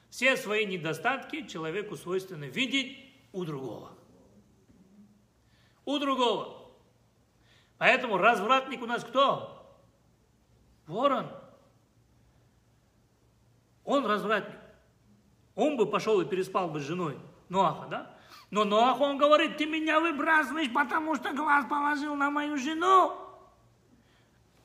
[0.09, 2.97] Все свои недостатки человеку свойственно видеть
[3.31, 3.91] у другого.
[5.85, 6.71] У другого.
[7.77, 9.79] Поэтому развратник у нас кто?
[10.87, 11.31] Ворон.
[13.83, 14.59] Он развратник.
[15.55, 17.17] Он бы пошел и переспал бы с женой
[17.49, 18.12] Ноаха, да?
[18.53, 23.17] Но Ноах, он говорит, ты меня выбрасываешь, потому что глаз положил на мою жену.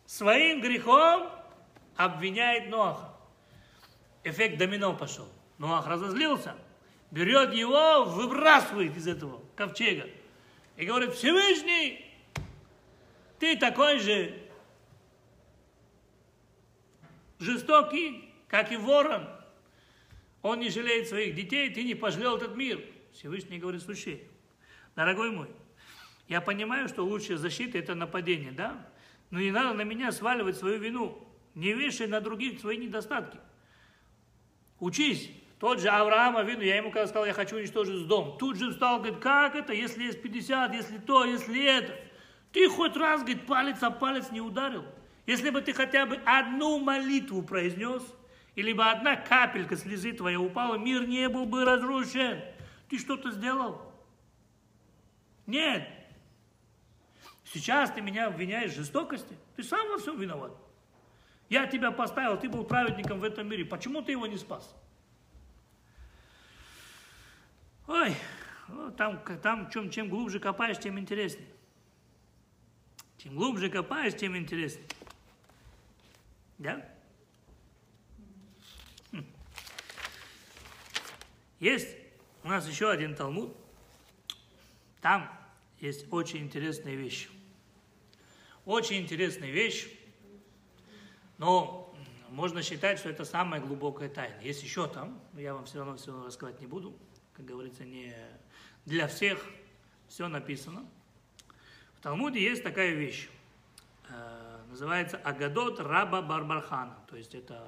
[0.04, 1.30] Своим грехом
[1.96, 3.14] обвиняет Ноаха.
[4.24, 5.26] Эффект домино пошел.
[5.56, 6.54] Ноах разозлился,
[7.10, 10.06] берет его, выбрасывает из этого ковчега.
[10.76, 12.14] И говорит, Всевышний,
[13.38, 14.38] ты такой же
[17.38, 19.26] жестокий, как и ворон.
[20.42, 22.84] Он не жалеет своих детей, ты не пожалел этот мир.
[23.18, 24.22] Всевышний говорит, слушай,
[24.94, 25.48] дорогой мой,
[26.28, 28.86] я понимаю, что лучшая защита– это нападение, да?
[29.30, 31.26] Но не надо на меня сваливать свою вину.
[31.56, 33.40] Не вешай на других свои недостатки.
[34.78, 35.32] Учись.
[35.58, 38.38] Тот же Авраам вину, я ему когда сказал, я хочу уничтожить дом.
[38.38, 41.98] Тут же встал, говорит, как это, если есть 50, если то, если это.
[42.52, 44.84] Ты хоть раз, говорит, палец о палец не ударил.
[45.26, 48.04] Если бы ты хотя бы одну молитву произнес,
[48.54, 52.40] или бы одна капелька слезы твоя упала, мир не был бы разрушен.
[52.88, 53.92] Ты что-то сделал?
[55.46, 55.88] Нет.
[57.44, 59.36] Сейчас ты меня обвиняешь в жестокости.
[59.56, 60.52] Ты сам во всем виноват.
[61.48, 63.64] Я тебя поставил, ты был праведником в этом мире.
[63.64, 64.74] Почему ты его не спас?
[67.86, 68.14] Ой,
[68.98, 71.48] там, там чем, чем глубже копаешь, тем интереснее.
[73.16, 74.86] Чем глубже копаешь, тем интереснее.
[76.58, 76.86] Да?
[79.10, 79.24] Хм.
[81.60, 81.88] Есть
[82.48, 83.54] у нас еще один Талмуд.
[85.02, 85.30] Там
[85.80, 87.28] есть очень интересная вещь.
[88.64, 89.86] Очень интересная вещь,
[91.36, 91.94] но
[92.30, 94.40] можно считать, что это самая глубокая тайна.
[94.40, 96.96] Есть еще там, я вам все равно все рассказать не буду.
[97.34, 98.14] Как говорится, не
[98.86, 99.44] для всех
[100.08, 100.86] все написано.
[101.98, 103.28] В Талмуде есть такая вещь.
[104.08, 106.96] Э, называется Агадот Раба Барбархана.
[107.10, 107.62] То есть это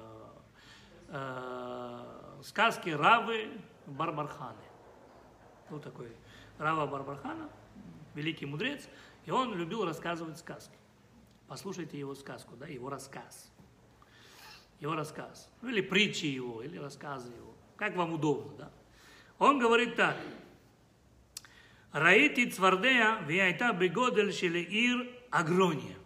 [1.09, 4.70] э, сказки Равы Барбарханы
[5.71, 6.11] был такой
[6.57, 7.49] Рава Барбархана,
[8.13, 8.87] великий мудрец,
[9.25, 10.75] и он любил рассказывать сказки.
[11.47, 13.51] Послушайте его сказку, да, его рассказ.
[14.79, 15.49] Его рассказ.
[15.61, 17.55] Ну, или притчи его, или рассказы его.
[17.77, 18.71] Как вам удобно, да.
[19.39, 20.17] Он говорит так.
[21.91, 25.97] Раити цвардея вияйта бегодель шелеир агрония.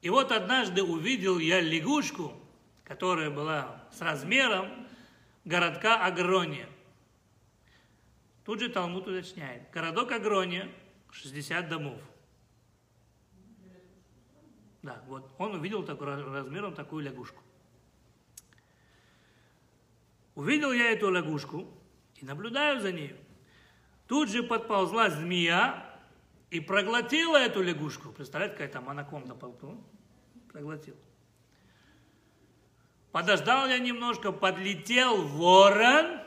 [0.00, 2.32] И вот однажды увидел я лягушку,
[2.84, 4.68] которая была с размером
[5.44, 6.68] городка Агрония.
[8.44, 9.70] Тут же Талмуд уточняет.
[9.70, 10.68] Городок Агрония,
[11.10, 12.00] 60 домов.
[14.82, 17.40] Да, вот он увидел такой, размером такую лягушку.
[20.34, 21.68] Увидел я эту лягушку
[22.16, 23.14] и наблюдаю за ней.
[24.08, 26.00] Тут же подползла змея
[26.50, 28.10] и проглотила эту лягушку.
[28.10, 30.98] Представляете, какая там анаконда проглотила.
[33.12, 36.18] Подождал я немножко, подлетел ворон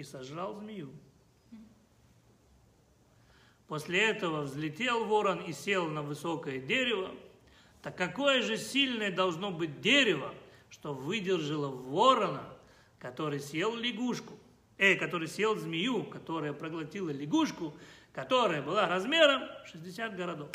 [0.00, 0.90] и сожрал змею.
[3.68, 7.14] После этого взлетел ворон и сел на высокое дерево.
[7.82, 10.34] Так какое же сильное должно быть дерево,
[10.70, 12.42] что выдержало ворона,
[12.98, 14.38] который съел лягушку,
[14.78, 17.74] э, который съел змею, которая проглотила лягушку,
[18.12, 20.50] которая была размером 60 городов.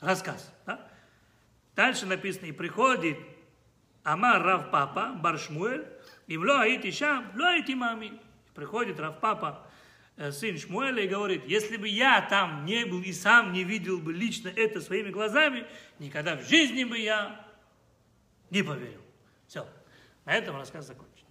[0.00, 0.52] Рассказ.
[0.66, 0.90] Да?
[1.76, 3.16] Дальше написано, и приходит
[4.02, 5.93] Амар Рав Папа, Баршмуэль,
[6.26, 8.20] и в Лоаити Шам, Лоаити Мами.
[8.54, 9.66] Приходит Рав Папа,
[10.16, 13.98] э, сын Шмуэля, и говорит, если бы я там не был и сам не видел
[13.98, 15.66] бы лично это своими глазами,
[15.98, 17.44] никогда в жизни бы я
[18.50, 19.02] не поверил.
[19.48, 19.66] Все.
[20.24, 21.26] На этом рассказ закончен.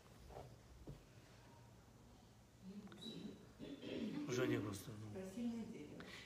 [4.28, 4.92] Уже не просто.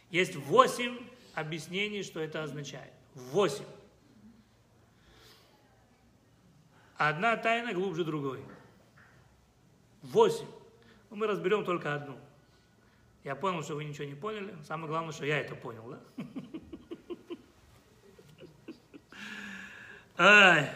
[0.10, 0.98] Есть восемь
[1.36, 2.94] объяснений, что это означает.
[3.14, 3.66] Восемь.
[6.96, 8.44] Одна тайна глубже другой.
[10.02, 10.48] Восемь.
[11.10, 12.18] Но мы разберем только одну.
[13.24, 14.56] Я понял, что вы ничего не поняли.
[14.64, 16.26] Самое главное, что я это понял, да?
[20.18, 20.72] Ай.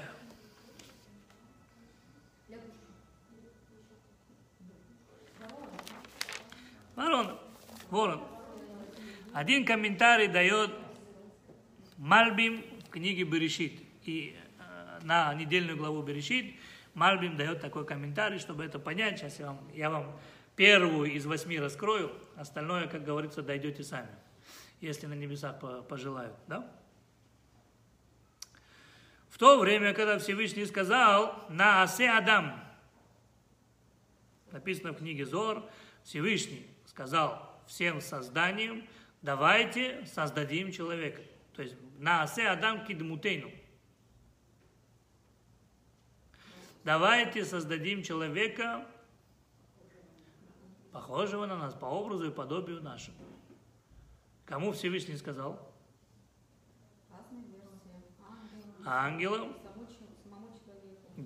[6.96, 7.40] Ворон.
[7.90, 8.22] Ворон.
[9.34, 10.72] Один комментарий дает
[11.98, 13.82] Мальбим в книге Берешит.
[14.04, 16.56] И э, на недельную главу Берешит
[16.94, 19.20] Мальбим дает такой комментарий, чтобы это понять.
[19.20, 20.20] Сейчас я вам, я вам
[20.56, 24.10] первую из восьми раскрою, остальное, как говорится, дойдете сами,
[24.82, 25.58] если на небесах
[25.88, 26.36] пожелают.
[26.48, 26.70] Да?
[29.30, 32.64] В то время, когда Всевышний сказал на Асе Адам,
[34.52, 35.64] написано в книге Зор,
[36.04, 38.86] Всевышний сказал всем созданиям,
[39.22, 41.22] давайте создадим человека.
[41.56, 43.50] То есть на Асе Адам кидмутейну.
[46.84, 48.88] Давайте создадим человека,
[50.92, 53.18] похожего на нас, по образу и подобию нашему.
[54.46, 55.72] Кому Всевышний сказал?
[58.84, 59.56] Ангелам.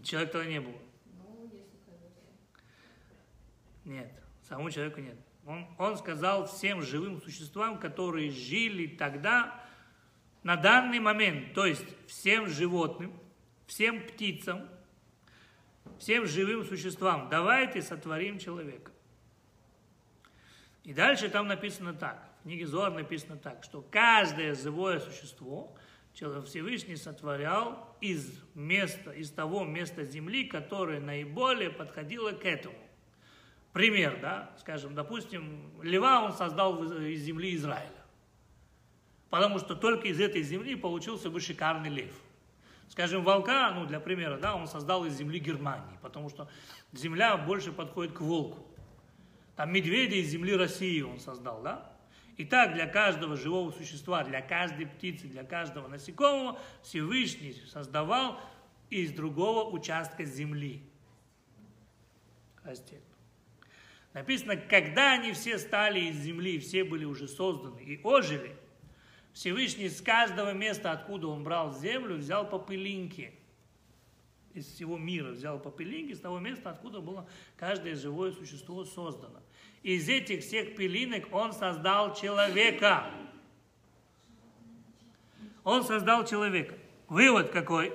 [0.03, 0.76] Человек тогда не было.
[3.86, 4.11] Нет,
[4.44, 5.15] самому человеку нет.
[5.45, 9.64] Он, он сказал всем живым существам, которые жили тогда,
[10.44, 13.14] на данный момент, то есть всем животным,
[13.68, 14.68] всем птицам,
[16.00, 18.92] всем живым существам, давайте сотворим человека.
[20.84, 25.76] И дальше там написано так, в книге Зор написано так, что каждое живое существо
[26.14, 32.78] Всевышний сотворял из места, из того места земли, которое наиболее подходило к этому.
[33.74, 37.92] Пример, да, скажем, допустим, льва он создал из земли Израиля.
[39.30, 42.14] Потому что только из этой земли получился бы шикарный лев.
[42.90, 46.48] Скажем, волка, ну, для примера, да, он создал из земли Германии, потому что
[46.94, 48.66] земля больше подходит к волку.
[49.56, 51.91] Там медведя из земли России он создал, да?
[52.38, 58.40] И так для каждого живого существа, для каждой птицы, для каждого насекомого Всевышний создавал
[58.90, 60.84] из другого участка земли.
[62.64, 63.02] Растет.
[64.14, 68.56] Написано, когда они все стали из земли, все были уже созданы и ожили,
[69.36, 73.34] Всевышний с каждого места, откуда он брал землю, взял по пылинке.
[74.53, 79.41] Из всего мира взял по пылинке, с того места, откуда было каждое живое существо создано.
[79.84, 83.12] Из этих всех пылинок он создал человека.
[85.66, 86.78] Он создал человека.
[87.10, 87.94] Вывод какой?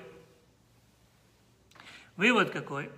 [2.16, 2.90] Вывод какой?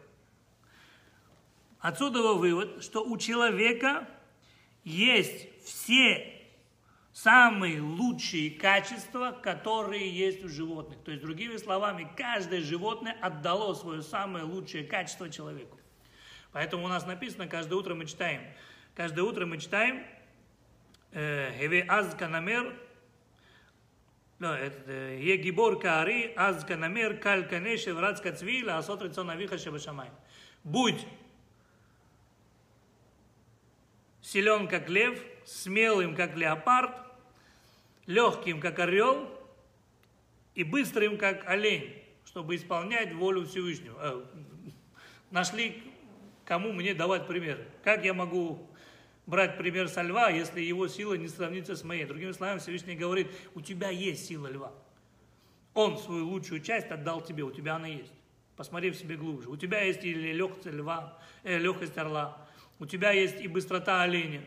[1.78, 4.08] Отсюда вывод, что у человека
[4.82, 6.31] есть все
[7.12, 10.98] самые лучшие качества, которые есть у животных.
[11.04, 15.78] То есть, другими словами, каждое животное отдало свое самое лучшее качество человеку.
[16.52, 18.42] Поэтому у нас написано, каждое утро мы читаем.
[18.94, 20.04] Каждое утро мы читаем
[21.12, 22.74] э, «Хеве аз канамер
[24.40, 30.10] э, Егибор Каари, Аз Канамер, Каль Канеше, Врац Кацвиля, Асот Рицон Шабашамай.
[30.64, 31.06] Будь
[34.20, 36.92] силен, как лев, смелым, как леопард,
[38.06, 39.28] легким, как орел,
[40.54, 43.98] и быстрым, как олень, чтобы исполнять волю Всевышнего.
[44.00, 44.22] Э,
[45.30, 45.82] нашли,
[46.44, 47.66] кому мне давать примеры.
[47.82, 48.68] Как я могу
[49.26, 52.04] брать пример со льва, если его сила не сравнится с моей?
[52.04, 54.72] Другими словами, Всевышний говорит, у тебя есть сила льва.
[55.74, 58.12] Он свою лучшую часть отдал тебе, у тебя она есть.
[58.56, 59.48] Посмотри в себе глубже.
[59.48, 62.46] У тебя есть и легкость льва, э, легкость орла,
[62.78, 64.42] у тебя есть и быстрота оленя.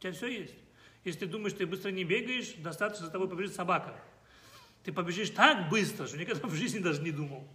[0.00, 0.54] У тебя все есть.
[1.04, 3.94] Если ты думаешь, ты быстро не бегаешь, достаточно за тобой побежит собака.
[4.82, 7.46] Ты побежишь так быстро, что никогда в жизни даже не думал.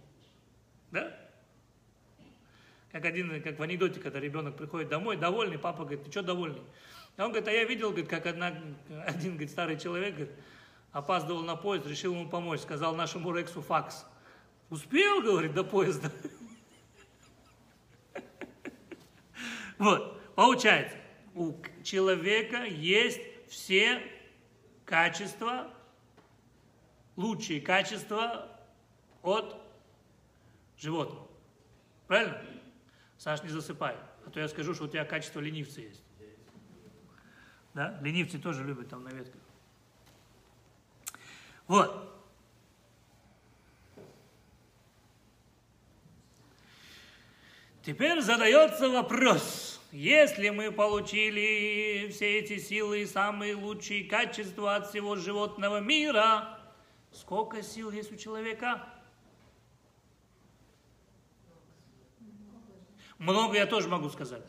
[0.92, 1.12] Да?
[2.92, 6.62] Как один, как в анекдоте, когда ребенок приходит домой, довольный, папа говорит, ты что довольный?
[7.16, 8.56] А он говорит, а я видел, говорит, как одна,
[9.04, 10.34] один говорит, старый человек говорит,
[10.92, 14.06] опаздывал на поезд, решил ему помочь, сказал нашему Рексу факс.
[14.70, 16.12] Успел, говорит, до поезда.
[19.78, 20.96] Вот, получается,
[21.34, 21.52] у
[21.86, 24.02] человека есть все
[24.84, 25.72] качества,
[27.14, 28.60] лучшие качества
[29.22, 29.56] от
[30.76, 31.28] животного.
[32.06, 32.44] Правильно?
[33.16, 33.96] Саш, не засыпай.
[34.26, 36.02] А то я скажу, что у тебя качество ленивца есть.
[37.72, 37.98] Да?
[38.02, 39.40] Ленивцы тоже любят там на ветках.
[41.66, 42.12] Вот.
[47.82, 49.75] Теперь задается вопрос.
[49.92, 56.58] Если мы получили все эти силы и самые лучшие качества от всего животного мира,
[57.12, 58.86] сколько сил есть у человека?
[63.18, 64.46] Много я тоже могу сказать.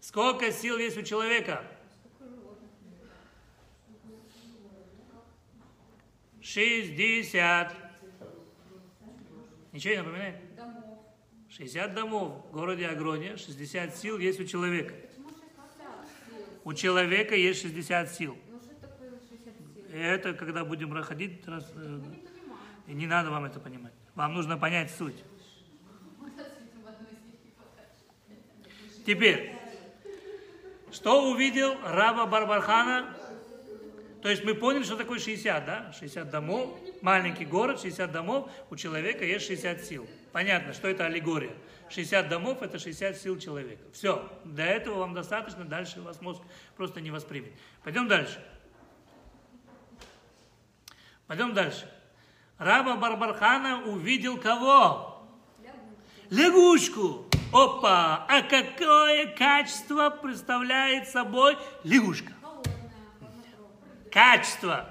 [0.00, 1.64] Сколько сил есть у человека?
[6.40, 7.72] Шестьдесят.
[9.72, 10.51] Ничего не напоминает?
[11.52, 11.70] Домов.
[11.70, 14.94] 60 домов в городе Агроне, 60 сил есть у человека.
[14.94, 16.46] Почему 60 сил?
[16.64, 18.36] У человека есть 60 сил.
[18.46, 19.94] Что такое 60 сил?
[19.94, 22.00] И это когда будем проходить, раз, э,
[22.86, 23.92] Не и не надо вам это понимать.
[24.14, 25.22] Вам нужно понять суть.
[29.04, 29.52] Теперь,
[30.92, 33.16] что увидел Раба Барбархана?
[34.22, 35.92] То есть мы поняли, что такое 60, да?
[35.92, 40.08] 60 домов, маленький город, 60 домов, у человека есть 60 сил.
[40.32, 41.54] Понятно, что это аллегория.
[41.90, 43.82] 60 домов– это 60 сил человека.
[43.92, 46.40] Все, до этого вам достаточно, дальше вас мозг
[46.76, 47.52] просто не воспримет.
[47.84, 48.42] Пойдем дальше.
[51.26, 51.90] Пойдем дальше.
[52.58, 55.28] Раба Барбархана увидел кого?
[56.30, 57.26] Лягушку.
[57.52, 58.24] Опа!
[58.28, 62.32] А какое качество представляет собой лягушка?
[64.10, 64.88] Качество.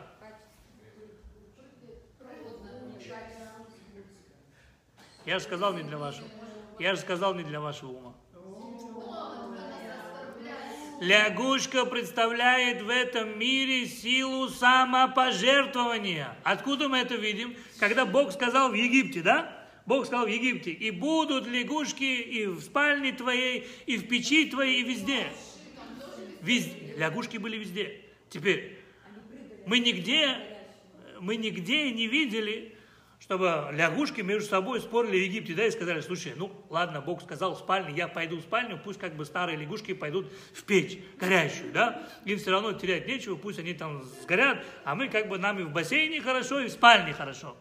[5.26, 6.27] Я же сказал не для вашего.
[6.80, 8.14] Я же сказал не для вашего ума.
[10.99, 16.38] Лягушка представляет в этом мире силу самопожертвования.
[16.43, 17.56] Откуда мы это видим?
[17.80, 19.68] Когда Бог сказал в Египте, да?
[19.88, 24.81] Бог сказал в Египте, и будут лягушки и в спальне твоей, и в печи твоей,
[24.81, 25.27] и везде.
[26.43, 26.93] Везде.
[26.98, 28.02] Лягушки были везде.
[28.30, 28.77] Теперь,
[29.65, 30.38] мы нигде,
[31.19, 32.76] мы нигде не видели,
[33.32, 37.56] чтобы лягушки между собой спорили в Египте, да, и сказали, слушай, ну ладно, Бог сказал
[37.56, 41.72] в спальне, я пойду в спальню, пусть как бы старые лягушки пойдут в печь горящую,
[41.72, 45.58] да, им все равно терять нечего, пусть они там сгорят, а мы как бы нам
[45.62, 47.56] и в бассейне хорошо, и в спальне хорошо.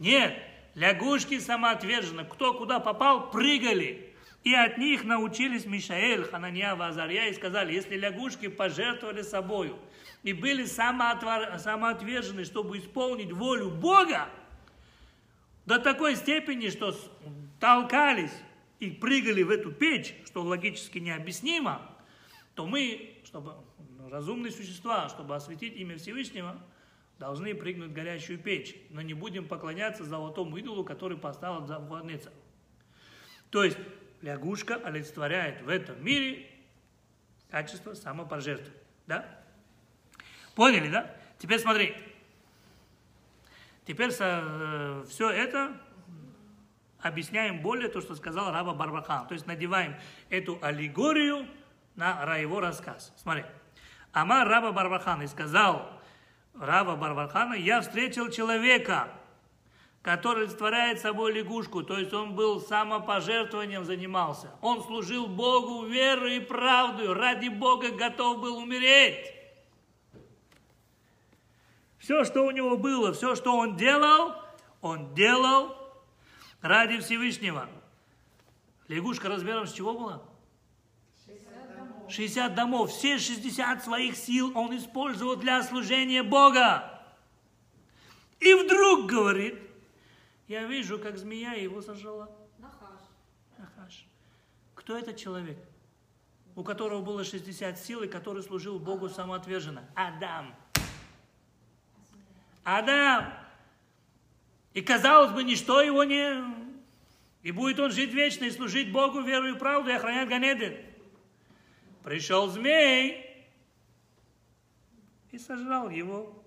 [0.00, 0.36] Нет,
[0.74, 4.12] лягушки самоотверженно, кто куда попал, прыгали.
[4.42, 9.78] И от них научились Мишаэль, Ханания, Азарья и сказали, если лягушки пожертвовали собою
[10.24, 14.28] и были самоотвержены, чтобы исполнить волю Бога,
[15.68, 16.98] до такой степени, что
[17.60, 18.32] толкались
[18.80, 21.82] и прыгали в эту печь, что логически необъяснимо,
[22.54, 23.52] то мы, чтобы
[24.10, 26.58] разумные существа, чтобы осветить имя Всевышнего,
[27.18, 32.32] должны прыгнуть в горящую печь, но не будем поклоняться золотому идолу, который поставил за владныца.
[33.50, 33.76] То есть
[34.22, 36.46] лягушка олицетворяет в этом мире
[37.50, 38.82] качество самопожертвования.
[39.06, 39.38] Да?
[40.54, 41.14] Поняли, да?
[41.38, 41.94] Теперь смотри.
[43.88, 45.80] Теперь все это
[47.00, 49.26] объясняем более то, что сказал Раба Барбахан.
[49.26, 49.96] То есть надеваем
[50.28, 51.46] эту аллегорию
[51.96, 53.14] на его рассказ.
[53.16, 53.46] Смотри.
[54.12, 55.90] Амар Раба Барбахан и сказал
[56.52, 59.08] Раба Барбахана, я встретил человека,
[60.02, 64.50] который олицетворяет собой лягушку, то есть он был самопожертвованием занимался.
[64.60, 69.32] Он служил Богу верой и правдой, ради Бога готов был умереть.
[72.08, 74.34] Все, что у него было, все, что он делал,
[74.80, 75.76] он делал
[76.62, 77.68] ради Всевышнего.
[78.88, 80.22] Лягушка размером с чего была?
[82.08, 82.92] 60 домов.
[82.92, 86.98] Все 60 своих сил он использовал для служения Бога.
[88.40, 89.58] И вдруг говорит,
[90.46, 92.30] я вижу, как змея его сожрала.
[92.56, 93.02] Нахаш.
[93.58, 94.06] Ахаш.
[94.74, 95.58] Кто этот человек,
[96.56, 99.84] у которого было 60 сил и который служил Богу самоотверженно?
[99.94, 100.54] Адам.
[102.68, 103.32] Адам.
[104.74, 106.68] И казалось бы, ничто его не...
[107.42, 110.76] И будет он жить вечно и служить Богу верою и правду и охранять Ганеден.
[112.04, 113.48] Пришел змей
[115.30, 116.44] и сожрал его.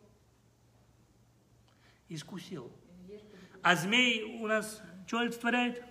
[2.07, 2.72] Искусил.
[3.64, 5.84] А змей у нас что олицетворяет?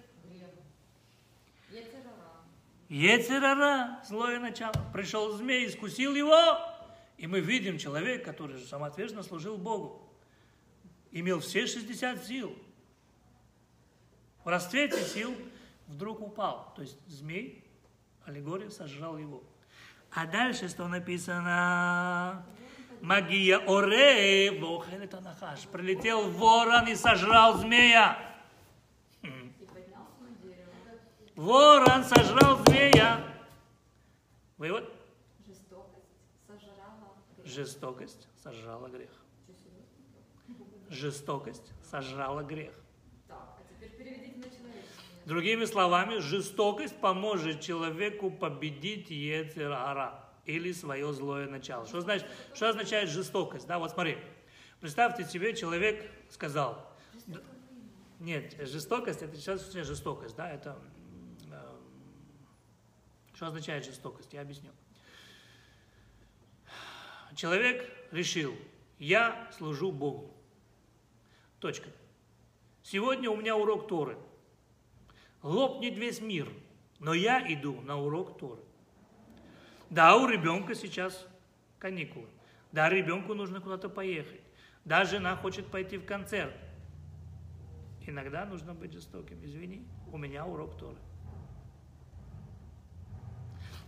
[2.89, 4.74] Ецерара, злое начало.
[4.93, 6.57] Пришел змей, искусил его,
[7.19, 10.10] и мы видим человек, который же самоотверженно служил Богу.
[11.12, 12.57] Имел все 60 сил.
[14.45, 15.35] В расцвете сил
[15.87, 16.73] вдруг упал.
[16.77, 17.65] То есть змей,
[18.24, 19.43] аллегория, сожрал его.
[20.12, 22.45] А дальше что написано?
[23.01, 25.66] Магия оре, вохел это нахаш.
[25.69, 28.19] Прилетел ворон и сожрал змея.
[29.23, 29.53] Хм.
[31.37, 33.24] Ворон сожрал змея.
[34.59, 34.93] Вывод?
[35.47, 36.05] Жестокость
[36.47, 37.15] сожрала.
[37.45, 39.20] Жестокость сожрала грех.
[40.91, 42.73] Жестокость сожрала грех.
[43.29, 45.25] Так, а теперь переведите на человеческий.
[45.25, 51.87] Другими словами, жестокость поможет человеку победить Ецерара или свое злое начало.
[51.87, 53.69] Что значит, что означает жестокость?
[53.69, 54.19] Да, вот смотри.
[54.81, 56.91] Представьте себе, человек сказал,
[58.19, 60.79] нет, жестокость, это сейчас означает жестокость, да, это,
[61.51, 61.77] э,
[63.35, 64.71] что означает жестокость, я объясню.
[67.37, 68.55] Человек решил,
[68.99, 70.35] я служу Богу.
[71.61, 71.91] Точка.
[72.82, 74.16] Сегодня у меня урок Торы.
[75.43, 76.49] Лопнет весь мир,
[76.99, 78.62] но я иду на урок Торы.
[79.91, 81.27] Да, у ребенка сейчас
[81.78, 82.27] каникулы.
[82.73, 84.41] Да, ребенку нужно куда-то поехать.
[84.85, 86.55] Да, жена хочет пойти в концерт.
[88.07, 89.45] Иногда нужно быть жестоким.
[89.45, 90.97] Извини, у меня урок Торы.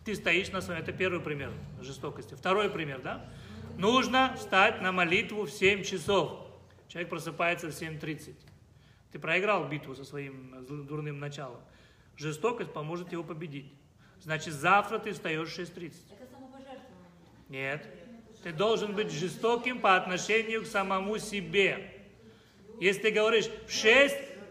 [0.04, 0.80] Ты стоишь на своем...
[0.82, 2.34] Это первый пример жестокости.
[2.34, 3.30] Второй пример, да?
[3.78, 6.51] Нужно встать на молитву в 7 часов.
[6.92, 8.34] Человек просыпается в 7.30.
[9.12, 11.58] Ты проиграл битву со своим зл- дурным началом.
[12.18, 13.72] Жестокость поможет его победить.
[14.20, 15.94] Значит, завтра ты встаешь в 6.30.
[16.10, 16.82] Это самопожертвование.
[17.48, 17.88] Нет.
[18.42, 21.98] Ты должен быть жестоким по отношению к самому себе.
[22.78, 23.78] Если ты говоришь в 6.30,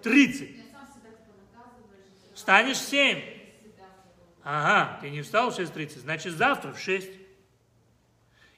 [0.01, 2.33] Я сам себя понаказываешь.
[2.33, 3.19] встанешь в 7.
[3.19, 3.85] Себя
[4.43, 7.07] Ага, ты не встал в 6.30, значит завтра в 6.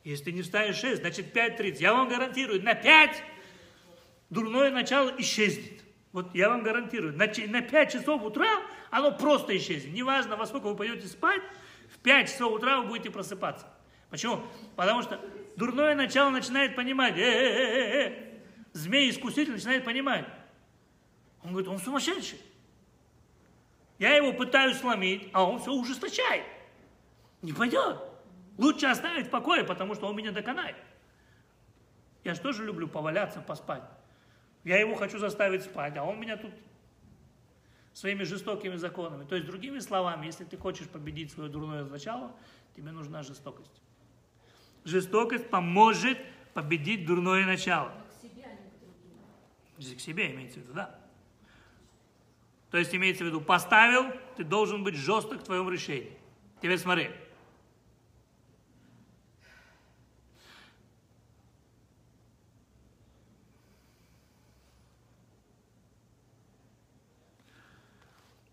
[0.05, 1.79] Если ты не встанешь в 6, значит в 5.30.
[1.81, 3.23] Я вам гарантирую, на 5
[4.33, 5.83] дурное начало исчезнет.
[6.11, 8.49] Вот я вам гарантирую, на, на 5 часов утра
[8.91, 9.93] оно просто исчезнет.
[9.93, 11.41] Неважно, во сколько вы пойдете спать,
[11.93, 13.65] в 5 часов утра вы будете просыпаться.
[14.09, 14.41] Почему?
[14.75, 15.19] Потому что
[15.55, 18.39] дурное начало начинает понимать, э-э-э-э,
[18.73, 20.25] змей-искуситель начинает понимать.
[21.43, 22.39] Он говорит, он сумасшедший.
[23.97, 26.43] Я его пытаюсь сломить, а он все ужесточает.
[27.41, 27.97] Не пойдет.
[28.57, 30.75] Лучше оставить в покое, потому что он меня доконает.
[32.23, 33.83] Я же тоже люблю поваляться, поспать.
[34.63, 36.51] Я его хочу заставить спать, а он меня тут
[37.93, 39.25] своими жестокими законами.
[39.25, 42.35] То есть, другими словами, если ты хочешь победить свое дурное начало,
[42.75, 43.81] тебе нужна жестокость.
[44.83, 46.17] Жестокость поможет
[46.53, 47.89] победить дурное начало.
[47.89, 48.45] Но к себе,
[49.77, 50.99] а К себе имеется в виду, да.
[52.71, 56.17] То есть имеется в виду, поставил, ты должен быть жесток в твоем решении.
[56.61, 57.11] Теперь смотри.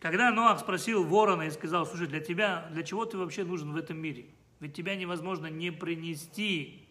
[0.00, 3.76] Когда Ноах спросил ворона и сказал, слушай, для тебя, для чего ты вообще нужен в
[3.76, 4.30] этом мире?
[4.58, 6.88] Ведь тебя невозможно не принести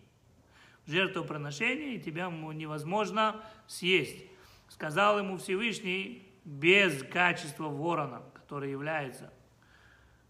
[0.85, 4.25] жертвоприношение, и тебя невозможно съесть.
[4.69, 9.33] Сказал ему Всевышний, без качества ворона, который является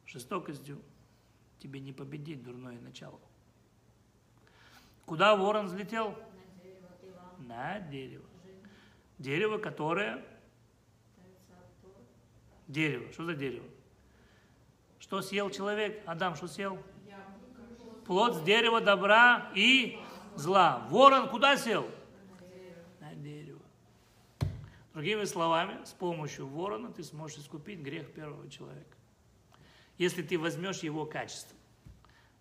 [0.06, 0.82] жестокостью,
[1.60, 3.20] тебе не победить дурное начало.
[5.06, 6.12] Куда ворон взлетел?
[6.12, 6.20] На
[6.64, 8.26] дерево, На дерево.
[9.18, 10.24] Дерево, которое...
[12.70, 13.12] Дерево.
[13.12, 13.66] Что за дерево?
[15.00, 16.02] Что съел человек?
[16.06, 16.78] Адам что съел?
[18.06, 20.00] Плод с дерева добра и
[20.36, 20.88] зла.
[20.90, 21.90] Ворон куда сел?
[23.00, 23.60] На дерево.
[24.94, 28.98] Другими словами, с помощью ворона ты сможешь искупить грех первого человека.
[29.98, 31.58] Если ты возьмешь его качество,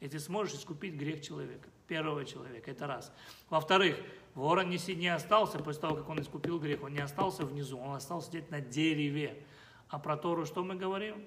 [0.00, 3.12] и ты сможешь искупить грех человека, первого человека, это раз.
[3.48, 3.98] Во-вторых,
[4.34, 7.94] ворон не, не остался после того, как он искупил грех, он не остался внизу, он
[7.94, 9.42] остался сидеть на дереве.
[9.88, 11.24] А про Тору что мы говорим?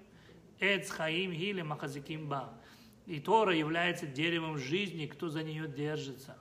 [0.60, 2.54] Эц хаим гиле махазиким ба.
[3.08, 6.38] И Тора является деревом жизни, кто за нее держится.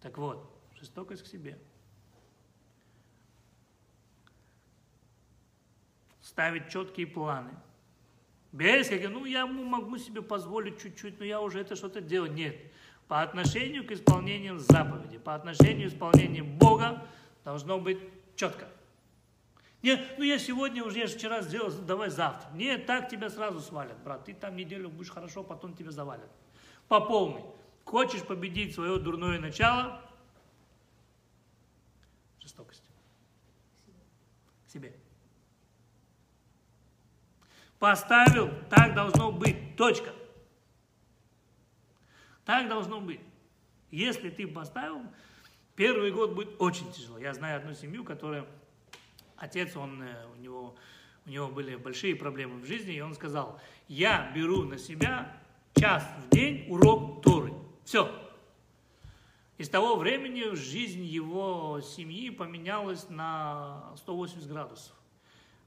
[0.00, 1.58] Так вот, жестокость к себе.
[6.20, 7.52] Ставить четкие планы.
[8.50, 12.32] Без каких, ну я могу себе позволить чуть-чуть, но я уже это что-то делаю.
[12.32, 12.56] Нет.
[13.08, 17.06] По отношению к исполнению заповеди, по отношению к исполнению Бога
[17.44, 17.98] должно быть
[18.36, 18.68] четко.
[19.84, 22.48] Не, ну я сегодня уже, я же вчера сделал, давай завтра.
[22.54, 24.24] Нет, так тебя сразу свалят, брат.
[24.24, 26.30] Ты там неделю будешь хорошо, потом тебя завалят.
[26.88, 27.44] По полной.
[27.84, 30.00] Хочешь победить свое дурное начало?
[32.40, 32.82] Жестокость.
[34.66, 34.96] К себе.
[37.78, 39.76] Поставил, так должно быть.
[39.76, 40.14] Точка.
[42.46, 43.20] Так должно быть.
[43.90, 45.02] Если ты поставил,
[45.76, 47.18] первый год будет очень тяжело.
[47.18, 48.46] Я знаю одну семью, которая
[49.36, 50.74] отец, он, э, у, него,
[51.26, 55.40] у него были большие проблемы в жизни, и он сказал, я беру на себя
[55.76, 57.52] час в день урок Торы.
[57.84, 58.10] Все.
[59.58, 64.94] И с того времени жизнь его семьи поменялась на 180 градусов.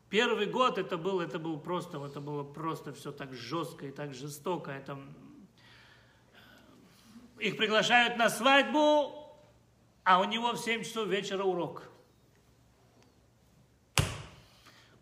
[0.10, 4.14] Первый год это был, это был просто, это было просто все так жестко и так
[4.14, 4.72] жестоко.
[4.72, 5.00] Это...
[7.40, 9.14] Их приглашают на свадьбу,
[10.04, 11.90] а у него в 7 часов вечера урок.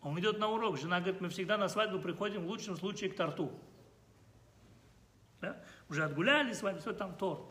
[0.06, 0.78] Он идет на урок.
[0.78, 3.50] Жена говорит, мы всегда на свадьбу приходим в лучшем случае к торту.
[5.40, 5.60] Да?
[5.88, 7.42] Уже отгуляли свадьбу, все там торт.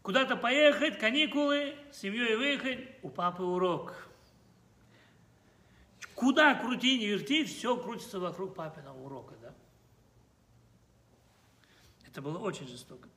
[0.00, 4.08] Куда-то поехать, каникулы, с семьей выехать, у папы урок.
[6.14, 9.54] Куда крути, не верти, все крутится вокруг папиного урока, да?
[12.06, 13.08] Это было очень жестоко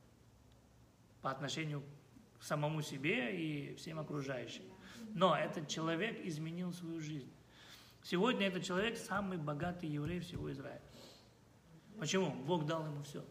[1.20, 1.84] по отношению
[2.40, 4.64] к самому себе и всем окружающим.
[5.14, 7.30] Но этот человек изменил свою жизнь.
[8.02, 10.82] Сегодня этот человек самый богатый еврей всего Израиля.
[11.98, 12.30] Почему?
[12.30, 13.24] Бог дал ему все.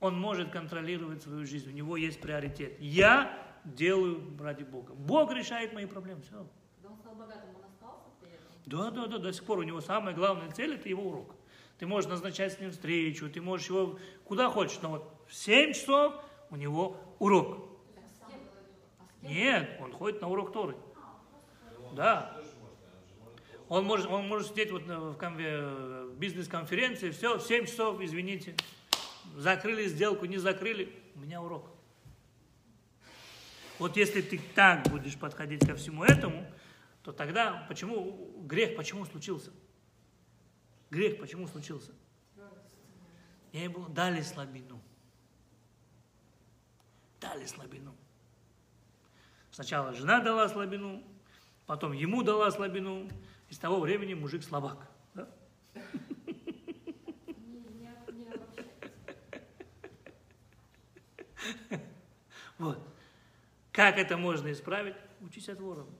[0.00, 2.76] Он может контролировать свою жизнь, у него есть приоритет.
[2.80, 4.94] Я делаю ради Бога.
[4.94, 6.22] Бог решает мои проблемы.
[6.22, 6.46] Все.
[6.76, 8.46] Когда он стал богатым, он остался при этом?
[8.66, 11.34] Да, да, да, до сих пор у него самая главная цель– это его урок.
[11.78, 15.72] Ты можешь назначать с ним встречу, ты можешь его куда хочешь, но вот в 7
[15.72, 16.14] часов
[16.50, 17.68] у него урок.
[19.22, 20.76] Нет, он ходит на урок Торы.
[21.94, 22.36] Да.
[23.68, 28.54] Он может, он может сидеть вот в, в бизнес-конференции, все, в 7 часов, извините,
[29.36, 31.68] закрыли сделку, не закрыли, у меня урок.
[33.78, 36.46] Вот если ты так будешь подходить ко всему этому,
[37.02, 39.52] то тогда почему грех почему случился?
[40.90, 41.92] Грех почему случился?
[43.52, 44.80] Ей было дали слабину.
[47.20, 47.94] Дали слабину.
[49.58, 51.02] Сначала жена дала слабину,
[51.66, 53.10] потом ему дала слабину,
[53.48, 54.88] и с того времени мужик слабак.
[55.14, 55.28] Да?
[62.58, 62.78] Вот.
[63.72, 64.94] Как это можно исправить?
[65.22, 65.90] Учись от ворона.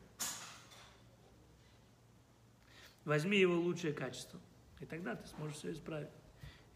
[3.05, 4.39] Возьми его лучшее качество,
[4.79, 6.11] и тогда ты сможешь все исправить.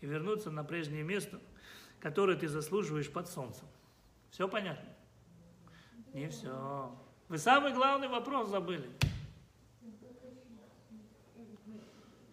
[0.00, 1.40] И вернуться на прежнее место,
[2.00, 3.68] которое ты заслуживаешь под солнцем.
[4.32, 4.92] Все понятно?
[6.12, 6.94] Не все.
[7.28, 8.90] Вы самый главный вопрос забыли.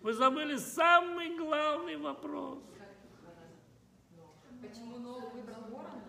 [0.02, 2.60] Вы забыли самый главный вопрос.
[4.62, 6.04] Почему Нол выбрал ворона?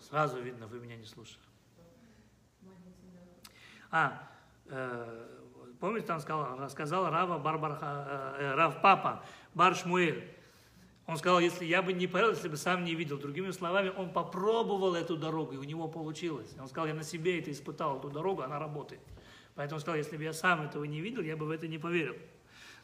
[0.00, 1.44] Сразу видно, вы меня не слушали.
[3.92, 4.28] А,
[4.66, 5.28] э,
[5.78, 9.24] помните, там сказал, рассказал Рава Барбарха, э, Рав Папа,
[9.54, 10.39] Бар Шмуэль.
[11.06, 13.18] Он сказал, если я бы не поверил, если бы сам не видел.
[13.18, 16.54] Другими словами, он попробовал эту дорогу, и у него получилось.
[16.58, 19.00] Он сказал, я на себе это испытал, эту дорогу, она работает.
[19.54, 21.78] Поэтому он сказал, если бы я сам этого не видел, я бы в это не
[21.78, 22.16] поверил.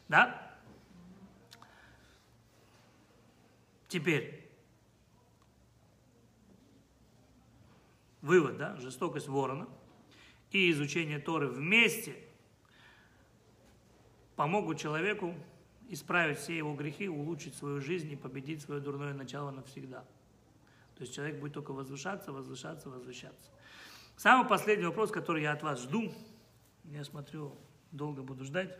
[0.09, 0.59] Да?
[3.89, 4.51] Теперь.
[8.23, 8.77] Вывод, да?
[8.77, 9.69] Жестокость ворона
[10.51, 12.17] и изучение Торы вместе
[14.37, 15.35] помогут человеку
[15.89, 20.05] исправить все его грехи, улучшить свою жизнь и победить свое дурное начало навсегда.
[20.97, 23.51] То есть человек будет только возвышаться, возвышаться, возвышаться.
[24.17, 26.13] Самый последний вопрос, который я от вас жду,
[26.85, 27.55] я смотрю,
[27.93, 28.77] долго буду ждать,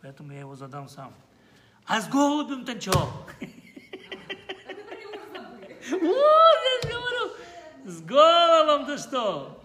[0.00, 1.12] поэтому я его задам сам.
[1.86, 2.92] А с голубем-то что?
[5.90, 7.32] Вот, я говорю,
[7.84, 9.64] с голубем-то что?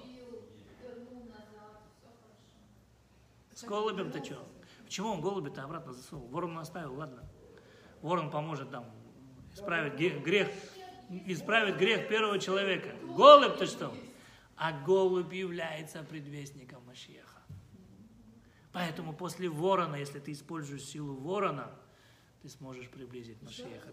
[3.53, 4.54] С голубем-то что?
[4.95, 6.25] Почему он голуби-то обратно засунул?
[6.29, 7.21] Ворон оставил, ладно.
[8.01, 8.89] Ворон поможет нам
[9.51, 10.47] исправить грех,
[11.09, 12.95] исправить грех первого человека.
[13.03, 13.93] Голубь-то что?
[14.55, 17.41] А голубь является предвестником Машеха.
[18.71, 21.77] Поэтому после ворона, если ты используешь силу ворона,
[22.41, 23.91] ты сможешь приблизить Машеха.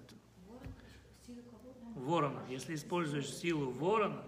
[1.96, 2.46] Ворона.
[2.48, 4.22] Если используешь силу ворона,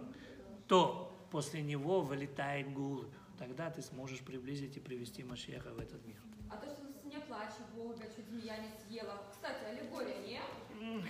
[0.67, 3.15] то после него вылетает голубь.
[3.39, 6.19] Тогда ты сможешь приблизить и привести Машеха в этот мир.
[6.51, 9.23] А то, что не плачь, голубя чуть змея не съела.
[9.33, 10.41] Кстати, аллегория, не?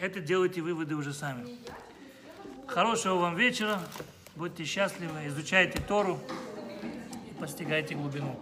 [0.00, 1.58] это делайте выводы уже сами.
[2.66, 3.80] Хорошего вам вечера,
[4.36, 6.18] будьте счастливы, изучайте Тору
[7.30, 8.38] и постигайте глубину.